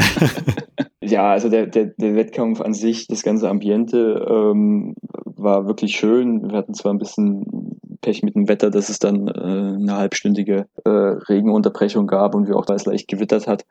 ja, 1.02 1.30
also 1.30 1.48
der, 1.48 1.66
der, 1.66 1.86
der 1.96 2.14
Wettkampf 2.14 2.60
an 2.60 2.74
sich, 2.74 3.06
das 3.06 3.22
ganze 3.22 3.48
Ambiente 3.48 4.26
ähm, 4.28 4.94
war 5.36 5.66
wirklich 5.66 5.96
schön. 5.96 6.50
Wir 6.50 6.56
hatten 6.56 6.74
zwar 6.74 6.92
ein 6.92 6.98
bisschen 6.98 7.78
Pech 8.00 8.22
mit 8.22 8.34
dem 8.34 8.48
Wetter, 8.48 8.70
dass 8.70 8.88
es 8.88 8.98
dann 8.98 9.28
äh, 9.28 9.30
eine 9.32 9.96
halbstündige 9.96 10.66
äh, 10.84 10.88
Regenunterbrechung 10.88 12.06
gab 12.06 12.34
und 12.34 12.46
wir 12.46 12.56
auch 12.56 12.66
da 12.66 12.74
es 12.74 12.86
leicht 12.86 13.08
gewittert 13.08 13.46
hat. 13.46 13.64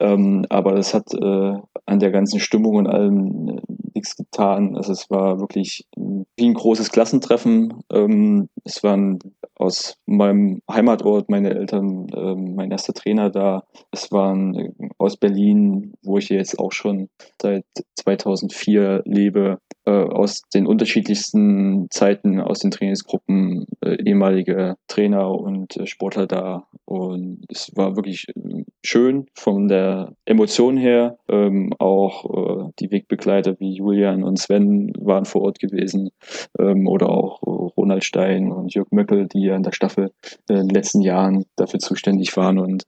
Ähm, 0.00 0.46
aber 0.48 0.72
das 0.72 0.94
hat 0.94 1.12
äh, 1.14 1.54
an 1.86 1.98
der 1.98 2.10
ganzen 2.10 2.40
Stimmung 2.40 2.76
und 2.76 2.86
allem 2.86 3.48
äh, 3.48 3.60
nichts 3.94 4.16
getan. 4.16 4.76
Also 4.76 4.92
es 4.92 5.10
war 5.10 5.40
wirklich 5.40 5.86
wie 5.94 6.46
ein 6.46 6.54
großes 6.54 6.90
Klassentreffen. 6.90 7.82
Ähm, 7.92 8.48
es 8.64 8.82
waren 8.82 9.18
aus 9.56 9.96
meinem 10.06 10.62
Heimatort, 10.70 11.28
meine 11.28 11.50
Eltern, 11.50 12.08
äh, 12.08 12.34
mein 12.34 12.70
erster 12.70 12.94
Trainer 12.94 13.30
da. 13.30 13.64
Es 13.90 14.10
waren 14.10 14.54
äh, 14.54 14.70
aus 14.98 15.16
Berlin, 15.16 15.92
wo 16.02 16.18
ich 16.18 16.28
jetzt 16.30 16.58
auch 16.58 16.72
schon 16.72 17.08
seit 17.40 17.64
2004 17.96 19.02
lebe, 19.04 19.58
äh, 19.84 19.90
aus 19.90 20.42
den 20.54 20.66
unterschiedlichsten 20.66 21.88
Zeiten, 21.90 22.40
aus 22.40 22.60
den 22.60 22.70
Trainingsgruppen, 22.70 23.66
äh, 23.84 23.96
ehemalige 24.04 24.76
Trainer 24.86 25.30
und 25.30 25.76
äh, 25.76 25.86
Sportler 25.86 26.26
da. 26.26 26.68
Und 26.84 27.44
es 27.48 27.72
war 27.74 27.96
wirklich 27.96 28.28
äh, 28.28 28.64
schön 28.84 29.26
von 29.34 29.66
der 29.66 30.12
Emotion 30.24 30.76
her. 30.76 31.18
Ähm, 31.28 31.72
auch 31.78 32.70
die 32.78 32.90
Wegbegleiter 32.90 33.58
wie 33.58 33.74
Julian 33.74 34.22
und 34.22 34.38
Sven 34.38 34.92
waren 34.98 35.24
vor 35.24 35.42
Ort 35.42 35.58
gewesen 35.58 36.10
ähm, 36.58 36.86
oder 36.86 37.08
auch 37.08 37.42
Ronald 37.42 38.04
Stein 38.04 38.52
und 38.52 38.74
Jörg 38.74 38.88
Möckel, 38.90 39.26
die 39.26 39.42
ja 39.42 39.56
in 39.56 39.62
der 39.62 39.72
Staffel 39.72 40.12
in 40.48 40.56
den 40.56 40.68
letzten 40.68 41.00
Jahren 41.00 41.44
dafür 41.56 41.80
zuständig 41.80 42.36
waren. 42.36 42.58
Und 42.58 42.84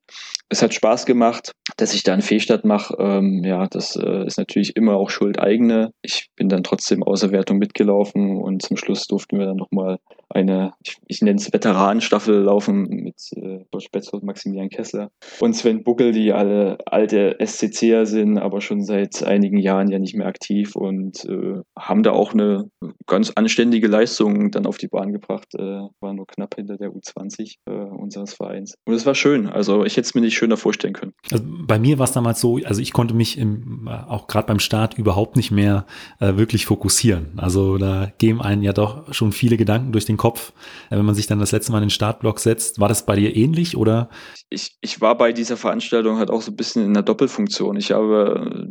es 0.48 0.62
hat 0.62 0.74
Spaß 0.74 1.06
gemacht, 1.06 1.52
dass 1.76 1.94
ich 1.94 2.02
da 2.02 2.12
einen 2.12 2.22
Fehlstart 2.22 2.64
mache. 2.64 2.96
Ähm, 2.98 3.42
ja, 3.44 3.66
das 3.66 3.96
äh, 3.96 4.26
ist 4.26 4.38
natürlich 4.38 4.76
immer 4.76 4.94
auch 4.94 5.10
Schuld 5.10 5.40
eigene. 5.40 5.92
Ich 6.02 6.30
bin 6.36 6.48
dann 6.48 6.62
trotzdem 6.62 6.83
außer 7.02 7.30
Wertung 7.32 7.58
mitgelaufen 7.58 8.40
und 8.40 8.62
zum 8.62 8.76
Schluss 8.76 9.06
durften 9.06 9.38
wir 9.38 9.46
dann 9.46 9.56
nochmal 9.56 9.98
eine, 10.34 10.72
ich, 10.82 10.96
ich 11.06 11.22
nenne 11.22 11.38
es 11.38 11.52
Veteranenstaffel 11.52 12.42
laufen 12.42 12.88
mit 12.88 13.16
äh, 13.36 13.64
Betzold, 13.92 14.24
Maximilian 14.24 14.68
Kessler 14.68 15.10
und 15.40 15.54
Sven 15.54 15.84
Buckel, 15.84 16.12
die 16.12 16.32
alle 16.32 16.78
alte 16.86 17.36
SCCer 17.44 18.06
sind, 18.06 18.38
aber 18.38 18.60
schon 18.60 18.82
seit 18.82 19.22
einigen 19.22 19.58
Jahren 19.58 19.88
ja 19.88 19.98
nicht 19.98 20.14
mehr 20.14 20.26
aktiv 20.26 20.74
und 20.74 21.24
äh, 21.24 21.60
haben 21.78 22.02
da 22.02 22.12
auch 22.12 22.32
eine 22.32 22.68
ganz 23.06 23.30
anständige 23.30 23.86
Leistung 23.86 24.50
dann 24.50 24.66
auf 24.66 24.78
die 24.78 24.88
Bahn 24.88 25.12
gebracht, 25.12 25.54
äh, 25.54 25.62
waren 26.00 26.16
nur 26.16 26.26
knapp 26.26 26.56
hinter 26.56 26.76
der 26.76 26.90
U20 26.90 27.56
äh, 27.66 27.70
unseres 27.70 28.34
Vereins. 28.34 28.74
Und 28.84 28.94
es 28.94 29.06
war 29.06 29.14
schön, 29.14 29.48
also 29.48 29.84
ich 29.84 29.96
hätte 29.96 30.06
es 30.06 30.14
mir 30.14 30.20
nicht 30.20 30.36
schöner 30.36 30.56
vorstellen 30.56 30.94
können. 30.94 31.12
Also 31.30 31.44
bei 31.46 31.78
mir 31.78 31.98
war 31.98 32.04
es 32.04 32.12
damals 32.12 32.40
so, 32.40 32.58
also 32.64 32.80
ich 32.80 32.92
konnte 32.92 33.14
mich 33.14 33.38
im, 33.38 33.88
auch 33.88 34.26
gerade 34.26 34.46
beim 34.46 34.58
Start 34.58 34.98
überhaupt 34.98 35.36
nicht 35.36 35.50
mehr 35.50 35.86
äh, 36.18 36.36
wirklich 36.36 36.66
fokussieren. 36.66 37.32
Also 37.36 37.78
da 37.78 38.12
gehen 38.18 38.40
einen 38.40 38.62
ja 38.62 38.72
doch 38.72 39.12
schon 39.12 39.32
viele 39.32 39.56
Gedanken 39.56 39.92
durch 39.92 40.04
den 40.04 40.16
Kopf, 40.16 40.23
äh, 40.24 40.96
wenn 40.96 41.04
man 41.04 41.14
sich 41.14 41.26
dann 41.26 41.38
das 41.38 41.52
letzte 41.52 41.72
Mal 41.72 41.78
in 41.78 41.84
den 41.84 41.90
Startblock 41.90 42.40
setzt. 42.40 42.80
War 42.80 42.88
das 42.88 43.06
bei 43.06 43.16
dir 43.16 43.34
ähnlich 43.36 43.76
oder? 43.76 44.08
Ich, 44.50 44.76
ich 44.80 45.00
war 45.00 45.16
bei 45.16 45.32
dieser 45.32 45.56
Veranstaltung 45.56 46.18
halt 46.18 46.30
auch 46.30 46.42
so 46.42 46.50
ein 46.50 46.56
bisschen 46.56 46.84
in 46.84 46.94
der 46.94 47.02
Doppelfunktion. 47.02 47.76
Ich 47.76 47.92
habe 47.92 48.68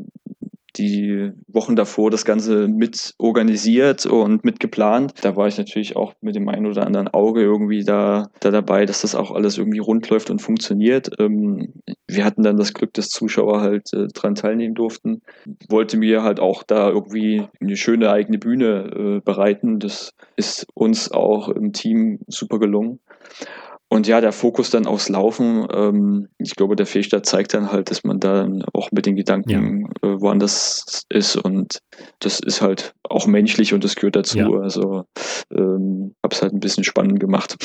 die 0.76 1.32
Wochen 1.48 1.76
davor 1.76 2.10
das 2.10 2.26
Ganze 2.26 2.68
mit 2.68 3.14
organisiert 3.18 4.06
und 4.06 4.44
mit 4.44 4.60
geplant. 4.60 5.14
Da 5.22 5.36
war 5.36 5.48
ich 5.48 5.58
natürlich 5.58 5.96
auch 5.96 6.14
mit 6.22 6.36
dem 6.36 6.50
einen 6.50 6.66
oder 6.66 6.86
anderen 6.86 7.08
Auge 7.10 7.42
irgendwie 7.42 7.84
da, 7.84 8.30
da 8.40 8.52
dabei, 8.52 8.86
dass 8.86 9.02
das 9.02 9.16
auch 9.16 9.32
alles 9.32 9.58
irgendwie 9.58 9.80
rund 9.80 10.10
läuft 10.10 10.30
und 10.30 10.42
funktioniert. 10.42 11.12
Ähm, 11.20 11.74
wir 12.08 12.26
hatten 12.26 12.44
dann 12.44 12.58
das 12.58 12.74
Glück, 12.74 12.94
dass 12.94 13.10
Zuschauer 13.10 13.62
halt 13.62 13.94
äh, 13.94 14.08
dran 14.08 14.36
teilnehmen 14.36 14.76
durften. 14.76 15.22
Wollte 15.70 15.98
mir 15.98 16.24
halt 16.24 16.40
auch 16.40 16.64
da 16.64 16.90
irgendwie 16.90 17.48
eine 17.62 17.78
schöne 17.78 18.12
eigene 18.12 18.40
Bühne 18.40 19.18
äh, 19.18 19.22
bereiten. 19.22 19.80
Das 19.80 20.14
ist 20.36 20.68
uns 20.74 21.12
auch 21.12 21.50
im 21.50 21.74
Team 21.74 22.20
super 22.28 22.60
gelungen. 22.60 23.00
Und 23.94 24.08
ja, 24.08 24.22
der 24.22 24.32
Fokus 24.32 24.72
dann 24.72 24.88
aufs 24.88 25.08
Laufen, 25.08 25.68
ähm, 25.72 26.28
ich 26.40 26.56
glaube, 26.56 26.76
der 26.76 26.88
Fehlstart 26.88 27.28
zeigt 27.28 27.54
dann 27.54 27.72
halt, 27.72 27.92
dass 27.92 28.04
man 28.04 28.20
dann 28.20 28.66
auch 28.74 28.90
mit 28.92 29.06
den 29.06 29.16
Gedanken 29.16 29.88
ja. 30.02 30.10
äh, 30.10 30.20
woanders 30.20 31.04
ist 31.10 31.36
und 31.36 31.78
das 32.18 32.40
ist 32.40 32.64
halt 32.64 32.96
auch 33.14 33.28
menschlich 33.28 33.74
und 33.74 33.84
das 33.84 33.96
gehört 33.96 34.16
dazu. 34.16 34.38
Ja. 34.38 34.50
Also 34.50 35.06
ähm, 35.52 36.16
habe 36.24 36.34
es 36.34 36.42
halt 36.42 36.54
ein 36.54 36.60
bisschen 36.60 36.84
spannend 36.84 37.20
gemacht. 37.20 37.56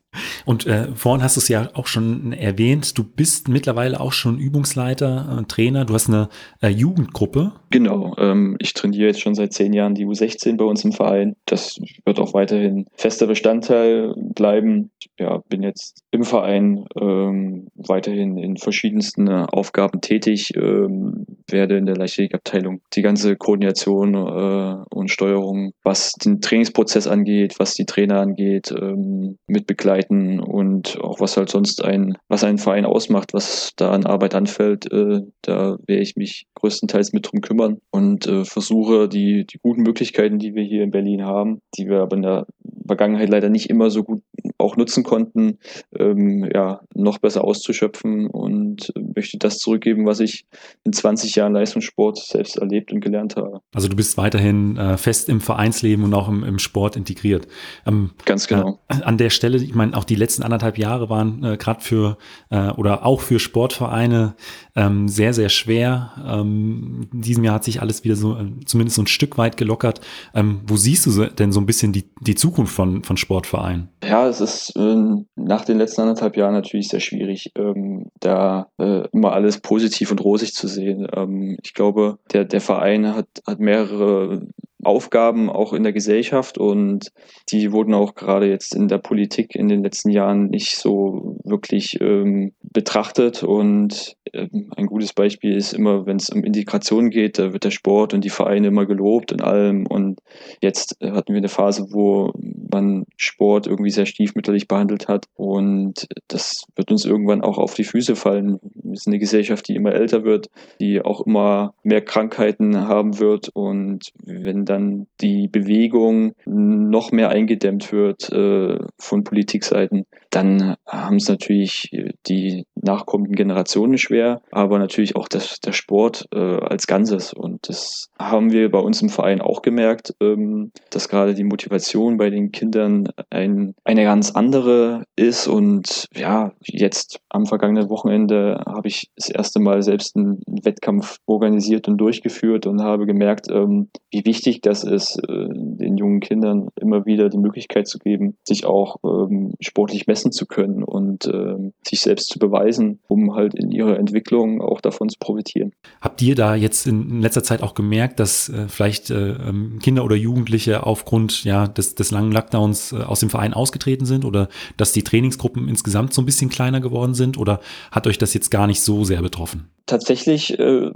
und 0.44 0.66
äh, 0.66 0.88
vorhin 0.94 1.22
hast 1.22 1.36
du 1.36 1.40
es 1.40 1.48
ja 1.48 1.70
auch 1.74 1.86
schon 1.86 2.32
erwähnt, 2.32 2.96
du 2.96 3.04
bist 3.04 3.48
mittlerweile 3.48 4.00
auch 4.00 4.12
schon 4.12 4.38
Übungsleiter, 4.38 5.40
äh, 5.40 5.44
Trainer, 5.44 5.84
du 5.84 5.94
hast 5.94 6.08
eine 6.08 6.28
äh, 6.60 6.68
Jugendgruppe. 6.68 7.52
Genau, 7.70 8.14
ähm, 8.18 8.56
ich 8.58 8.74
trainiere 8.74 9.06
jetzt 9.06 9.20
schon 9.20 9.34
seit 9.34 9.52
zehn 9.52 9.72
Jahren 9.72 9.94
die 9.94 10.06
U16 10.06 10.56
bei 10.56 10.64
uns 10.64 10.84
im 10.84 10.92
Verein. 10.92 11.36
Das 11.46 11.80
wird 12.04 12.20
auch 12.20 12.34
weiterhin 12.34 12.86
fester 12.94 13.26
Bestandteil 13.26 14.14
bleiben. 14.16 14.90
Ja, 15.18 15.38
bin 15.48 15.62
jetzt 15.62 16.02
im 16.10 16.24
Verein 16.24 16.84
ähm, 17.00 17.68
weiterhin 17.74 18.36
in 18.38 18.56
verschiedensten 18.56 19.26
äh, 19.26 19.46
Aufgaben 19.50 20.00
tätig, 20.00 20.54
ähm, 20.56 21.26
werde 21.48 21.76
in 21.76 21.86
der 21.86 21.96
Leichtathletikabteilung 21.96 22.80
die 22.94 23.02
ganze 23.02 23.36
Koordination 23.36 24.14
äh, 24.14 24.84
und 24.92 25.10
Steuerung, 25.10 25.72
was 25.82 26.12
den 26.12 26.40
Trainingsprozess 26.40 27.06
angeht, 27.06 27.56
was 27.58 27.74
die 27.74 27.86
Trainer 27.86 28.20
angeht, 28.20 28.72
ähm, 28.72 29.38
mit 29.46 29.66
begleiten 29.66 30.40
und 30.40 30.98
auch 31.00 31.20
was 31.20 31.36
halt 31.36 31.50
sonst 31.50 31.84
ein, 31.84 32.16
was 32.28 32.44
einen 32.44 32.58
Verein 32.58 32.84
ausmacht, 32.84 33.34
was 33.34 33.72
da 33.76 33.90
an 33.90 34.06
Arbeit 34.06 34.34
anfällt, 34.34 34.90
äh, 34.92 35.20
da 35.42 35.76
werde 35.86 36.02
ich 36.02 36.16
mich 36.16 36.46
größtenteils 36.54 37.12
mit 37.12 37.30
drum 37.30 37.40
kümmern 37.40 37.78
und 37.90 38.26
äh, 38.26 38.44
versuche 38.44 39.08
die, 39.08 39.46
die 39.46 39.58
guten 39.58 39.82
Möglichkeiten, 39.82 40.38
die 40.38 40.54
wir 40.54 40.62
hier 40.62 40.82
in 40.82 40.90
Berlin 40.90 41.24
haben, 41.24 41.60
die 41.76 41.88
wir 41.88 42.00
aber 42.00 42.16
in 42.16 42.22
der 42.22 42.46
Vergangenheit 42.86 43.28
leider 43.28 43.48
nicht 43.48 43.70
immer 43.70 43.90
so 43.90 44.02
gut 44.02 44.22
auch 44.58 44.76
nutzen 44.76 45.02
konnten, 45.02 45.58
ähm, 45.98 46.48
ja, 46.52 46.80
noch 46.94 47.18
besser 47.18 47.44
auszuschöpfen 47.44 48.26
und 48.26 48.92
möchte 49.14 49.38
das 49.38 49.58
zurückgeben, 49.58 50.06
was 50.06 50.20
ich 50.20 50.44
in 50.84 50.92
20 50.92 51.34
Jahren 51.34 51.52
Leistungssport 51.52 52.18
selbst 52.18 52.58
erlebt 52.58 52.92
und 52.92 53.00
gelernt 53.00 53.36
habe. 53.36 53.60
Also 53.74 53.88
du 53.88 53.96
bist 53.96 54.16
weiterhin 54.16 54.71
äh, 54.76 54.96
fest 54.96 55.28
im 55.28 55.40
Vereinsleben 55.40 56.04
und 56.04 56.14
auch 56.14 56.28
im, 56.28 56.44
im 56.44 56.58
Sport 56.58 56.96
integriert. 56.96 57.46
Ähm, 57.86 58.10
Ganz 58.24 58.46
genau. 58.46 58.80
Äh, 58.88 59.02
an 59.02 59.18
der 59.18 59.30
Stelle, 59.30 59.58
ich 59.58 59.74
meine, 59.74 59.96
auch 59.96 60.04
die 60.04 60.14
letzten 60.14 60.42
anderthalb 60.42 60.78
Jahre 60.78 61.10
waren 61.10 61.44
äh, 61.44 61.56
gerade 61.56 61.80
für 61.80 62.18
äh, 62.50 62.70
oder 62.70 63.04
auch 63.06 63.20
für 63.20 63.38
Sportvereine 63.38 64.34
ähm, 64.74 65.08
sehr, 65.08 65.34
sehr 65.34 65.48
schwer. 65.48 66.12
Ähm, 66.26 67.08
in 67.12 67.20
diesem 67.20 67.44
Jahr 67.44 67.56
hat 67.56 67.64
sich 67.64 67.80
alles 67.80 68.04
wieder 68.04 68.16
so 68.16 68.34
äh, 68.34 68.50
zumindest 68.64 68.96
so 68.96 69.02
ein 69.02 69.06
Stück 69.06 69.38
weit 69.38 69.56
gelockert. 69.56 70.00
Ähm, 70.34 70.60
wo 70.66 70.76
siehst 70.76 71.06
du 71.06 71.26
denn 71.26 71.52
so 71.52 71.60
ein 71.60 71.66
bisschen 71.66 71.92
die, 71.92 72.04
die 72.20 72.34
Zukunft 72.34 72.74
von, 72.74 73.04
von 73.04 73.16
Sportvereinen? 73.16 73.88
Ja, 74.04 74.26
es 74.28 74.40
ist 74.40 74.72
ähm, 74.76 75.26
nach 75.36 75.64
den 75.64 75.78
letzten 75.78 76.02
anderthalb 76.02 76.36
Jahren 76.36 76.54
natürlich 76.54 76.88
sehr 76.88 77.00
schwierig, 77.00 77.52
ähm, 77.56 78.10
da 78.20 78.68
äh, 78.78 79.06
immer 79.12 79.32
alles 79.32 79.60
positiv 79.60 80.10
und 80.10 80.22
rosig 80.24 80.54
zu 80.54 80.68
sehen. 80.68 81.06
Ähm, 81.14 81.58
ich 81.62 81.74
glaube, 81.74 82.18
der, 82.32 82.44
der 82.44 82.60
Verein 82.60 83.14
hat, 83.14 83.26
hat 83.46 83.60
mehrere 83.60 84.42
Aufgaben 84.82 85.48
auch 85.48 85.72
in 85.72 85.84
der 85.84 85.92
Gesellschaft 85.92 86.58
und 86.58 87.12
die 87.50 87.72
wurden 87.72 87.94
auch 87.94 88.14
gerade 88.14 88.48
jetzt 88.48 88.74
in 88.74 88.88
der 88.88 88.98
Politik 88.98 89.54
in 89.54 89.68
den 89.68 89.82
letzten 89.82 90.10
Jahren 90.10 90.48
nicht 90.48 90.76
so 90.76 91.36
wirklich 91.44 92.00
ähm, 92.00 92.52
betrachtet 92.62 93.42
und 93.42 94.16
ähm, 94.32 94.72
ein 94.76 94.86
gutes 94.86 95.12
Beispiel 95.12 95.56
ist 95.56 95.72
immer, 95.72 96.06
wenn 96.06 96.16
es 96.16 96.30
um 96.30 96.42
Integration 96.42 97.10
geht, 97.10 97.38
da 97.38 97.52
wird 97.52 97.64
der 97.64 97.70
Sport 97.70 98.14
und 98.14 98.24
die 98.24 98.30
Vereine 98.30 98.68
immer 98.68 98.86
gelobt 98.86 99.32
und 99.32 99.42
allem 99.42 99.86
und 99.86 100.20
jetzt 100.60 100.96
hatten 101.00 101.32
wir 101.32 101.38
eine 101.38 101.48
Phase, 101.48 101.86
wo 101.90 102.32
man 102.70 103.04
Sport 103.16 103.66
irgendwie 103.66 103.90
sehr 103.90 104.06
stiefmütterlich 104.06 104.66
behandelt 104.66 105.06
hat 105.08 105.26
und 105.36 106.08
das 106.28 106.64
wird 106.74 106.90
uns 106.90 107.04
irgendwann 107.04 107.42
auch 107.42 107.58
auf 107.58 107.74
die 107.74 107.84
Füße 107.84 108.16
fallen. 108.16 108.58
Wir 108.74 108.96
sind 108.96 109.12
eine 109.12 109.20
Gesellschaft, 109.20 109.68
die 109.68 109.76
immer 109.76 109.92
älter 109.92 110.24
wird, 110.24 110.50
die 110.80 111.02
auch 111.02 111.20
immer 111.26 111.74
mehr 111.82 112.00
Krankheiten 112.00 112.88
haben 112.88 113.18
wird 113.20 113.50
und 113.50 114.12
wenn 114.24 114.64
dann 114.72 115.06
die 115.20 115.48
Bewegung 115.48 116.32
noch 116.44 117.12
mehr 117.12 117.28
eingedämmt 117.28 117.92
wird 117.92 118.30
äh, 118.32 118.78
von 118.98 119.24
Politikseiten, 119.24 120.06
dann 120.32 120.76
haben 120.86 121.16
es 121.16 121.28
natürlich 121.28 121.90
die 122.26 122.64
nachkommenden 122.74 123.36
Generationen 123.36 123.98
schwer, 123.98 124.40
aber 124.50 124.78
natürlich 124.78 125.14
auch 125.14 125.28
das, 125.28 125.60
der 125.60 125.72
Sport 125.72 126.26
äh, 126.34 126.38
als 126.38 126.86
Ganzes. 126.86 127.34
Und 127.34 127.68
das 127.68 128.08
haben 128.18 128.50
wir 128.50 128.70
bei 128.70 128.78
uns 128.78 129.02
im 129.02 129.10
Verein 129.10 129.42
auch 129.42 129.60
gemerkt, 129.60 130.14
ähm, 130.22 130.72
dass 130.88 131.10
gerade 131.10 131.34
die 131.34 131.44
Motivation 131.44 132.16
bei 132.16 132.30
den 132.30 132.50
Kindern 132.50 133.08
ein, 133.28 133.74
eine 133.84 134.04
ganz 134.04 134.30
andere 134.30 135.04
ist. 135.16 135.48
Und 135.48 136.06
ja, 136.16 136.52
jetzt 136.62 137.20
am 137.28 137.44
vergangenen 137.44 137.90
Wochenende 137.90 138.62
habe 138.64 138.88
ich 138.88 139.10
das 139.16 139.28
erste 139.28 139.60
Mal 139.60 139.82
selbst 139.82 140.16
einen 140.16 140.40
Wettkampf 140.46 141.18
organisiert 141.26 141.88
und 141.88 141.98
durchgeführt 141.98 142.66
und 142.66 142.82
habe 142.82 143.04
gemerkt, 143.04 143.48
ähm, 143.50 143.90
wie 144.10 144.24
wichtig 144.24 144.61
das 144.62 144.84
ist, 144.84 145.18
äh, 145.28 145.48
den 145.50 145.96
jungen 145.96 146.20
Kindern 146.20 146.68
immer 146.80 147.04
wieder 147.04 147.28
die 147.28 147.38
Möglichkeit 147.38 147.86
zu 147.86 147.98
geben, 147.98 148.36
sich 148.46 148.64
auch 148.64 148.96
ähm, 149.04 149.54
sportlich 149.60 150.06
messen 150.06 150.32
zu 150.32 150.46
können 150.46 150.82
und 150.82 151.26
ähm, 151.26 151.72
sich 151.86 152.00
selbst 152.00 152.28
zu 152.28 152.38
beweisen, 152.38 153.00
um 153.08 153.34
halt 153.34 153.54
in 153.54 153.70
ihrer 153.70 153.98
Entwicklung 153.98 154.62
auch 154.62 154.80
davon 154.80 155.08
zu 155.08 155.18
profitieren. 155.18 155.72
Habt 156.00 156.22
ihr 156.22 156.34
da 156.34 156.54
jetzt 156.54 156.86
in 156.86 157.20
letzter 157.20 157.42
Zeit 157.42 157.62
auch 157.62 157.74
gemerkt, 157.74 158.20
dass 158.20 158.48
äh, 158.48 158.68
vielleicht 158.68 159.10
äh, 159.10 159.32
ähm, 159.32 159.78
Kinder 159.82 160.04
oder 160.04 160.16
Jugendliche 160.16 160.86
aufgrund 160.86 161.44
ja, 161.44 161.66
des, 161.66 161.94
des 161.94 162.10
langen 162.10 162.32
Lockdowns 162.32 162.92
äh, 162.92 163.02
aus 163.02 163.20
dem 163.20 163.30
Verein 163.30 163.54
ausgetreten 163.54 164.06
sind 164.06 164.24
oder 164.24 164.48
dass 164.76 164.92
die 164.92 165.02
Trainingsgruppen 165.02 165.68
insgesamt 165.68 166.14
so 166.14 166.22
ein 166.22 166.26
bisschen 166.26 166.50
kleiner 166.50 166.80
geworden 166.80 167.14
sind 167.14 167.36
oder 167.36 167.60
hat 167.90 168.06
euch 168.06 168.18
das 168.18 168.32
jetzt 168.34 168.50
gar 168.50 168.66
nicht 168.66 168.80
so 168.80 169.04
sehr 169.04 169.22
betroffen? 169.22 169.68
Tatsächlich 169.86 170.58
äh, 170.58 170.90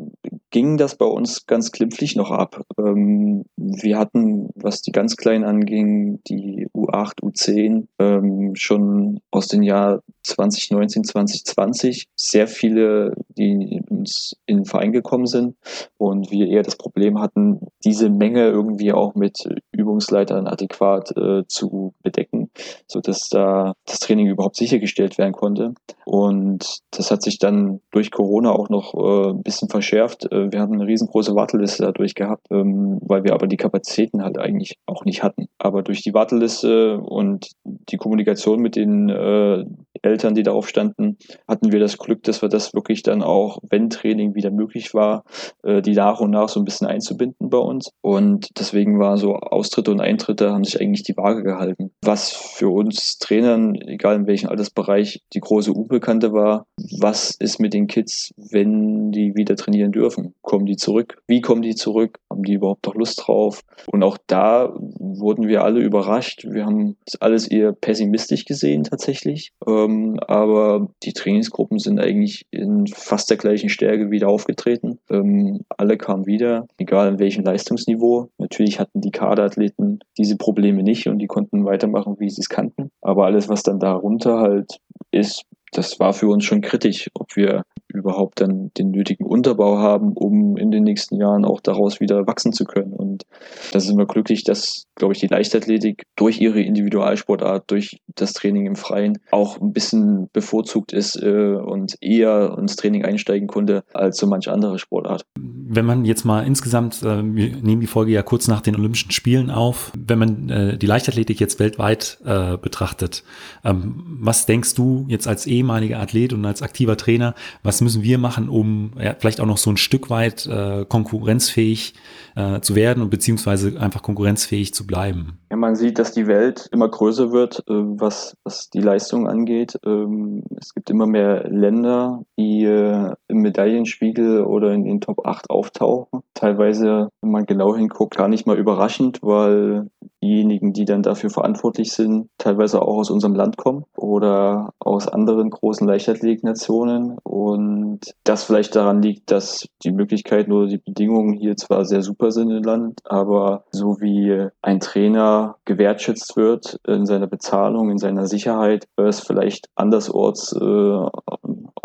ging 0.51 0.76
das 0.76 0.97
bei 0.97 1.07
uns 1.07 1.47
ganz 1.47 1.72
glimpflich 1.72 2.16
noch 2.16 2.30
ab. 2.30 2.62
Ähm, 2.78 3.45
wir 3.57 3.99
hatten, 3.99 4.51
was 4.55 4.82
die 4.82 4.93
ganz 4.93 5.16
Kleinen 5.16 5.45
anging, 5.45 6.20
die 6.28 6.68
U8, 6.74 7.20
U10, 7.22 7.87
ähm, 7.99 8.55
schon 8.55 9.20
aus 9.30 9.49
den 9.49 9.62
Jahr 9.62 10.03
2019, 10.22 11.05
2020 11.05 12.09
sehr 12.16 12.49
viele, 12.49 13.14
die 13.37 13.82
uns 13.89 14.37
in 14.47 14.59
den 14.59 14.64
Verein 14.64 14.93
gekommen 14.93 15.26
sind 15.26 15.57
und 15.99 16.30
wir 16.30 16.47
eher 16.49 16.62
das 16.62 16.76
Problem 16.76 17.20
hatten, 17.20 17.61
diese 17.84 18.11
Menge 18.11 18.47
irgendwie 18.47 18.93
auch 18.93 19.14
mit 19.14 19.49
Übungsleitern 19.72 20.47
adäquat 20.47 21.16
äh, 21.16 21.43
zu 21.47 21.95
bedecken, 22.03 22.51
so 22.87 23.01
dass 23.01 23.28
da 23.28 23.74
das 23.84 24.01
Training 24.01 24.26
überhaupt 24.28 24.57
sichergestellt 24.57 25.18
werden 25.18 25.32
konnte. 25.32 25.74
Und 26.05 26.78
das 26.91 27.11
hat 27.11 27.22
sich 27.22 27.39
dann 27.39 27.80
durch 27.91 28.11
Corona 28.11 28.53
auch 28.53 28.68
noch 28.68 28.76
äh, 28.95 29.31
ein 29.31 29.43
bisschen 29.43 29.68
verschärft. 29.68 30.31
Äh, 30.31 30.53
wir 30.53 30.61
haben 30.61 30.72
eine 30.72 30.87
riesengroße 30.87 31.35
Warteliste 31.35 31.83
dadurch 31.83 32.14
gehabt, 32.14 32.47
ähm, 32.51 32.99
weil 33.03 33.24
wir 33.24 33.35
aber 33.35 33.47
die 33.47 33.57
Kapazitäten 33.57 34.22
halt 34.22 34.39
eigentlich 34.39 34.79
auch 34.87 35.05
nicht 35.05 35.22
hatten. 35.22 35.47
Aber 35.59 35.83
durch 35.83 36.03
die 36.03 36.14
Warteliste 36.14 36.99
und 37.01 37.51
die 37.64 37.97
Kommunikation 37.97 38.61
mit 38.61 38.77
den 38.77 39.09
äh, 39.09 39.64
Eltern, 40.07 40.34
die 40.34 40.42
darauf 40.42 40.68
standen, 40.68 41.18
hatten 41.48 41.72
wir 41.72 41.80
das 41.80 41.98
Glück, 41.98 42.22
dass 42.22 42.42
wir 42.42 42.48
das 42.48 42.72
wirklich 42.74 43.02
dann 43.02 43.22
auch, 43.22 43.59
wenn 43.68 43.90
Training 43.90 44.34
wieder 44.34 44.50
möglich 44.50 44.94
war, 44.94 45.24
äh, 45.62 45.82
die 45.82 45.94
nach 45.94 46.20
und 46.20 46.30
nach 46.30 46.48
so 46.48 46.61
ein 46.61 46.64
bisschen 46.64 46.86
einzubinden 46.86 47.50
bei 47.50 47.59
uns. 47.59 47.90
Und 48.00 48.59
deswegen 48.59 48.98
war 48.98 49.18
so 49.18 49.34
Austritte 49.34 49.90
und 49.90 50.00
Eintritte 50.00 50.52
haben 50.52 50.64
sich 50.64 50.80
eigentlich 50.80 51.02
die 51.02 51.16
Waage 51.16 51.42
gehalten. 51.42 51.90
Was 52.02 52.30
für 52.30 52.68
uns 52.68 53.18
Trainern, 53.18 53.74
egal 53.74 54.16
in 54.16 54.26
welchem 54.26 54.48
Altersbereich, 54.48 55.22
die 55.34 55.40
große 55.40 55.72
Unbekannte 55.72 56.32
war, 56.32 56.66
was 57.00 57.34
ist 57.38 57.59
mit 57.59 57.74
den 57.74 57.86
Kids, 57.86 58.32
wenn 58.36 59.11
die 59.11 59.34
wieder 59.34 59.57
trainieren 59.57 59.92
dürfen? 59.92 60.34
Kommen 60.42 60.66
die 60.66 60.76
zurück? 60.76 61.18
Wie 61.26 61.40
kommen 61.40 61.62
die 61.62 61.74
zurück? 61.74 62.18
Haben 62.30 62.42
die 62.44 62.54
überhaupt 62.54 62.86
noch 62.86 62.94
Lust 62.94 63.22
drauf? 63.26 63.62
Und 63.90 64.02
auch 64.02 64.18
da 64.26 64.72
wurden 64.78 65.48
wir 65.48 65.64
alle 65.64 65.80
überrascht. 65.80 66.46
Wir 66.48 66.64
haben 66.64 66.96
das 67.04 67.20
alles 67.20 67.48
eher 67.48 67.72
pessimistisch 67.72 68.44
gesehen 68.44 68.84
tatsächlich. 68.84 69.52
Ähm, 69.66 69.95
aber 70.20 70.88
die 71.03 71.12
Trainingsgruppen 71.12 71.78
sind 71.78 72.01
eigentlich 72.01 72.47
in 72.51 72.86
fast 72.86 73.30
der 73.30 73.36
gleichen 73.36 73.68
Stärke 73.68 74.11
wieder 74.11 74.28
aufgetreten. 74.28 74.99
Ähm, 75.11 75.61
alle 75.76 75.97
kamen 75.97 76.26
wieder, 76.26 76.66
egal 76.78 77.09
in 77.09 77.18
welchem 77.18 77.44
Leistungsniveau. 77.44 78.28
Natürlich 78.38 78.78
hatten 78.80 79.01
die 79.01 79.11
Kaderathleten 79.11 80.01
diese 80.18 80.36
Probleme 80.36 80.82
nicht 80.82 81.07
und 81.09 81.18
die 81.18 81.26
konnten 81.26 81.64
weitermachen, 81.64 82.16
wie 82.18 82.30
sie 82.30 82.40
es 82.40 82.49
kannten. 82.49 82.90
Aber 83.01 83.26
alles, 83.26 83.49
was 83.49 83.62
dann 83.62 83.80
darunter 83.80 84.40
halt 84.40 84.78
ist, 85.11 85.44
das 85.72 85.99
war 86.01 86.12
für 86.12 86.28
uns 86.28 86.44
schon 86.44 86.61
kritisch, 86.61 87.11
ob 87.14 87.36
wir 87.36 87.64
überhaupt 87.97 88.40
dann 88.40 88.70
den 88.76 88.90
nötigen 88.90 89.24
Unterbau 89.24 89.78
haben, 89.78 90.12
um 90.12 90.57
in 90.57 90.70
den 90.70 90.84
nächsten 90.84 91.16
Jahren 91.16 91.44
auch 91.44 91.61
daraus 91.61 92.01
wieder 92.01 92.26
wachsen 92.26 92.53
zu 92.53 92.64
können. 92.64 92.92
Und 92.92 93.24
da 93.72 93.80
sind 93.80 93.99
wir 93.99 94.07
glücklich, 94.07 94.44
dass, 94.44 94.86
glaube 94.94 95.14
ich, 95.14 95.20
die 95.20 95.26
Leichtathletik 95.26 96.05
durch 96.16 96.40
ihre 96.40 96.61
Individualsportart, 96.61 97.70
durch 97.70 98.01
das 98.14 98.32
Training 98.32 98.66
im 98.66 98.76
Freien 98.76 99.18
auch 99.30 99.61
ein 99.61 99.72
bisschen 99.72 100.28
bevorzugt 100.32 100.92
ist 100.92 101.16
äh, 101.22 101.55
und 101.55 101.97
eher 102.01 102.57
ins 102.59 102.76
Training 102.76 103.05
einsteigen 103.05 103.49
konnte 103.49 103.84
als 103.92 104.18
so 104.18 104.26
manche 104.26 104.53
andere 104.53 104.78
Sportart. 104.78 105.24
Wenn 105.38 105.84
man 105.84 106.05
jetzt 106.05 106.24
mal 106.24 106.47
insgesamt, 106.47 107.03
äh, 107.03 107.22
wir 107.22 107.57
nehmen 107.57 107.80
die 107.80 107.86
Folge 107.86 108.12
ja 108.12 108.22
kurz 108.22 108.49
nach 108.49 108.61
den 108.61 108.76
Olympischen 108.76 109.11
Spielen 109.11 109.51
auf, 109.51 109.92
wenn 109.97 110.18
man 110.18 110.49
äh, 110.49 110.78
die 110.78 110.86
Leichtathletik 110.86 111.40
jetzt 111.40 111.59
weltweit 111.61 112.18
äh, 112.24 112.57
betrachtet, 112.57 113.24
ähm, 113.64 114.03
was 114.20 114.47
denkst 114.47 114.74
du 114.74 115.05
jetzt 115.09 115.28
als 115.28 115.47
ehemaliger 115.47 116.01
Athlet 116.01 116.32
und 116.32 116.44
als 116.44 116.62
aktiver 116.62 116.97
Trainer, 116.97 117.34
was 117.62 117.80
müssen 117.87 118.03
wir 118.03 118.18
machen, 118.18 118.49
um 118.49 118.93
ja, 119.01 119.14
vielleicht 119.18 119.41
auch 119.41 119.47
noch 119.47 119.59
so 119.59 119.70
ein 119.70 119.76
Stück 119.76 120.11
weit 120.11 120.47
äh, 120.47 120.84
konkurrenzfähig 120.89 121.95
äh, 122.34 122.61
zu 122.61 122.74
werden 122.74 123.01
und 123.03 123.11
beziehungsweise 123.11 123.80
einfach 123.80 124.03
konkurrenzfähig 124.03 124.74
zu 124.74 124.87
bleiben? 124.87 125.39
Ja, 125.57 125.61
man 125.61 125.74
sieht, 125.74 125.98
dass 125.98 126.12
die 126.12 126.26
Welt 126.26 126.68
immer 126.70 126.86
größer 126.86 127.32
wird, 127.32 127.61
äh, 127.61 127.72
was, 127.72 128.36
was 128.44 128.68
die 128.68 128.82
Leistung 128.82 129.26
angeht. 129.26 129.78
Ähm, 129.86 130.42
es 130.61 130.74
gibt 130.74 130.90
immer 130.90 131.07
mehr 131.07 131.48
Länder, 131.48 132.24
die 132.38 132.64
äh, 132.64 133.14
im 133.28 133.38
Medaillenspiegel 133.38 134.44
oder 134.44 134.74
in 134.74 134.84
den 134.84 135.00
Top 135.00 135.26
8 135.26 135.48
auftauchen. 135.48 136.20
Teilweise, 136.34 137.09
wenn 137.22 137.30
man 137.30 137.46
genau 137.46 137.74
hinguckt, 137.74 138.18
gar 138.18 138.28
nicht 138.28 138.46
mal 138.46 138.59
überraschend, 138.59 139.20
weil 139.22 139.88
diejenigen, 140.22 140.72
die 140.72 140.84
dann 140.84 141.02
dafür 141.02 141.30
verantwortlich 141.30 141.92
sind, 141.92 142.28
teilweise 142.38 142.82
auch 142.82 142.98
aus 142.98 143.11
unserem 143.11 143.34
Land 143.34 143.57
kommen 143.57 143.84
oder 143.96 144.74
aus 144.78 145.09
anderen 145.09 145.50
großen 145.50 145.86
Leichtathletiknationen 145.86 147.18
und 147.22 148.00
das 148.24 148.44
vielleicht 148.44 148.74
daran 148.74 149.02
liegt, 149.02 149.30
dass 149.30 149.68
die 149.84 149.92
Möglichkeiten 149.92 150.52
oder 150.52 150.66
die 150.66 150.78
Bedingungen 150.78 151.32
hier 151.32 151.57
zwar 151.57 151.84
sehr 151.84 152.02
super 152.02 152.32
sind 152.32 152.50
im 152.50 152.62
Land, 152.62 153.00
aber 153.04 153.64
so 153.70 154.00
wie 154.00 154.48
ein 154.62 154.80
Trainer 154.80 155.45
gewertschätzt 155.64 156.36
wird 156.36 156.78
in 156.86 157.07
seiner 157.07 157.26
Bezahlung, 157.26 157.90
in 157.90 157.99
seiner 157.99 158.26
Sicherheit, 158.26 158.86
es 158.97 159.20
vielleicht 159.20 159.68
andersorts 159.74 160.53
äh, 160.53 161.07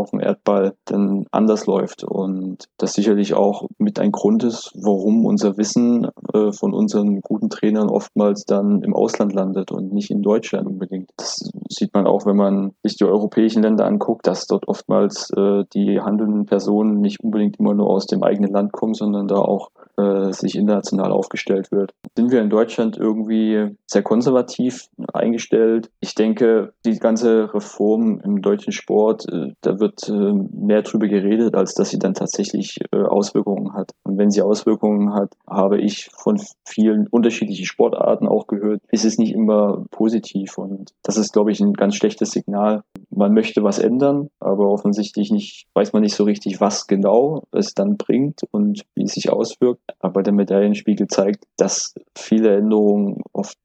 auf 0.01 0.09
dem 0.11 0.19
Erdball 0.19 0.73
dann 0.85 1.25
anders 1.31 1.67
läuft 1.67 2.03
und 2.03 2.65
das 2.77 2.93
sicherlich 2.93 3.33
auch 3.33 3.67
mit 3.77 3.99
ein 3.99 4.11
Grund 4.11 4.43
ist, 4.43 4.71
warum 4.75 5.25
unser 5.25 5.57
Wissen 5.57 6.07
äh, 6.33 6.51
von 6.51 6.73
unseren 6.73 7.21
guten 7.21 7.49
Trainern 7.49 7.89
oftmals 7.89 8.45
dann 8.45 8.81
im 8.81 8.95
Ausland 8.95 9.33
landet 9.33 9.71
und 9.71 9.93
nicht 9.93 10.09
in 10.09 10.21
Deutschland 10.21 10.67
unbedingt. 10.67 11.11
Das 11.17 11.51
sieht 11.69 11.93
man 11.93 12.07
auch, 12.07 12.25
wenn 12.25 12.35
man 12.35 12.73
sich 12.83 12.97
die 12.97 13.05
europäischen 13.05 13.63
Länder 13.63 13.85
anguckt, 13.85 14.25
dass 14.27 14.47
dort 14.47 14.67
oftmals 14.67 15.29
äh, 15.37 15.63
die 15.73 16.01
handelnden 16.01 16.45
Personen 16.45 16.99
nicht 16.99 17.19
unbedingt 17.21 17.59
immer 17.59 17.73
nur 17.73 17.89
aus 17.89 18.07
dem 18.07 18.23
eigenen 18.23 18.51
Land 18.51 18.71
kommen, 18.71 18.93
sondern 18.93 19.27
da 19.27 19.35
auch 19.35 19.69
äh, 19.97 20.31
sich 20.31 20.55
international 20.55 21.11
aufgestellt 21.11 21.71
wird. 21.71 21.93
Sind 22.15 22.31
wir 22.31 22.41
in 22.41 22.49
Deutschland 22.49 22.97
irgendwie 22.97 23.75
sehr 23.85 24.03
konservativ 24.03 24.87
eingestellt? 25.13 25.89
Ich 25.99 26.15
denke, 26.15 26.73
die 26.85 26.97
ganze 26.99 27.53
Reform 27.53 28.21
im 28.23 28.41
deutschen 28.41 28.73
Sport, 28.73 29.27
äh, 29.31 29.53
da 29.61 29.79
wird 29.79 30.07
äh, 30.09 30.33
mehr 30.53 30.81
drüber 30.81 31.07
geredet, 31.07 31.55
als 31.55 31.73
dass 31.73 31.89
sie 31.89 31.99
dann 31.99 32.13
tatsächlich 32.13 32.79
äh, 32.91 33.01
Auswirkungen 33.01 33.73
hat. 33.73 33.91
Und 34.03 34.17
wenn 34.17 34.31
sie 34.31 34.41
Auswirkungen 34.41 35.13
hat, 35.13 35.33
habe 35.47 35.79
ich 35.79 36.09
von 36.13 36.41
vielen 36.65 37.07
unterschiedlichen 37.07 37.65
Sportarten 37.65 38.27
auch 38.27 38.47
gehört, 38.47 38.81
ist 38.91 39.05
es 39.05 39.17
nicht 39.17 39.33
immer 39.33 39.85
positiv. 39.91 40.57
Und 40.57 40.91
das 41.03 41.17
ist, 41.17 41.33
glaube 41.33 41.51
ich, 41.51 41.59
ein 41.59 41.73
ganz 41.73 41.95
schlechtes 41.95 42.31
Signal. 42.31 42.83
Man 43.09 43.33
möchte 43.33 43.63
was 43.63 43.79
ändern, 43.79 44.29
aber 44.39 44.69
offensichtlich 44.69 45.31
nicht, 45.31 45.67
weiß 45.73 45.93
man 45.93 46.01
nicht 46.01 46.15
so 46.15 46.23
richtig, 46.23 46.61
was 46.61 46.87
genau 46.87 47.43
es 47.51 47.73
dann 47.73 47.97
bringt 47.97 48.41
und 48.51 48.83
wie 48.95 49.03
es 49.03 49.13
sich 49.13 49.31
auswirkt. 49.31 49.80
Aber 49.99 50.23
der 50.23 50.33
Medaillenspiegel 50.33 51.07
zeigt, 51.07 51.45
dass 51.57 51.93
viele 52.15 52.55
Änderungen 52.55 53.21
oft 53.33 53.57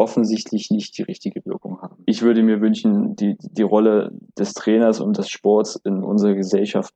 offensichtlich 0.00 0.70
nicht 0.70 0.96
die 0.96 1.02
richtige 1.02 1.44
Wirkung 1.44 1.82
haben. 1.82 2.02
Ich 2.06 2.22
würde 2.22 2.42
mir 2.42 2.62
wünschen, 2.62 3.16
die, 3.16 3.36
die 3.38 3.62
Rolle 3.62 4.10
des 4.38 4.54
Trainers 4.54 4.98
und 4.98 5.18
des 5.18 5.28
Sports 5.28 5.78
in 5.84 6.02
unserer 6.02 6.34
Gesellschaft 6.34 6.94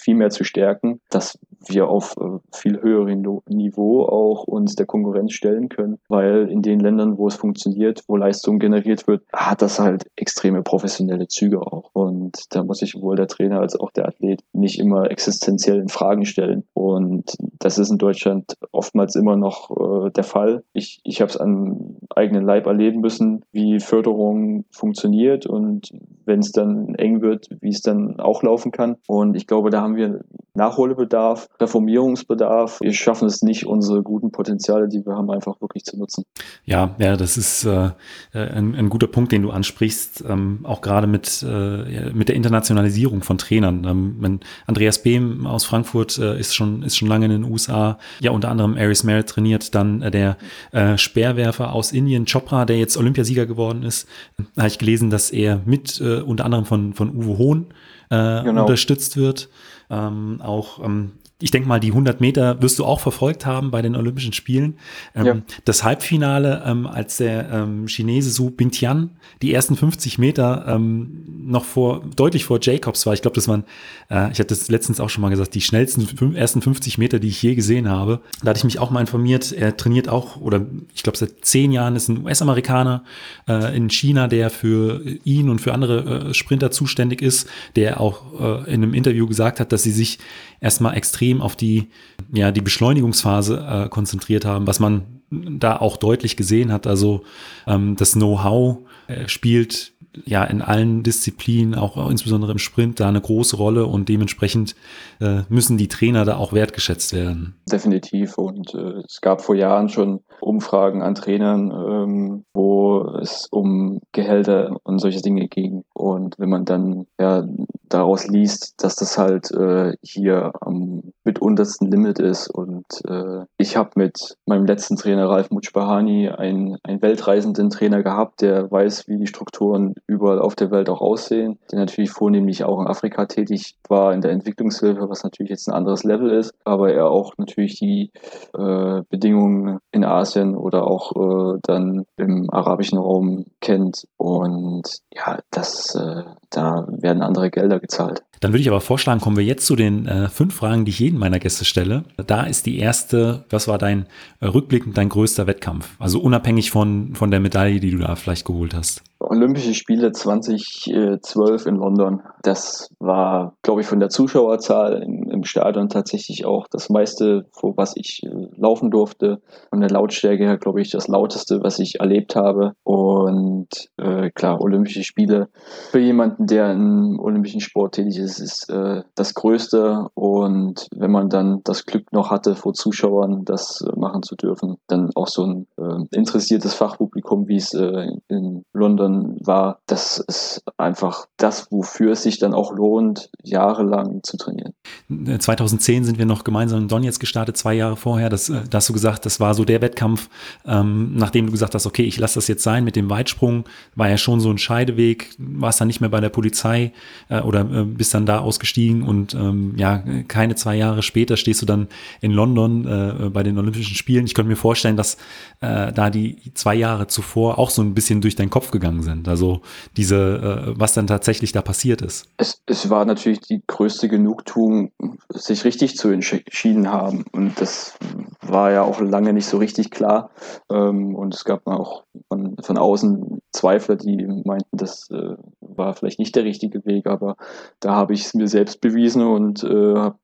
viel 0.00 0.14
mehr 0.14 0.30
zu 0.30 0.44
stärken, 0.44 1.00
dass 1.10 1.36
wir 1.68 1.88
auf 1.88 2.16
äh, 2.18 2.38
viel 2.52 2.80
höherem 2.80 3.40
Niveau 3.48 4.02
auch 4.04 4.44
uns 4.44 4.74
der 4.74 4.86
Konkurrenz 4.86 5.32
stellen 5.32 5.68
können, 5.68 5.98
weil 6.08 6.48
in 6.48 6.62
den 6.62 6.80
Ländern, 6.80 7.18
wo 7.18 7.28
es 7.28 7.34
funktioniert, 7.34 8.02
wo 8.08 8.16
Leistung 8.16 8.58
generiert 8.58 9.06
wird, 9.06 9.22
hat 9.32 9.62
das 9.62 9.78
halt 9.78 10.06
extreme 10.16 10.62
professionelle 10.62 11.28
Züge 11.28 11.60
auch. 11.60 11.90
Und 11.92 12.54
da 12.54 12.64
muss 12.64 12.78
sich 12.78 12.92
sowohl 12.92 13.16
der 13.16 13.28
Trainer 13.28 13.60
als 13.60 13.78
auch 13.78 13.90
der 13.90 14.08
Athlet 14.08 14.42
nicht 14.52 14.78
immer 14.78 15.10
existenziell 15.10 15.78
in 15.78 15.88
Fragen 15.88 16.24
stellen. 16.24 16.64
Und 16.74 17.36
das 17.58 17.78
ist 17.78 17.90
in 17.90 17.98
Deutschland 17.98 18.56
oftmals 18.72 19.14
immer 19.14 19.36
noch 19.36 19.70
äh, 20.06 20.10
der 20.10 20.24
Fall. 20.24 20.64
Ich, 20.72 21.00
ich 21.04 21.20
habe 21.20 21.30
es 21.30 21.36
an 21.36 21.96
eigenen 22.14 22.44
Leib 22.44 22.66
erleben 22.66 23.00
müssen, 23.00 23.44
wie 23.52 23.80
Förderung 23.80 24.64
funktioniert 24.70 25.46
und 25.46 25.92
wenn 26.26 26.40
es 26.40 26.52
dann 26.52 26.94
eng 26.94 27.22
wird, 27.22 27.48
wie 27.60 27.70
es 27.70 27.82
dann 27.82 28.20
auch 28.20 28.42
laufen 28.42 28.72
kann. 28.72 28.96
Und 29.06 29.34
ich 29.34 29.46
glaube, 29.46 29.70
da 29.70 29.80
haben 29.80 29.96
wir 29.96 30.20
Nachholbedarf, 30.54 31.48
Reformierungsbedarf. 31.60 32.80
Wir 32.80 32.92
schaffen 32.92 33.26
es 33.26 33.42
nicht, 33.42 33.66
unsere 33.66 34.02
guten 34.02 34.30
Potenziale, 34.30 34.88
die 34.88 35.04
wir 35.04 35.16
haben, 35.16 35.30
einfach 35.30 35.60
wirklich 35.60 35.84
zu 35.84 35.98
nutzen. 35.98 36.24
Ja, 36.64 36.94
ja, 36.98 37.16
das 37.16 37.36
ist 37.36 37.64
äh, 37.64 37.90
ein, 38.32 38.74
ein 38.74 38.88
guter 38.88 39.08
Punkt, 39.08 39.32
den 39.32 39.42
du 39.42 39.50
ansprichst, 39.50 40.24
ähm, 40.28 40.60
auch 40.62 40.80
gerade 40.80 41.06
mit, 41.06 41.44
äh, 41.48 42.12
mit 42.12 42.28
der 42.28 42.36
Internationalisierung 42.36 43.22
von 43.22 43.38
Trainern. 43.38 43.84
Ähm, 43.84 44.40
Andreas 44.66 45.02
Behm 45.02 45.46
aus 45.46 45.64
Frankfurt 45.64 46.18
äh, 46.18 46.38
ist 46.38 46.54
schon 46.54 46.82
ist 46.82 46.96
schon 46.96 47.08
lange 47.08 47.26
in 47.26 47.32
den 47.32 47.44
USA, 47.44 47.98
ja 48.20 48.30
unter 48.30 48.50
anderem 48.50 48.76
Aris 48.76 49.04
Merritt 49.04 49.28
trainiert, 49.28 49.74
dann 49.74 50.02
äh, 50.02 50.10
der 50.10 50.36
äh, 50.72 50.96
Speerwerfer 50.96 51.72
aus 51.72 51.92
Indien, 51.92 52.26
Chopra, 52.26 52.64
der 52.64 52.78
jetzt 52.78 52.96
Olympiasieger 52.96 53.46
geworden 53.46 53.82
ist. 53.82 54.08
Da 54.54 54.62
habe 54.62 54.68
ich 54.68 54.78
gelesen, 54.78 55.10
dass 55.10 55.30
er 55.30 55.60
mit 55.64 56.00
äh, 56.00 56.13
unter 56.22 56.44
anderem 56.44 56.64
von 56.64 56.94
von 56.94 57.14
Uwe 57.16 57.38
Hohn 57.38 57.66
äh, 58.10 58.42
genau. 58.42 58.62
unterstützt 58.62 59.16
wird. 59.16 59.48
Ähm, 59.90 60.40
auch 60.42 60.82
ähm, 60.84 61.12
ich 61.44 61.50
denke 61.50 61.68
mal, 61.68 61.78
die 61.78 61.88
100 61.88 62.22
Meter 62.22 62.62
wirst 62.62 62.78
du 62.78 62.86
auch 62.86 63.00
verfolgt 63.00 63.44
haben 63.44 63.70
bei 63.70 63.82
den 63.82 63.96
Olympischen 63.96 64.32
Spielen. 64.32 64.78
Ähm, 65.14 65.26
ja. 65.26 65.36
Das 65.66 65.84
Halbfinale, 65.84 66.62
ähm, 66.64 66.86
als 66.86 67.18
der 67.18 67.50
ähm, 67.50 67.84
Chinese 67.86 68.30
Su 68.30 68.48
Bingtian 68.48 69.10
die 69.42 69.52
ersten 69.52 69.76
50 69.76 70.16
Meter 70.18 70.64
ähm, 70.66 71.22
noch 71.44 71.66
vor, 71.66 72.02
deutlich 72.16 72.46
vor 72.46 72.60
Jacobs 72.62 73.04
war. 73.04 73.12
Ich 73.12 73.20
glaube, 73.20 73.34
das 73.34 73.46
waren, 73.46 73.64
äh, 74.08 74.32
ich 74.32 74.38
hatte 74.38 74.54
das 74.54 74.70
letztens 74.70 75.00
auch 75.00 75.10
schon 75.10 75.20
mal 75.20 75.28
gesagt, 75.28 75.54
die 75.54 75.60
schnellsten 75.60 76.34
ersten 76.34 76.62
50 76.62 76.96
Meter, 76.96 77.18
die 77.18 77.28
ich 77.28 77.42
je 77.42 77.54
gesehen 77.54 77.90
habe. 77.90 78.20
Da 78.42 78.48
hatte 78.48 78.58
ich 78.58 78.64
mich 78.64 78.78
auch 78.78 78.90
mal 78.90 79.00
informiert. 79.00 79.52
Er 79.52 79.76
trainiert 79.76 80.08
auch, 80.08 80.40
oder 80.40 80.64
ich 80.94 81.02
glaube, 81.02 81.18
seit 81.18 81.44
zehn 81.44 81.72
Jahren 81.72 81.94
ist 81.94 82.08
ein 82.08 82.24
US-Amerikaner 82.24 83.04
äh, 83.46 83.76
in 83.76 83.90
China, 83.90 84.28
der 84.28 84.48
für 84.48 85.02
ihn 85.24 85.50
und 85.50 85.60
für 85.60 85.74
andere 85.74 86.30
äh, 86.30 86.32
Sprinter 86.32 86.70
zuständig 86.70 87.20
ist, 87.20 87.50
der 87.76 88.00
auch 88.00 88.40
äh, 88.40 88.72
in 88.72 88.82
einem 88.82 88.94
Interview 88.94 89.26
gesagt 89.26 89.60
hat, 89.60 89.72
dass 89.72 89.82
sie 89.82 89.92
sich 89.92 90.18
erstmal 90.64 90.96
extrem 90.96 91.33
auf 91.40 91.56
die, 91.56 91.88
ja, 92.32 92.50
die 92.50 92.60
Beschleunigungsphase 92.60 93.66
äh, 93.68 93.88
konzentriert 93.88 94.44
haben, 94.44 94.66
was 94.66 94.80
man 94.80 95.02
da 95.30 95.76
auch 95.76 95.96
deutlich 95.96 96.36
gesehen 96.36 96.72
hat. 96.72 96.86
Also 96.86 97.22
ähm, 97.66 97.96
das 97.96 98.12
Know-how 98.12 98.78
äh, 99.08 99.28
spielt 99.28 99.92
ja 100.24 100.44
in 100.44 100.62
allen 100.62 101.02
Disziplinen, 101.02 101.74
auch 101.74 102.08
insbesondere 102.08 102.52
im 102.52 102.58
Sprint, 102.58 103.00
da 103.00 103.08
eine 103.08 103.20
große 103.20 103.56
Rolle 103.56 103.86
und 103.86 104.08
dementsprechend 104.08 104.76
äh, 105.20 105.42
müssen 105.48 105.76
die 105.76 105.88
Trainer 105.88 106.24
da 106.24 106.36
auch 106.36 106.52
wertgeschätzt 106.52 107.12
werden. 107.12 107.54
Definitiv. 107.70 108.38
Und 108.38 108.74
äh, 108.74 109.02
es 109.06 109.20
gab 109.20 109.40
vor 109.40 109.56
Jahren 109.56 109.88
schon 109.88 110.20
Umfragen 110.44 111.02
an 111.02 111.14
Trainern, 111.14 111.70
ähm, 111.70 112.44
wo 112.54 113.00
es 113.20 113.48
um 113.50 114.00
Gehälter 114.12 114.76
und 114.84 114.98
solche 114.98 115.22
Dinge 115.22 115.48
ging. 115.48 115.84
Und 115.94 116.38
wenn 116.38 116.50
man 116.50 116.64
dann 116.64 117.06
ja 117.18 117.44
daraus 117.88 118.26
liest, 118.26 118.74
dass 118.82 118.96
das 118.96 119.18
halt 119.18 119.50
äh, 119.52 119.92
hier 120.02 120.52
am 120.60 121.12
mituntersten 121.22 121.90
Limit 121.90 122.18
ist. 122.18 122.48
Und 122.48 122.84
äh, 123.08 123.44
ich 123.56 123.76
habe 123.76 123.90
mit 123.94 124.36
meinem 124.46 124.66
letzten 124.66 124.96
Trainer 124.96 125.28
Ralf 125.28 125.50
Mutschbahani 125.50 126.28
einen, 126.28 126.76
einen 126.82 127.02
weltreisenden 127.02 127.70
Trainer 127.70 128.02
gehabt, 128.02 128.42
der 128.42 128.70
weiß, 128.70 129.06
wie 129.06 129.18
die 129.18 129.26
Strukturen 129.26 129.94
überall 130.06 130.40
auf 130.40 130.56
der 130.56 130.70
Welt 130.70 130.88
auch 130.88 131.00
aussehen, 131.00 131.58
der 131.70 131.78
natürlich 131.78 132.10
vornehmlich 132.10 132.64
auch 132.64 132.80
in 132.80 132.88
Afrika 132.88 133.26
tätig 133.26 133.76
war, 133.88 134.12
in 134.12 134.20
der 134.20 134.32
Entwicklungshilfe, 134.32 135.08
was 135.08 135.22
natürlich 135.22 135.50
jetzt 135.50 135.68
ein 135.68 135.74
anderes 135.74 136.04
Level 136.04 136.30
ist, 136.30 136.52
aber 136.64 136.92
er 136.92 137.10
auch 137.10 137.34
natürlich 137.38 137.78
die 137.78 138.10
äh, 138.54 139.02
Bedingungen 139.08 139.78
in 139.92 140.04
Asien 140.04 140.33
oder 140.36 140.86
auch 140.86 141.54
äh, 141.54 141.58
dann 141.62 142.04
im 142.16 142.50
arabischen 142.50 142.98
Raum 142.98 143.46
kennt. 143.60 144.06
Und 144.16 145.00
ja, 145.14 145.38
das, 145.50 145.94
äh, 145.94 146.22
da 146.50 146.86
werden 146.88 147.22
andere 147.22 147.50
Gelder 147.50 147.80
gezahlt. 147.80 148.22
Dann 148.40 148.52
würde 148.52 148.60
ich 148.60 148.68
aber 148.68 148.80
vorschlagen, 148.80 149.20
kommen 149.20 149.36
wir 149.36 149.44
jetzt 149.44 149.66
zu 149.66 149.76
den 149.76 150.06
äh, 150.06 150.28
fünf 150.28 150.54
Fragen, 150.54 150.84
die 150.84 150.90
ich 150.90 150.98
jedem 150.98 151.18
meiner 151.18 151.38
Gäste 151.38 151.64
stelle. 151.64 152.04
Da 152.26 152.42
ist 152.42 152.66
die 152.66 152.78
erste, 152.78 153.44
was 153.48 153.68
war 153.68 153.78
dein 153.78 154.06
rückblickend 154.42 154.98
dein 154.98 155.08
größter 155.08 155.46
Wettkampf? 155.46 155.96
Also 155.98 156.20
unabhängig 156.20 156.70
von, 156.70 157.14
von 157.14 157.30
der 157.30 157.40
Medaille, 157.40 157.80
die 157.80 157.90
du 157.90 157.98
da 157.98 158.16
vielleicht 158.16 158.44
geholt 158.44 158.74
hast. 158.74 159.02
Olympische 159.18 159.74
Spiele 159.74 160.12
2012 160.12 161.66
in 161.66 161.76
London. 161.76 162.22
Das 162.42 162.90
war, 162.98 163.54
glaube 163.62 163.80
ich, 163.80 163.86
von 163.86 164.00
der 164.00 164.08
Zuschauerzahl 164.08 165.02
im, 165.02 165.30
im, 165.30 165.44
Stadion 165.44 165.88
tatsächlich 165.88 166.44
auch 166.44 166.66
das 166.68 166.90
meiste, 166.90 167.46
vor 167.52 167.76
was 167.76 167.96
ich 167.96 168.22
äh, 168.24 168.48
laufen 168.56 168.90
durfte. 168.90 169.40
Von 169.70 169.80
der 169.80 169.90
Lautstärke 169.90 170.44
her, 170.44 170.58
glaube 170.58 170.80
ich, 170.80 170.90
das 170.90 171.08
lauteste, 171.08 171.62
was 171.62 171.78
ich 171.78 172.00
erlebt 172.00 172.36
habe. 172.36 172.72
Und 172.82 173.68
äh, 173.96 174.30
klar, 174.30 174.60
Olympische 174.60 175.04
Spiele 175.04 175.48
für 175.90 176.00
jemanden, 176.00 176.46
der 176.46 176.72
im 176.72 177.18
olympischen 177.20 177.60
Sport 177.60 177.94
tätig 177.94 178.18
ist, 178.18 178.40
ist 178.40 178.68
äh, 178.70 179.02
das 179.14 179.34
Größte. 179.34 180.08
Und 180.14 180.88
wenn 180.94 181.10
man 181.10 181.28
dann 181.28 181.60
das 181.64 181.86
Glück 181.86 182.12
noch 182.12 182.30
hatte, 182.30 182.54
vor 182.56 182.74
Zuschauern 182.74 183.44
das 183.44 183.80
äh, 183.80 183.98
machen 183.98 184.22
zu 184.22 184.34
dürfen, 184.36 184.76
dann 184.86 185.10
auch 185.14 185.28
so 185.28 185.44
ein 185.44 185.66
äh, 185.78 186.16
interessiertes 186.16 186.74
Fachpublikum, 186.74 187.48
wie 187.48 187.56
es 187.56 187.72
äh, 187.74 188.08
in 188.28 188.64
London 188.72 189.03
war, 189.12 189.80
das 189.86 190.18
ist 190.18 190.62
einfach 190.76 191.26
das, 191.36 191.70
wofür 191.70 192.12
es 192.12 192.22
sich 192.22 192.38
dann 192.38 192.54
auch 192.54 192.72
lohnt, 192.72 193.30
jahrelang 193.42 194.22
zu 194.22 194.36
trainieren. 194.36 194.74
2010 195.08 196.02
äh, 196.02 196.06
sind 196.06 196.18
wir 196.18 196.26
noch 196.26 196.44
gemeinsam 196.44 196.82
in 196.82 196.88
Donetsk 196.88 197.20
gestartet, 197.20 197.56
zwei 197.56 197.74
Jahre 197.74 197.96
vorher. 197.96 198.30
Das, 198.30 198.48
äh, 198.48 198.62
da 198.68 198.78
hast 198.78 198.88
du 198.88 198.92
gesagt, 198.92 199.26
das 199.26 199.40
war 199.40 199.54
so 199.54 199.64
der 199.64 199.82
Wettkampf, 199.82 200.28
ähm, 200.66 201.14
nachdem 201.16 201.46
du 201.46 201.52
gesagt 201.52 201.74
hast, 201.74 201.86
okay, 201.86 202.02
ich 202.02 202.18
lasse 202.18 202.36
das 202.36 202.48
jetzt 202.48 202.62
sein 202.62 202.84
mit 202.84 202.96
dem 202.96 203.10
Weitsprung, 203.10 203.64
war 203.94 204.08
ja 204.08 204.16
schon 204.16 204.40
so 204.40 204.50
ein 204.50 204.58
Scheideweg, 204.58 205.34
warst 205.38 205.80
dann 205.80 205.88
nicht 205.88 206.00
mehr 206.00 206.10
bei 206.10 206.20
der 206.20 206.28
Polizei 206.28 206.92
äh, 207.28 207.40
oder 207.40 207.60
äh, 207.60 207.84
bist 207.84 208.14
dann 208.14 208.26
da 208.26 208.38
ausgestiegen 208.38 209.02
und 209.02 209.34
ähm, 209.34 209.74
ja, 209.76 210.02
keine 210.28 210.54
zwei 210.54 210.76
Jahre 210.76 211.02
später 211.02 211.36
stehst 211.36 211.62
du 211.62 211.66
dann 211.66 211.88
in 212.20 212.32
London 212.32 212.86
äh, 212.86 213.30
bei 213.30 213.42
den 213.42 213.58
Olympischen 213.58 213.94
Spielen. 213.94 214.26
Ich 214.26 214.34
könnte 214.34 214.48
mir 214.48 214.56
vorstellen, 214.56 214.96
dass 214.96 215.16
äh, 215.60 215.92
da 215.92 216.10
die 216.10 216.36
zwei 216.54 216.74
Jahre 216.74 217.06
zuvor 217.06 217.58
auch 217.58 217.70
so 217.70 217.82
ein 217.82 217.94
bisschen 217.94 218.20
durch 218.20 218.36
deinen 218.36 218.50
Kopf 218.50 218.70
gegangen 218.70 218.93
sind. 219.02 219.28
Also 219.28 219.60
diese, 219.96 220.16
äh, 220.16 220.74
was 220.78 220.94
dann 220.94 221.06
tatsächlich 221.06 221.52
da 221.52 221.62
passiert 221.62 222.02
ist. 222.02 222.26
Es, 222.36 222.62
es 222.66 222.90
war 222.90 223.04
natürlich 223.04 223.40
die 223.40 223.62
größte 223.66 224.08
Genugtuung, 224.08 224.92
sich 225.28 225.64
richtig 225.64 225.96
zu 225.96 226.08
entschieden 226.08 226.90
haben. 226.90 227.24
Und 227.32 227.60
das 227.60 227.96
war 228.40 228.72
ja 228.72 228.82
auch 228.82 229.00
lange 229.00 229.32
nicht 229.32 229.46
so 229.46 229.58
richtig 229.58 229.90
klar. 229.90 230.30
Ähm, 230.70 231.14
und 231.14 231.34
es 231.34 231.44
gab 231.44 231.66
auch 231.66 232.04
von, 232.28 232.56
von 232.62 232.78
außen 232.78 233.40
Zweifler, 233.52 233.96
die 233.96 234.26
meinten, 234.44 234.76
das 234.76 235.08
äh, 235.10 235.36
war 235.60 235.94
vielleicht 235.94 236.18
nicht 236.18 236.34
der 236.36 236.44
richtige 236.44 236.84
Weg, 236.84 237.06
aber 237.06 237.36
da 237.80 237.94
habe 237.94 238.14
ich 238.14 238.24
es 238.24 238.34
mir 238.34 238.48
selbst 238.48 238.80
bewiesen 238.80 239.22
und 239.22 239.62
äh, 239.62 239.94
habe 239.94 240.18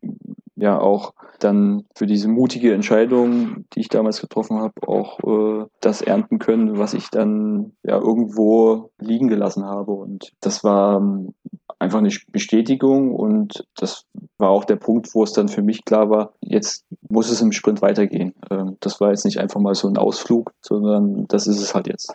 ja 0.60 0.78
auch 0.78 1.14
dann 1.38 1.84
für 1.94 2.06
diese 2.06 2.28
mutige 2.28 2.74
Entscheidung, 2.74 3.64
die 3.72 3.80
ich 3.80 3.88
damals 3.88 4.20
getroffen 4.20 4.58
habe, 4.58 4.74
auch 4.86 5.18
äh, 5.20 5.66
das 5.80 6.02
ernten 6.02 6.38
können, 6.38 6.78
was 6.78 6.94
ich 6.94 7.08
dann 7.10 7.72
ja 7.82 7.96
irgendwo 7.98 8.90
liegen 8.98 9.28
gelassen 9.28 9.64
habe. 9.64 9.92
Und 9.92 10.32
das 10.40 10.62
war 10.62 10.98
ähm, 10.98 11.34
einfach 11.80 11.98
eine 11.98 12.10
Bestätigung 12.30 13.14
und 13.14 13.66
das 13.76 14.04
war 14.38 14.50
auch 14.50 14.64
der 14.64 14.76
Punkt, 14.76 15.14
wo 15.14 15.22
es 15.22 15.32
dann 15.32 15.48
für 15.48 15.62
mich 15.62 15.84
klar 15.84 16.10
war, 16.10 16.34
jetzt 16.40 16.84
muss 17.08 17.30
es 17.30 17.40
im 17.40 17.52
Sprint 17.52 17.82
weitergehen. 17.82 18.34
Ähm, 18.50 18.76
das 18.80 19.00
war 19.00 19.10
jetzt 19.10 19.24
nicht 19.24 19.38
einfach 19.38 19.60
mal 19.60 19.74
so 19.74 19.88
ein 19.88 19.96
Ausflug, 19.96 20.52
sondern 20.60 21.26
das 21.28 21.46
ist 21.46 21.60
es 21.60 21.74
halt 21.74 21.86
jetzt. 21.86 22.14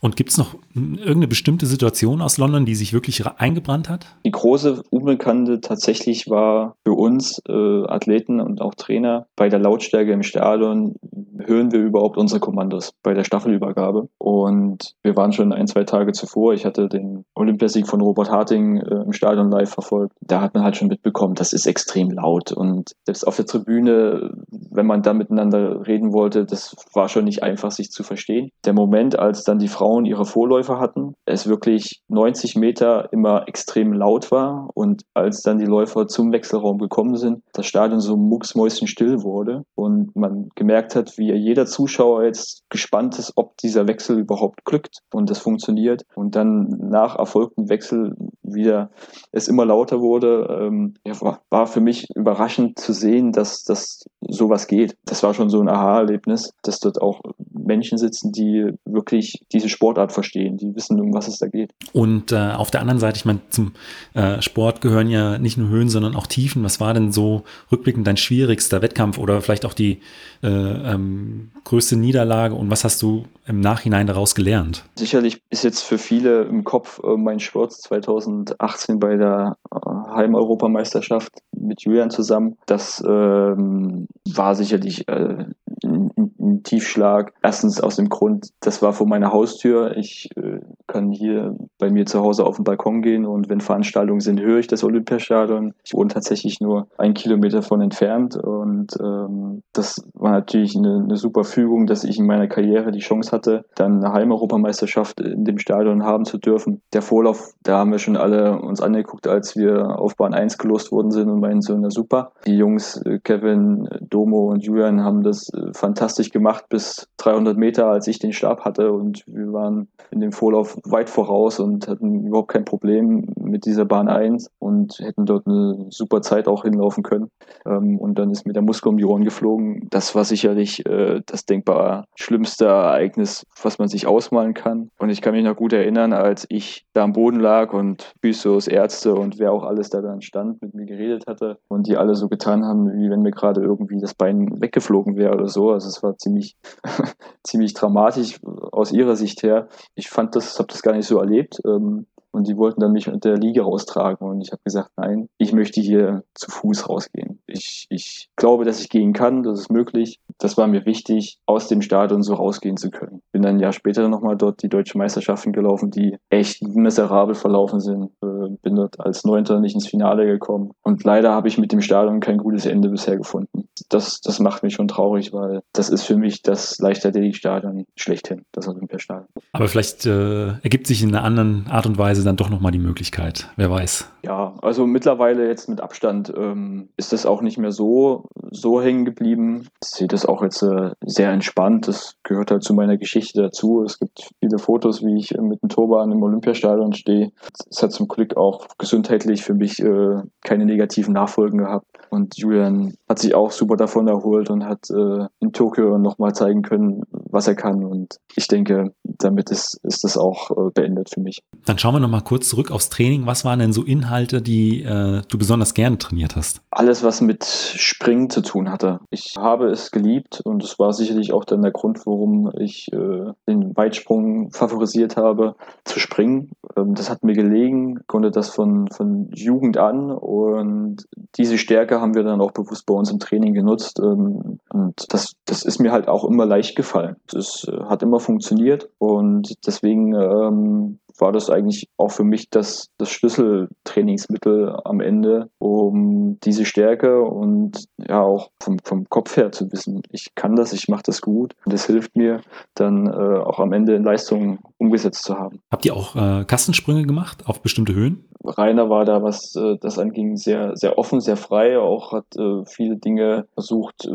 Und 0.00 0.16
gibt 0.16 0.30
es 0.30 0.38
noch 0.38 0.54
irgendeine 0.74 1.28
bestimmte 1.28 1.66
Situation 1.66 2.20
aus 2.20 2.38
London, 2.38 2.66
die 2.66 2.74
sich 2.74 2.92
wirklich 2.92 3.24
eingebrannt 3.26 3.88
hat? 3.88 4.06
Die 4.24 4.30
große 4.30 4.82
Unbekannte 4.90 5.60
tatsächlich 5.60 6.28
war 6.28 6.76
für 6.84 6.92
uns 6.92 7.40
äh, 7.48 7.52
Athleten 7.86 8.40
und 8.40 8.60
auch 8.60 8.74
Trainer 8.74 9.26
bei 9.36 9.48
der 9.48 9.60
Lautstärke 9.60 10.12
im 10.12 10.22
Stadion, 10.22 10.96
hören 11.38 11.72
wir 11.72 11.80
überhaupt 11.80 12.16
unsere 12.16 12.40
Kommandos 12.40 12.92
bei 13.02 13.14
der 13.14 13.24
Staffelübergabe. 13.24 14.08
Und 14.18 14.94
wir 15.02 15.16
waren 15.16 15.32
schon 15.32 15.52
ein, 15.52 15.66
zwei 15.66 15.84
Tage 15.84 16.12
zuvor. 16.12 16.54
Ich 16.54 16.64
hatte 16.64 16.88
den 16.88 17.24
Olympiasieg 17.34 17.86
von 17.86 18.00
Robert 18.00 18.30
Harting 18.30 18.78
äh, 18.78 19.03
im 19.04 19.12
Stadion 19.12 19.50
live 19.50 19.70
verfolgt. 19.70 20.14
Da 20.20 20.40
hat 20.40 20.54
man 20.54 20.64
halt 20.64 20.76
schon 20.76 20.88
mitbekommen, 20.88 21.34
das 21.34 21.52
ist 21.52 21.66
extrem 21.66 22.10
laut. 22.10 22.52
Und 22.52 22.92
selbst 23.04 23.26
auf 23.26 23.36
der 23.36 23.46
Tribüne, 23.46 24.30
wenn 24.70 24.86
man 24.86 25.02
da 25.02 25.12
miteinander 25.12 25.86
reden 25.86 26.12
wollte, 26.12 26.44
das 26.44 26.74
war 26.92 27.08
schon 27.08 27.24
nicht 27.24 27.42
einfach, 27.42 27.70
sich 27.70 27.90
zu 27.90 28.02
verstehen. 28.02 28.50
Der 28.64 28.72
Moment, 28.72 29.18
als 29.18 29.44
dann 29.44 29.58
die 29.58 29.68
Frauen 29.68 30.04
ihre 30.04 30.24
Vorläufer 30.24 30.80
hatten, 30.80 31.14
es 31.24 31.46
wirklich 31.46 32.02
90 32.08 32.56
Meter 32.56 33.12
immer 33.12 33.46
extrem 33.48 33.92
laut 33.92 34.30
war 34.30 34.68
und 34.74 35.02
als 35.14 35.42
dann 35.42 35.58
die 35.58 35.64
Läufer 35.64 36.06
zum 36.06 36.32
Wechselraum 36.32 36.78
gekommen 36.78 37.16
sind, 37.16 37.42
das 37.52 37.66
Stadion 37.66 38.00
so 38.00 38.16
mucksmäuschenstill 38.16 39.22
wurde 39.22 39.64
und 39.74 40.14
man 40.16 40.48
gemerkt 40.54 40.96
hat, 40.96 41.18
wie 41.18 41.32
jeder 41.32 41.66
Zuschauer 41.66 42.24
jetzt 42.24 42.64
gespannt 42.70 43.18
ist, 43.18 43.32
ob 43.36 43.56
dieser 43.58 43.86
Wechsel 43.86 44.18
überhaupt 44.18 44.64
glückt 44.64 44.98
und 45.12 45.30
das 45.30 45.38
funktioniert 45.38 46.04
und 46.14 46.36
dann 46.36 46.68
nach 46.80 47.16
erfolgtem 47.16 47.68
Wechsel 47.68 48.14
wieder 48.42 48.90
es 49.32 49.48
immer 49.48 49.64
lauter 49.64 50.00
wurde, 50.00 50.60
ähm, 50.60 50.94
ja, 51.06 51.14
war, 51.50 51.66
für 51.66 51.80
mich 51.80 52.08
überraschend 52.14 52.78
zu 52.78 52.92
sehen, 52.92 53.32
dass 53.32 53.64
das 53.64 54.04
sowas 54.20 54.66
geht. 54.66 54.96
Das 55.04 55.22
war 55.22 55.34
schon 55.34 55.50
so 55.50 55.60
ein 55.60 55.68
Aha-Erlebnis, 55.68 56.52
dass 56.62 56.80
dort 56.80 57.00
auch 57.00 57.20
Menschen 57.52 57.98
sitzen, 57.98 58.32
die 58.32 58.72
wirklich 58.84 59.40
diese 59.52 59.68
Sportart 59.68 60.12
verstehen, 60.12 60.56
die 60.56 60.74
wissen, 60.74 61.00
um 61.00 61.12
was 61.14 61.28
es 61.28 61.38
da 61.38 61.48
geht. 61.48 61.70
Und 61.92 62.32
äh, 62.32 62.52
auf 62.52 62.70
der 62.70 62.80
anderen 62.80 63.00
Seite, 63.00 63.16
ich 63.16 63.24
meine, 63.24 63.40
zum 63.50 63.72
äh, 64.14 64.40
Sport 64.42 64.80
gehören 64.80 65.08
ja 65.08 65.38
nicht 65.38 65.56
nur 65.56 65.68
Höhen, 65.68 65.88
sondern 65.88 66.14
auch 66.16 66.26
Tiefen. 66.26 66.62
Was 66.64 66.80
war 66.80 66.94
denn 66.94 67.12
so 67.12 67.42
rückblickend 67.72 68.06
dein 68.06 68.16
schwierigster 68.16 68.82
Wettkampf 68.82 69.18
oder 69.18 69.40
vielleicht 69.40 69.64
auch 69.64 69.74
die 69.74 70.00
äh, 70.42 70.48
ähm, 70.48 71.50
größte 71.64 71.96
Niederlage 71.96 72.54
und 72.54 72.70
was 72.70 72.84
hast 72.84 73.02
du 73.02 73.24
im 73.46 73.60
Nachhinein 73.60 74.06
daraus 74.06 74.34
gelernt? 74.34 74.84
Sicherlich 74.96 75.40
ist 75.50 75.64
jetzt 75.64 75.82
für 75.82 75.98
viele 75.98 76.42
im 76.42 76.64
Kopf 76.64 77.00
äh, 77.02 77.16
mein 77.16 77.40
Sport 77.40 77.72
2018 77.72 78.83
bei 78.88 79.16
der 79.16 79.56
äh, 79.72 79.78
Heim-Europameisterschaft 80.14 81.32
mit 81.52 81.82
Julian 81.82 82.10
zusammen. 82.10 82.56
Das 82.66 83.02
ähm, 83.06 84.06
war 84.34 84.54
sicherlich 84.54 85.08
äh, 85.08 85.46
ein, 85.84 86.10
ein 86.16 86.62
Tiefschlag. 86.62 87.32
Erstens 87.42 87.80
aus 87.80 87.96
dem 87.96 88.08
Grund, 88.08 88.50
das 88.60 88.82
war 88.82 88.92
vor 88.92 89.06
meiner 89.06 89.32
Haustür. 89.32 89.96
Ich 89.96 90.28
äh, 90.36 90.60
kann 90.86 91.10
hier 91.10 91.56
bei 91.78 91.90
mir 91.90 92.06
zu 92.06 92.20
Hause 92.20 92.44
auf 92.44 92.56
den 92.56 92.64
Balkon 92.64 93.02
gehen 93.02 93.26
und 93.26 93.48
wenn 93.48 93.60
Veranstaltungen 93.60 94.20
sind, 94.20 94.40
höre 94.40 94.58
ich 94.58 94.66
das 94.66 94.84
Olympiastadion. 94.84 95.74
Ich 95.84 95.94
wohne 95.94 96.08
tatsächlich 96.08 96.60
nur 96.60 96.88
einen 96.98 97.14
Kilometer 97.14 97.62
von 97.62 97.80
entfernt 97.80 98.36
und 98.36 98.96
ähm, 99.00 99.62
das 99.72 100.04
war 100.14 100.32
natürlich 100.32 100.76
eine, 100.76 101.02
eine 101.04 101.16
super 101.16 101.44
Fügung, 101.44 101.86
dass 101.86 102.04
ich 102.04 102.18
in 102.18 102.26
meiner 102.26 102.48
Karriere 102.48 102.92
die 102.92 103.00
Chance 103.00 103.32
hatte, 103.32 103.64
dann 103.74 104.04
eine 104.04 104.12
Heimeuropameisterschaft 104.12 105.20
in 105.20 105.44
dem 105.44 105.58
Stadion 105.58 106.04
haben 106.04 106.24
zu 106.24 106.38
dürfen. 106.38 106.82
Der 106.92 107.02
Vorlauf, 107.02 107.52
da 107.62 107.78
haben 107.78 107.90
wir 107.90 107.98
schon 107.98 108.16
alle 108.16 108.60
uns 108.64 108.80
angeguckt, 108.80 109.26
als 109.26 109.56
wir 109.56 109.98
auf 109.98 110.16
Bahn 110.16 110.34
1 110.34 110.58
gelost 110.58 110.92
worden 110.92 111.10
sind 111.10 111.28
und 111.28 111.40
meinen 111.40 111.60
so, 111.60 111.76
na 111.76 111.90
super. 111.90 112.32
Die 112.46 112.56
Jungs 112.56 112.96
äh, 113.02 113.18
Kevin, 113.22 113.88
Domo 114.00 114.50
und 114.50 114.64
Julian 114.64 115.02
haben 115.02 115.22
das 115.22 115.52
äh, 115.52 115.72
fantastisch 115.72 116.30
gemacht 116.30 116.66
bis 116.68 117.08
300 117.18 117.56
Meter, 117.56 117.86
als 117.86 118.06
ich 118.06 118.18
den 118.18 118.32
Stab 118.32 118.64
hatte 118.64 118.92
und 118.92 119.24
wir 119.26 119.52
waren 119.52 119.88
in 120.10 120.20
dem 120.20 120.32
Vorlauf 120.32 120.78
weit 120.84 121.10
voraus 121.10 121.58
und 121.60 121.88
hatten 121.88 122.26
überhaupt 122.26 122.52
kein 122.52 122.64
Problem 122.64 123.26
mit 123.36 123.66
dieser 123.66 123.84
Bahn 123.84 124.08
1 124.08 124.50
und 124.58 124.98
hätten 124.98 125.26
dort 125.26 125.46
eine 125.46 125.86
super 125.90 126.22
Zeit 126.22 126.48
auch 126.48 126.62
hinlaufen 126.64 127.02
können. 127.02 127.30
Ähm, 127.66 127.98
und 127.98 128.18
dann 128.18 128.30
ist 128.30 128.46
mir 128.46 128.52
der 128.52 128.62
Muskel 128.62 128.88
um 128.88 128.96
die 128.96 129.04
Ohren 129.04 129.24
geflogen. 129.24 129.88
Das 129.90 130.14
war 130.14 130.24
sicherlich 130.24 130.84
äh, 130.86 131.20
das 131.26 131.46
denkbar 131.46 132.06
schlimmste 132.16 132.66
Ereignis, 132.66 133.46
was 133.62 133.78
man 133.78 133.88
sich 133.88 134.06
ausmalen 134.06 134.54
kann. 134.54 134.90
Und 134.98 135.10
ich 135.10 135.22
kann 135.22 135.34
mich 135.34 135.44
noch 135.44 135.56
gut 135.56 135.72
erinnern, 135.72 136.12
als 136.12 136.46
ich 136.48 136.86
da 136.92 137.04
am 137.04 137.12
Boden 137.12 137.40
lag 137.40 137.72
und 137.72 138.12
Physios, 138.54 138.68
Ärzte 138.68 139.14
und 139.14 139.38
wer 139.38 139.52
auch 139.52 139.64
alles 139.64 139.90
da 139.90 140.00
dann 140.00 140.22
stand, 140.22 140.62
mit 140.62 140.74
mir 140.74 140.86
geredet 140.86 141.26
hatte 141.26 141.58
und 141.68 141.86
die 141.86 141.96
alle 141.96 142.14
so 142.14 142.28
getan 142.28 142.64
haben, 142.64 142.86
wie 142.92 143.10
wenn 143.10 143.22
mir 143.22 143.30
gerade 143.30 143.60
irgendwie 143.60 143.98
das 144.00 144.14
Bein 144.14 144.60
weggeflogen 144.60 145.16
wäre 145.16 145.34
oder 145.34 145.48
so. 145.48 145.70
Also 145.70 145.88
es 145.88 146.02
war 146.02 146.16
ziemlich, 146.16 146.56
ziemlich 147.42 147.74
dramatisch 147.74 148.40
aus 148.72 148.92
ihrer 148.92 149.16
Sicht 149.16 149.42
her. 149.42 149.68
Ich 149.94 150.08
fand 150.08 150.36
das, 150.36 150.58
habe 150.58 150.68
das 150.68 150.82
gar 150.82 150.94
nicht 150.94 151.06
so 151.06 151.18
erlebt. 151.18 151.58
Ähm, 151.66 152.06
und 152.34 152.48
die 152.48 152.56
wollten 152.56 152.80
dann 152.80 152.92
mich 152.92 153.08
unter 153.08 153.30
der 153.30 153.38
Liege 153.38 153.62
raustragen. 153.62 154.28
Und 154.28 154.40
ich 154.40 154.52
habe 154.52 154.62
gesagt, 154.64 154.90
nein, 154.96 155.28
ich 155.38 155.52
möchte 155.52 155.80
hier 155.80 156.24
zu 156.34 156.50
Fuß 156.50 156.88
rausgehen. 156.88 157.38
Ich, 157.46 157.86
ich 157.90 158.28
glaube, 158.36 158.64
dass 158.64 158.80
ich 158.80 158.88
gehen 158.88 159.12
kann, 159.12 159.42
das 159.42 159.60
ist 159.60 159.70
möglich. 159.70 160.20
Das 160.38 160.56
war 160.56 160.66
mir 160.66 160.84
wichtig, 160.84 161.38
aus 161.46 161.68
dem 161.68 161.82
Stadion 161.82 162.22
so 162.22 162.34
rausgehen 162.34 162.76
zu 162.76 162.90
können. 162.90 163.22
Bin 163.32 163.42
dann 163.42 163.56
ein 163.56 163.60
Jahr 163.60 163.72
später 163.72 164.08
nochmal 164.08 164.36
dort 164.36 164.62
die 164.62 164.68
deutschen 164.68 164.98
Meisterschaften 164.98 165.52
gelaufen, 165.52 165.90
die 165.90 166.16
echt 166.28 166.62
miserabel 166.62 167.34
verlaufen 167.34 167.80
sind. 167.80 168.10
Äh, 168.22 168.56
bin 168.62 168.74
dort 168.74 169.00
als 169.00 169.24
Neunter 169.24 169.60
nicht 169.60 169.74
ins 169.74 169.86
Finale 169.86 170.26
gekommen. 170.26 170.72
Und 170.82 171.04
leider 171.04 171.32
habe 171.32 171.48
ich 171.48 171.58
mit 171.58 171.72
dem 171.72 171.80
Stadion 171.80 172.20
kein 172.20 172.38
gutes 172.38 172.66
Ende 172.66 172.88
bisher 172.88 173.16
gefunden. 173.16 173.68
Das, 173.88 174.20
das 174.20 174.40
macht 174.40 174.62
mich 174.62 174.74
schon 174.74 174.88
traurig, 174.88 175.32
weil 175.32 175.62
das 175.72 175.88
ist 175.88 176.02
für 176.02 176.16
mich 176.16 176.42
das 176.42 176.78
Leichtathletikstadion 176.78 177.84
schlechthin, 177.96 178.44
das 178.52 178.68
Olympiastadion. 178.68 179.28
Aber 179.52 179.68
vielleicht 179.68 180.06
äh, 180.06 180.58
ergibt 180.62 180.86
sich 180.86 181.02
in 181.02 181.14
einer 181.14 181.24
anderen 181.24 181.66
Art 181.68 181.86
und 181.86 181.98
Weise 181.98 182.23
dann 182.24 182.36
doch 182.36 182.50
nochmal 182.50 182.72
die 182.72 182.78
Möglichkeit. 182.78 183.50
Wer 183.56 183.70
weiß. 183.70 184.10
Ja, 184.24 184.54
also 184.62 184.86
mittlerweile 184.86 185.46
jetzt 185.46 185.68
mit 185.68 185.80
Abstand 185.80 186.32
ähm, 186.34 186.88
ist 186.96 187.12
das 187.12 187.26
auch 187.26 187.42
nicht 187.42 187.58
mehr 187.58 187.72
so, 187.72 188.26
so 188.50 188.80
hängen 188.80 189.04
geblieben. 189.04 189.68
Ich 189.82 189.90
sehe 189.90 190.08
das 190.08 190.24
auch 190.24 190.42
jetzt 190.42 190.62
äh, 190.62 190.92
sehr 191.04 191.30
entspannt. 191.30 191.88
Das 191.88 192.14
gehört 192.22 192.50
halt 192.50 192.62
zu 192.62 192.72
meiner 192.74 192.96
Geschichte 192.96 193.42
dazu. 193.42 193.82
Es 193.82 193.98
gibt 193.98 194.30
viele 194.40 194.58
Fotos, 194.58 195.04
wie 195.04 195.18
ich 195.18 195.32
mit 195.38 195.62
dem 195.62 195.68
Turban 195.68 196.10
im 196.10 196.22
Olympiastadion 196.22 196.94
stehe. 196.94 197.32
Es 197.70 197.82
hat 197.82 197.92
zum 197.92 198.08
Glück 198.08 198.36
auch 198.36 198.66
gesundheitlich 198.78 199.42
für 199.42 199.54
mich 199.54 199.80
äh, 199.80 200.22
keine 200.42 200.64
negativen 200.64 201.12
Nachfolgen 201.12 201.58
gehabt. 201.58 201.86
Und 202.10 202.36
Julian 202.38 202.94
hat 203.08 203.18
sich 203.18 203.34
auch 203.34 203.50
super 203.50 203.76
davon 203.76 204.08
erholt 204.08 204.48
und 204.48 204.64
hat 204.64 204.88
äh, 204.90 205.26
in 205.40 205.52
Tokio 205.52 205.98
nochmal 205.98 206.32
zeigen 206.32 206.62
können, 206.62 207.02
was 207.10 207.48
er 207.48 207.56
kann. 207.56 207.84
Und 207.84 208.16
ich 208.36 208.46
denke, 208.48 208.94
damit 209.02 209.50
ist, 209.50 209.80
ist 209.82 210.04
das 210.04 210.16
auch 210.16 210.50
äh, 210.50 210.70
beendet 210.72 211.10
für 211.12 211.20
mich. 211.20 211.42
Dann 211.66 211.76
schauen 211.76 211.94
wir 211.94 212.00
nochmal 212.00 212.13
kurz 212.22 212.48
zurück 212.48 212.70
aufs 212.70 212.90
Training. 212.90 213.26
Was 213.26 213.44
waren 213.44 213.58
denn 213.58 213.72
so 213.72 213.82
Inhalte, 213.82 214.42
die 214.42 214.82
äh, 214.82 215.22
du 215.28 215.38
besonders 215.38 215.74
gerne 215.74 215.98
trainiert 215.98 216.36
hast? 216.36 216.62
Alles, 216.70 217.02
was 217.02 217.20
mit 217.20 217.44
Springen 217.44 218.30
zu 218.30 218.40
tun 218.40 218.70
hatte. 218.70 219.00
Ich 219.10 219.34
habe 219.38 219.68
es 219.68 219.90
geliebt 219.90 220.40
und 220.44 220.62
es 220.62 220.78
war 220.78 220.92
sicherlich 220.92 221.32
auch 221.32 221.44
dann 221.44 221.62
der 221.62 221.72
Grund, 221.72 222.06
warum 222.06 222.52
ich 222.58 222.92
äh, 222.92 223.32
den 223.48 223.76
Weitsprung 223.76 224.50
favorisiert 224.50 225.16
habe, 225.16 225.56
zu 225.84 226.00
springen. 226.00 226.50
Ähm, 226.76 226.94
das 226.94 227.10
hat 227.10 227.24
mir 227.24 227.34
gelegen, 227.34 228.00
konnte 228.06 228.30
das 228.30 228.50
von, 228.50 228.88
von 228.88 229.30
Jugend 229.34 229.78
an 229.78 230.10
und 230.10 231.04
diese 231.36 231.58
Stärke 231.58 232.00
haben 232.00 232.14
wir 232.14 232.22
dann 232.22 232.40
auch 232.40 232.52
bewusst 232.52 232.86
bei 232.86 232.94
uns 232.94 233.10
im 233.10 233.18
Training 233.18 233.54
genutzt. 233.54 234.00
Ähm, 234.00 234.58
und 234.70 235.12
das, 235.12 235.34
das 235.44 235.64
ist 235.64 235.80
mir 235.80 235.92
halt 235.92 236.08
auch 236.08 236.24
immer 236.24 236.46
leicht 236.46 236.76
gefallen. 236.76 237.16
Das 237.28 237.66
äh, 237.68 237.84
hat 237.84 238.02
immer 238.02 238.20
funktioniert 238.20 238.88
und 238.98 239.54
deswegen 239.66 240.14
ähm, 240.14 240.98
war 241.18 241.32
das 241.32 241.50
eigentlich 241.50 241.88
auch 241.96 242.10
für 242.10 242.24
mich 242.24 242.50
das, 242.50 242.88
das 242.98 243.10
Schlüsseltrainingsmittel 243.10 244.76
am 244.84 245.00
Ende, 245.00 245.48
um 245.58 246.38
diese 246.42 246.64
Stärke 246.64 247.22
und 247.22 247.84
ja 247.98 248.20
auch 248.20 248.50
vom, 248.60 248.78
vom 248.84 249.08
Kopf 249.08 249.36
her 249.36 249.52
zu 249.52 249.70
wissen, 249.72 250.02
ich 250.10 250.34
kann 250.34 250.56
das, 250.56 250.72
ich 250.72 250.88
mache 250.88 251.02
das 251.04 251.20
gut 251.20 251.54
und 251.64 251.72
es 251.72 251.86
hilft 251.86 252.16
mir 252.16 252.40
dann 252.74 253.06
äh, 253.06 253.10
auch 253.10 253.60
am 253.60 253.72
Ende 253.72 253.94
in 253.94 254.04
Leistungen 254.04 254.58
umgesetzt 254.78 255.24
zu 255.24 255.38
haben. 255.38 255.60
Habt 255.70 255.84
ihr 255.84 255.94
auch 255.94 256.16
äh, 256.16 256.44
Kastensprünge 256.44 257.04
gemacht 257.04 257.44
auf 257.46 257.60
bestimmte 257.60 257.94
Höhen? 257.94 258.28
Rainer 258.44 258.90
war 258.90 259.06
da, 259.06 259.22
was 259.22 259.54
äh, 259.56 259.76
das 259.80 259.98
anging, 259.98 260.36
sehr, 260.36 260.76
sehr 260.76 260.98
offen, 260.98 261.20
sehr 261.20 261.36
frei, 261.36 261.78
auch 261.78 262.12
hat 262.12 262.36
äh, 262.36 262.64
viele 262.66 262.96
Dinge 262.96 263.46
versucht, 263.54 264.04
äh, 264.04 264.10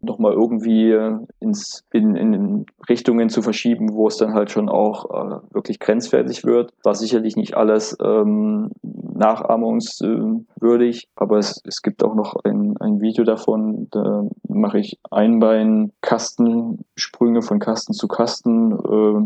nochmal 0.00 0.32
irgendwie 0.32 0.98
ins, 1.38 1.84
in, 1.92 2.16
in 2.16 2.66
Richtungen 2.88 3.28
zu 3.28 3.40
verschieben, 3.42 3.92
wo 3.92 4.08
es 4.08 4.16
dann 4.16 4.34
halt 4.34 4.50
schon 4.50 4.68
auch 4.68 5.04
äh, 5.10 5.54
wirklich 5.54 5.78
grenzwertig 5.78 6.21
wird. 6.44 6.74
War 6.82 6.94
sicherlich 6.94 7.36
nicht 7.36 7.56
alles 7.56 7.96
ähm, 8.02 8.70
nachahmungswürdig, 8.82 11.08
aber 11.16 11.38
es, 11.38 11.62
es 11.64 11.80
gibt 11.82 12.04
auch 12.04 12.14
noch 12.14 12.36
ein, 12.44 12.76
ein 12.80 13.00
Video 13.00 13.24
davon, 13.24 13.88
da 13.90 14.24
mache 14.48 14.78
ich 14.78 15.00
Einbein-Kastensprünge 15.10 17.42
von 17.42 17.58
Kasten 17.58 17.92
zu 17.92 18.06
Kasten, 18.08 18.72
äh, 18.72 19.20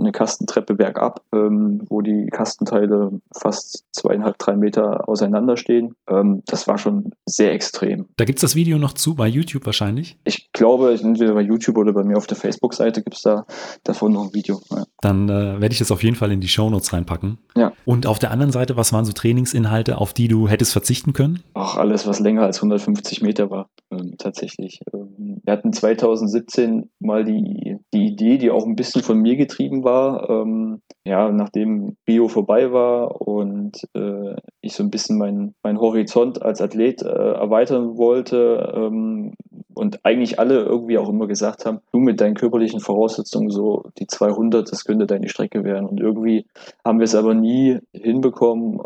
eine 0.00 0.12
Kastentreppe 0.12 0.74
bergab, 0.74 1.22
ähm, 1.34 1.82
wo 1.88 2.00
die 2.00 2.26
Kastenteile 2.30 3.20
fast 3.36 3.84
zweieinhalb, 3.92 4.38
drei 4.38 4.56
Meter 4.56 5.08
auseinanderstehen. 5.08 5.94
Ähm, 6.08 6.42
das 6.46 6.66
war 6.66 6.78
schon 6.78 7.12
sehr 7.26 7.52
extrem. 7.52 8.06
Da 8.16 8.24
gibt 8.24 8.38
es 8.38 8.42
das 8.42 8.54
Video 8.54 8.78
noch 8.78 8.94
zu, 8.94 9.14
bei 9.14 9.28
YouTube 9.28 9.66
wahrscheinlich? 9.66 10.18
Ich 10.24 10.52
glaube, 10.52 10.98
entweder 11.00 11.34
bei 11.34 11.42
YouTube 11.42 11.76
oder 11.78 11.92
bei 11.92 12.04
mir 12.04 12.16
auf 12.16 12.26
der 12.26 12.36
Facebook-Seite 12.36 13.02
gibt 13.02 13.16
es 13.16 13.22
da 13.22 13.46
davon 13.84 14.12
noch 14.12 14.24
ein 14.24 14.34
Video. 14.34 14.60
Ja. 14.70 14.84
Dann 15.00 15.28
äh, 15.28 15.60
werde 15.60 15.72
ich 15.72 15.78
das 15.78 15.90
auf 15.90 16.02
jeden 16.02 16.16
Fall 16.16 16.32
in 16.32 16.40
die 16.40 16.48
Shownotes 16.48 16.92
reinpacken. 16.92 17.38
Ja. 17.56 17.72
Und 17.84 18.06
auf 18.06 18.18
der 18.18 18.30
anderen 18.30 18.52
Seite, 18.52 18.76
was 18.76 18.92
waren 18.92 19.04
so 19.04 19.12
Trainingsinhalte, 19.12 19.98
auf 19.98 20.12
die 20.12 20.28
du 20.28 20.48
hättest 20.48 20.72
verzichten 20.72 21.12
können? 21.12 21.42
Auch 21.54 21.76
alles, 21.76 22.06
was 22.06 22.20
länger 22.20 22.42
als 22.42 22.58
150 22.58 23.22
Meter 23.22 23.50
war, 23.50 23.68
ähm, 23.90 24.16
tatsächlich. 24.18 24.80
Ähm, 24.92 25.40
wir 25.44 25.52
hatten 25.52 25.72
2017 25.72 26.90
mal 27.00 27.24
die, 27.24 27.78
die 27.92 28.06
Idee, 28.06 28.38
die 28.38 28.50
auch 28.50 28.66
ein 28.66 28.76
bisschen 28.76 29.02
von 29.02 29.18
mir 29.18 29.36
getrieben 29.36 29.84
war, 29.84 30.28
ähm, 30.30 30.80
ja, 31.04 31.30
nachdem 31.30 31.96
Rio 32.06 32.28
vorbei 32.28 32.72
war 32.72 33.20
und 33.20 33.88
äh, 33.94 34.36
ich 34.60 34.74
so 34.74 34.82
ein 34.82 34.90
bisschen 34.90 35.18
meinen 35.18 35.54
mein 35.62 35.80
Horizont 35.80 36.42
als 36.42 36.60
Athlet 36.60 37.02
äh, 37.02 37.08
erweitern 37.08 37.96
wollte 37.96 38.72
ähm, 38.76 39.34
und 39.74 40.04
eigentlich 40.04 40.38
alle 40.38 40.62
irgendwie 40.62 40.98
auch 40.98 41.08
immer 41.08 41.26
gesagt 41.26 41.64
haben, 41.64 41.80
du 41.92 41.98
mit 42.00 42.20
deinen 42.20 42.34
körperlichen 42.34 42.80
Voraussetzungen 42.80 43.50
so 43.50 43.84
die 43.98 44.06
200, 44.06 44.70
das 44.70 44.84
könnte 44.84 45.06
deine 45.06 45.28
Strecke 45.28 45.64
werden. 45.64 45.86
Und 45.86 46.00
irgendwie 46.00 46.46
haben 46.84 46.98
wir 46.98 47.04
es 47.04 47.14
aber 47.14 47.34
nie 47.34 47.78
hinbekommen, 47.92 48.80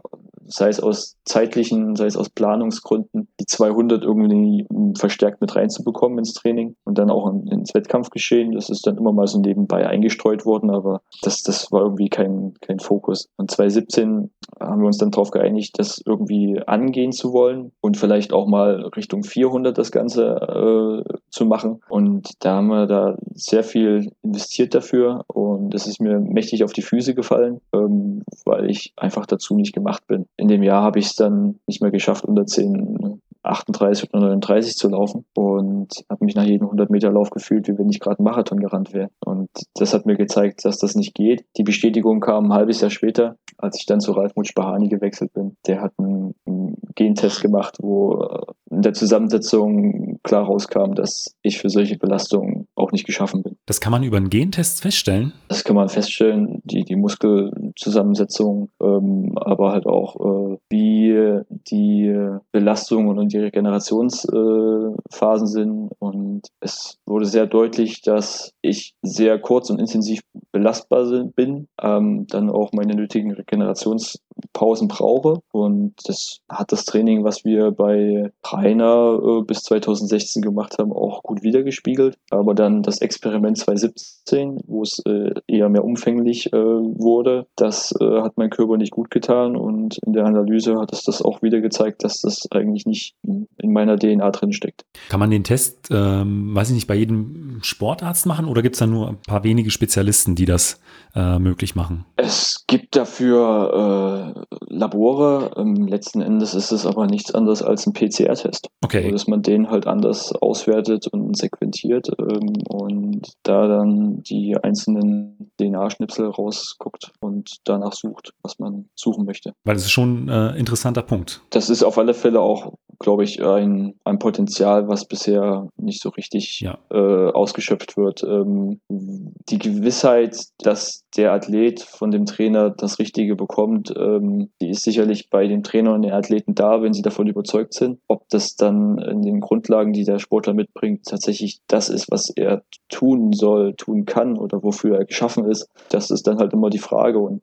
sei 0.47 0.69
es 0.69 0.81
aus 0.81 1.17
zeitlichen, 1.25 1.97
sei 1.97 2.07
es 2.07 2.17
aus 2.17 2.29
Planungsgründen, 2.29 3.29
die 3.41 3.47
200 3.47 4.03
irgendwie 4.03 4.67
verstärkt 4.99 5.41
mit 5.41 5.55
reinzubekommen 5.57 6.19
ins 6.19 6.35
Training 6.35 6.77
und 6.85 6.99
dann 6.99 7.11
auch 7.11 7.33
ins 7.51 7.75
Wettkampfgeschehen. 7.75 8.53
Das 8.53 8.71
ist 8.71 8.87
dann 8.87 8.99
immer 8.99 9.13
mal 9.13 9.27
so 9.27 9.41
nebenbei 9.41 9.87
eingestreut 9.87 10.45
worden, 10.45 10.71
aber 10.71 11.01
das, 11.23 11.43
das 11.43 11.73
war 11.73 11.83
irgendwie 11.83 12.09
kein, 12.09 12.55
kein 12.61 12.79
Fokus. 12.79 13.29
Und 13.37 13.51
2017 13.51 14.31
haben 14.61 14.81
wir 14.81 14.87
uns 14.87 14.99
dann 14.99 15.11
darauf 15.11 15.31
geeinigt, 15.31 15.79
das 15.79 16.03
irgendwie 16.05 16.61
angehen 16.67 17.13
zu 17.13 17.33
wollen 17.33 17.73
und 17.81 17.97
vielleicht 17.97 18.33
auch 18.33 18.47
mal 18.47 18.91
Richtung 18.97 19.25
400 19.25 19.77
das 19.77 19.91
Ganze 19.91 21.05
äh, 21.09 21.19
zu 21.31 21.47
machen. 21.47 21.81
Und 21.89 22.33
da 22.41 22.57
haben 22.57 22.69
wir 22.69 22.87
da 22.87 23.17
sehr 23.35 23.65
viel 23.65 24.13
investiert 24.23 24.75
dafür 24.75 25.25
und 25.27 25.75
es 25.75 25.87
ist 25.87 26.01
mir 26.01 26.21
mächtig 26.21 26.65
auf 26.65 26.73
die 26.73 26.83
Füße 26.83 27.15
gefallen, 27.15 27.61
ähm, 27.75 28.23
weil 28.45 28.71
ich 28.71 28.93
einfach 28.97 29.27
dazu 29.27 29.55
nicht 29.55 29.75
gemacht 29.75 30.07
bin 30.07 30.27
in 30.37 30.49
dem 30.49 30.63
Jahr 30.63 30.83
habe 30.83 30.99
ich 30.99 31.07
es 31.07 31.15
dann 31.15 31.61
nicht 31.67 31.81
mehr 31.81 31.91
geschafft, 31.91 32.25
unter 32.25 32.47
10, 32.47 33.21
38 33.45 34.13
oder 34.13 34.23
39 34.23 34.77
zu 34.77 34.89
laufen 34.89 35.27
und 35.35 36.05
habe 36.09 36.25
mich 36.25 36.35
nach 36.35 36.45
jedem 36.45 36.67
100 36.67 36.91
Meter 36.91 37.13
Lauf 37.13 37.31
gefühlt, 37.31 37.69
wie 37.69 37.79
wenn 37.79 37.91
ich 37.91 38.01
gerade 38.01 38.19
einen 38.19 38.25
Marathon 38.25 38.59
gerannt 38.59 38.93
wäre. 38.93 39.11
Und 39.25 39.51
das 39.75 39.93
hat 39.93 40.07
mir 40.07 40.17
gezeigt, 40.17 40.65
dass 40.65 40.79
das 40.79 40.95
nicht 40.95 41.15
geht. 41.15 41.45
Die 41.57 41.63
Bestätigung 41.63 42.21
kam 42.21 42.47
ein 42.47 42.55
halbes 42.55 42.81
Jahr 42.81 42.91
später, 42.91 43.37
als 43.59 43.79
ich 43.79 43.87
dann 43.87 44.01
zu 44.01 44.13
Ralf 44.13 44.35
Mutsch-Bahani 44.37 44.89
gewechselt 44.89 45.33
bin. 45.33 45.57
Der 45.67 45.81
hat 45.81 45.93
einen, 45.99 46.35
einen 46.47 46.77
Gentest 46.95 47.43
gemacht, 47.43 47.79
wo 47.81 48.23
äh, 48.23 48.53
in 48.71 48.83
der 48.83 48.93
Zusammensetzung 48.93 50.19
klar 50.23 50.45
rauskam, 50.45 50.95
dass 50.95 51.37
ich 51.43 51.59
für 51.59 51.71
solche 51.71 51.97
Belastungen 51.97 52.67
auch 52.75 52.93
nicht 52.93 53.07
geschaffen 53.07 53.43
bin. 53.43 53.57
Das 53.67 53.81
kann 53.81 53.93
man 53.93 54.03
über 54.03 54.17
einen 54.17 54.31
Gentest 54.31 54.83
feststellen? 54.83 55.33
Das 55.49 55.65
kann 55.65 55.77
man 55.77 55.89
feststellen, 55.89 56.61
die, 56.65 56.85
die 56.85 56.97
Muskelzusammensetzung, 56.97 58.71
ähm, 58.83 59.33
aber 59.37 59.73
halt 59.73 59.87
auch, 59.87 60.17
äh, 60.17 60.59
wie 60.71 61.41
die 61.49 62.15
Belastungen 62.53 63.19
und 63.19 63.33
die 63.33 63.39
Regenerationsphasen 63.39 65.47
äh, 65.47 65.51
sind. 65.51 65.91
Und 65.99 66.49
es 66.61 66.99
wurde 67.07 67.27
sehr 67.27 67.47
deutlich, 67.47 68.03
dass 68.03 68.53
ich 68.63 68.95
sehr 69.03 69.39
kurz 69.39 69.71
und 69.71 69.79
intensiv 69.79 70.23
belastbar 70.55 71.05
bin, 71.35 71.67
ähm, 71.83 72.29
dann 72.29 72.49
auch 72.49 72.73
meine 72.73 72.95
nötigen 72.95 73.33
Regenerations 73.33 74.23
Pausen 74.53 74.89
brauche. 74.89 75.41
Und 75.53 75.95
das 76.05 76.41
hat 76.49 76.73
das 76.73 76.85
Training, 76.85 77.25
was 77.25 77.45
wir 77.45 77.71
bei 77.71 78.31
Rainer 78.45 79.21
äh, 79.23 79.43
bis 79.43 79.63
2016 79.63 80.43
gemacht 80.43 80.79
haben, 80.79 80.93
auch 80.93 81.23
gut 81.23 81.43
wiedergespiegelt. 81.43 82.17
Aber 82.31 82.55
dann 82.55 82.83
das 82.83 83.01
Experiment 83.01 83.59
2017, 83.59 84.61
wo 84.67 84.83
es 84.83 85.01
äh, 85.07 85.31
eher 85.47 85.69
mehr 85.69 85.85
umfänglich 85.85 86.53
äh, 86.53 86.57
wurde, 86.57 87.47
das 87.57 87.95
äh, 88.01 88.21
hat 88.21 88.37
mein 88.37 88.51
Körper 88.51 88.77
nicht 88.77 88.93
gut 88.93 89.11
getan. 89.11 89.57
Und 89.57 89.99
in 90.07 90.13
der 90.13 90.27
Analyse 90.27 90.77
hat 90.79 90.93
es 90.93 91.03
das 91.03 91.23
auch 91.23 91.43
wieder 91.43 91.61
gezeigt, 91.61 92.05
dass 92.05 92.21
das 92.21 92.49
eigentlich 92.51 92.87
nicht 92.87 93.15
in 93.23 93.73
meiner 93.73 93.99
DNA 93.99 94.31
drin 94.31 94.53
steckt. 94.53 94.85
Kann 95.09 95.21
man 95.21 95.31
den 95.31 95.45
Test, 95.45 95.89
ähm, 95.91 96.55
weiß 96.55 96.69
ich 96.69 96.75
nicht, 96.75 96.87
bei 96.87 96.95
jedem 96.95 97.59
Sportarzt 97.63 98.27
machen 98.27 98.47
oder 98.47 98.63
gibt 98.63 98.75
es 98.75 98.81
da 98.81 98.87
nur 98.87 99.09
ein 99.09 99.19
paar 99.27 99.45
wenige 99.45 99.71
Spezialisten, 99.71 100.35
die 100.35 100.45
das 100.45 100.81
äh, 101.15 101.39
möglich 101.39 101.75
machen? 101.75 102.05
Es 102.17 102.65
gibt 102.67 102.97
dafür 102.97 104.34
äh, 104.34 104.34
Labore. 104.69 105.53
Ähm, 105.57 105.87
letzten 105.87 106.21
Endes 106.21 106.55
ist 106.55 106.73
es 106.73 106.87
aber 106.87 107.07
nichts 107.07 107.35
anderes 107.35 107.63
als 107.63 107.87
ein 107.87 107.93
PCR-Test. 107.93 108.69
Okay. 108.85 109.11
dass 109.11 109.27
man 109.27 109.43
den 109.43 109.71
halt 109.71 109.87
anders 109.87 110.33
auswertet 110.33 111.07
und 111.09 111.37
sequentiert 111.39 112.09
ähm, 112.19 112.53
und 112.69 113.33
da 113.43 113.67
dann 113.67 114.23
die 114.23 114.57
einzelnen 114.63 115.51
DNA-Schnipsel 115.59 116.27
rausguckt 116.27 117.13
und 117.21 117.57
danach 117.65 117.95
sucht, 117.95 118.35
was 118.43 118.59
man 118.59 118.87
suchen 118.95 119.25
möchte. 119.25 119.53
Weil 119.65 119.75
das 119.75 119.85
ist 119.85 119.93
schon 119.93 120.27
ein 120.27 120.55
äh, 120.55 120.59
interessanter 120.59 121.03
Punkt. 121.03 121.41
Das 121.51 121.71
ist 121.71 121.83
auf 121.83 121.97
alle 121.97 122.13
Fälle 122.13 122.41
auch 122.41 122.75
glaube 122.99 123.25
ich, 123.25 123.43
ein, 123.43 123.95
ein 124.05 124.19
Potenzial, 124.19 124.89
was 124.89 125.07
bisher 125.07 125.69
nicht 125.77 126.01
so 126.01 126.11
richtig 126.11 126.61
ja. 126.61 126.79
äh, 126.91 127.31
ausgeschöpft 127.31 127.97
wird. 127.97 128.23
Ähm, 128.23 128.81
die 128.89 129.59
Gewissheit, 129.59 130.37
dass 130.59 131.05
der 131.17 131.33
Athlet 131.33 131.81
von 131.81 132.11
dem 132.11 132.27
Trainer 132.27 132.71
das 132.71 132.99
Richtige 132.99 133.37
bekommt, 133.37 133.91
ähm, 134.17 134.51
die 134.61 134.71
ist 134.71 134.83
sicherlich 134.83 135.31
bei 135.31 135.47
dem 135.47 135.63
Trainer 135.63 135.95
und 135.95 136.03
den 136.03 136.13
Athleten 136.13 136.55
da, 136.55 136.83
wenn 136.83 136.93
sie 136.93 137.03
davon 137.03 137.27
überzeugt 137.27 137.75
sind. 137.75 138.01
Ob 138.09 138.29
das 138.29 138.57
dann 138.57 138.99
in 138.99 139.23
den 139.23 139.41
Grundlagen, 139.41 139.93
die 139.93 140.05
der 140.05 140.19
Sportler 140.19 140.55
mitbringt, 140.55 141.05
tatsächlich 141.07 141.61
das 141.67 141.89
ist, 141.89 142.11
was 142.11 142.31
er 142.31 142.63
tun 142.89 143.33
soll, 143.33 143.75
tun 143.75 144.05
kann 144.05 144.37
oder 144.37 144.63
wofür 144.63 144.99
er 144.99 145.05
geschaffen 145.05 145.45
ist, 145.51 145.69
das 145.91 146.11
ist 146.11 146.27
dann 146.27 146.39
halt 146.39 146.53
immer 146.53 146.71
die 146.71 146.79
Frage. 146.79 147.19
Und 147.19 147.43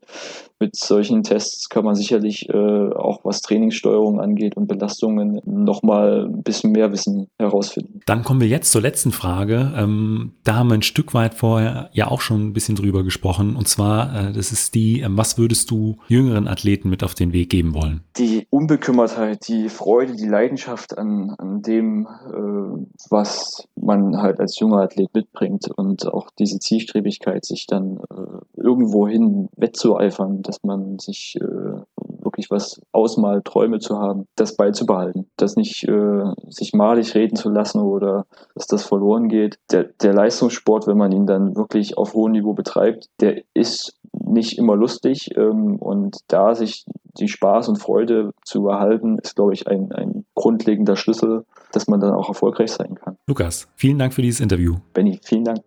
mit 0.61 0.75
solchen 0.75 1.23
Tests 1.23 1.67
kann 1.69 1.83
man 1.83 1.95
sicherlich 1.95 2.47
äh, 2.49 2.53
auch 2.53 3.25
was 3.25 3.41
Trainingssteuerung 3.41 4.21
angeht 4.21 4.55
und 4.55 4.67
Belastungen 4.67 5.41
nochmal 5.45 6.27
ein 6.27 6.43
bisschen 6.43 6.71
mehr 6.71 6.91
Wissen 6.91 7.27
herausfinden. 7.37 7.99
Dann 8.05 8.23
kommen 8.23 8.39
wir 8.39 8.47
jetzt 8.47 8.71
zur 8.71 8.81
letzten 8.81 9.11
Frage. 9.11 9.73
Ähm, 9.75 10.33
da 10.43 10.55
haben 10.55 10.69
wir 10.69 10.75
ein 10.75 10.83
Stück 10.83 11.13
weit 11.13 11.33
vorher 11.33 11.89
ja 11.93 12.07
auch 12.07 12.21
schon 12.21 12.47
ein 12.47 12.53
bisschen 12.53 12.75
drüber 12.75 13.03
gesprochen. 13.03 13.55
Und 13.55 13.67
zwar, 13.67 14.29
äh, 14.29 14.33
das 14.33 14.51
ist 14.51 14.75
die, 14.75 15.01
äh, 15.01 15.07
was 15.09 15.37
würdest 15.37 15.71
du 15.71 15.97
jüngeren 16.07 16.47
Athleten 16.47 16.89
mit 16.89 17.03
auf 17.03 17.15
den 17.15 17.33
Weg 17.33 17.49
geben 17.49 17.73
wollen? 17.73 18.01
Die 18.17 18.45
Unbekümmertheit, 18.51 19.47
die 19.47 19.67
Freude, 19.69 20.15
die 20.15 20.27
Leidenschaft 20.27 20.97
an, 20.97 21.31
an 21.39 21.63
dem, 21.63 22.05
äh, 22.05 22.85
was 23.09 23.67
man 23.75 24.21
halt 24.21 24.39
als 24.39 24.59
junger 24.59 24.81
Athlet 24.81 25.13
mitbringt 25.13 25.69
und 25.75 26.07
auch 26.07 26.29
diese 26.37 26.59
Zielstrebigkeit, 26.59 27.45
sich 27.45 27.65
dann 27.65 27.97
äh, 27.97 28.61
irgendwohin 28.61 29.49
wettzueifern, 29.55 30.43
dass 30.51 30.63
man 30.63 30.99
sich 30.99 31.37
äh, 31.39 31.81
wirklich 32.23 32.51
was 32.51 32.81
ausmalt, 32.91 33.45
Träume 33.45 33.79
zu 33.79 33.97
haben, 33.97 34.25
das 34.35 34.57
beizubehalten, 34.57 35.29
das 35.37 35.55
nicht 35.55 35.87
äh, 35.87 36.23
sich 36.49 36.73
malig 36.73 37.15
reden 37.15 37.37
zu 37.37 37.49
lassen 37.49 37.79
oder 37.79 38.25
dass 38.53 38.67
das 38.67 38.83
verloren 38.83 39.29
geht. 39.29 39.57
Der, 39.71 39.85
der 39.85 40.13
Leistungssport, 40.13 40.87
wenn 40.87 40.97
man 40.97 41.13
ihn 41.13 41.25
dann 41.25 41.55
wirklich 41.55 41.97
auf 41.97 42.13
hohem 42.13 42.33
Niveau 42.33 42.53
betreibt, 42.53 43.07
der 43.21 43.43
ist 43.53 43.97
nicht 44.11 44.57
immer 44.57 44.75
lustig 44.75 45.29
ähm, 45.37 45.77
und 45.77 46.17
da 46.27 46.53
sich 46.53 46.83
die 47.17 47.29
Spaß 47.29 47.69
und 47.69 47.77
Freude 47.77 48.31
zu 48.43 48.67
erhalten, 48.67 49.19
ist, 49.19 49.37
glaube 49.37 49.53
ich, 49.53 49.67
ein, 49.67 49.93
ein 49.93 50.25
grundlegender 50.35 50.97
Schlüssel, 50.97 51.45
dass 51.71 51.87
man 51.87 52.01
dann 52.01 52.13
auch 52.13 52.27
erfolgreich 52.27 52.71
sein 52.71 52.95
kann. 52.95 53.15
Lukas, 53.25 53.69
vielen 53.75 53.99
Dank 53.99 54.13
für 54.13 54.21
dieses 54.21 54.41
Interview. 54.41 54.75
Benny, 54.93 55.19
vielen 55.23 55.45
Dank. 55.45 55.59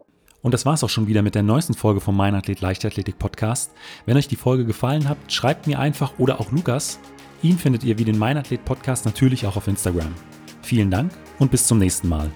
Und 0.45 0.53
das 0.53 0.67
war 0.67 0.75
es 0.75 0.85
auch 0.85 0.91
schon 0.91 1.07
wieder 1.07 1.23
mit 1.23 1.35
der 1.35 1.43
neuesten 1.43 1.73
Folge 1.73 2.03
vom 2.03 2.19
Mein 2.19 2.35
Athlet 2.35 2.61
Leichtathletik 2.61 3.19
Podcast. 3.19 3.73
Wenn 4.05 4.19
euch 4.19 4.29
die 4.29 4.37
Folge 4.37 4.67
gefallen 4.67 5.09
hat, 5.09 5.17
schreibt 5.29 5.67
mir 5.67 5.81
einfach 5.81 6.13
oder 6.19 6.39
auch 6.39 6.53
Lukas. 6.53 7.01
Ihn 7.43 7.59
findet 7.59 7.83
ihr 7.83 7.99
wie 7.99 8.05
den 8.05 8.19
Mein 8.19 8.37
Athlet 8.37 8.63
Podcast 8.63 9.07
natürlich 9.07 9.47
auch 9.47 9.57
auf 9.57 9.69
Instagram. 9.69 10.13
Vielen 10.61 10.91
Dank 10.91 11.13
und 11.39 11.51
bis 11.51 11.67
zum 11.67 11.79
nächsten 11.79 12.11
Mal. 12.11 12.31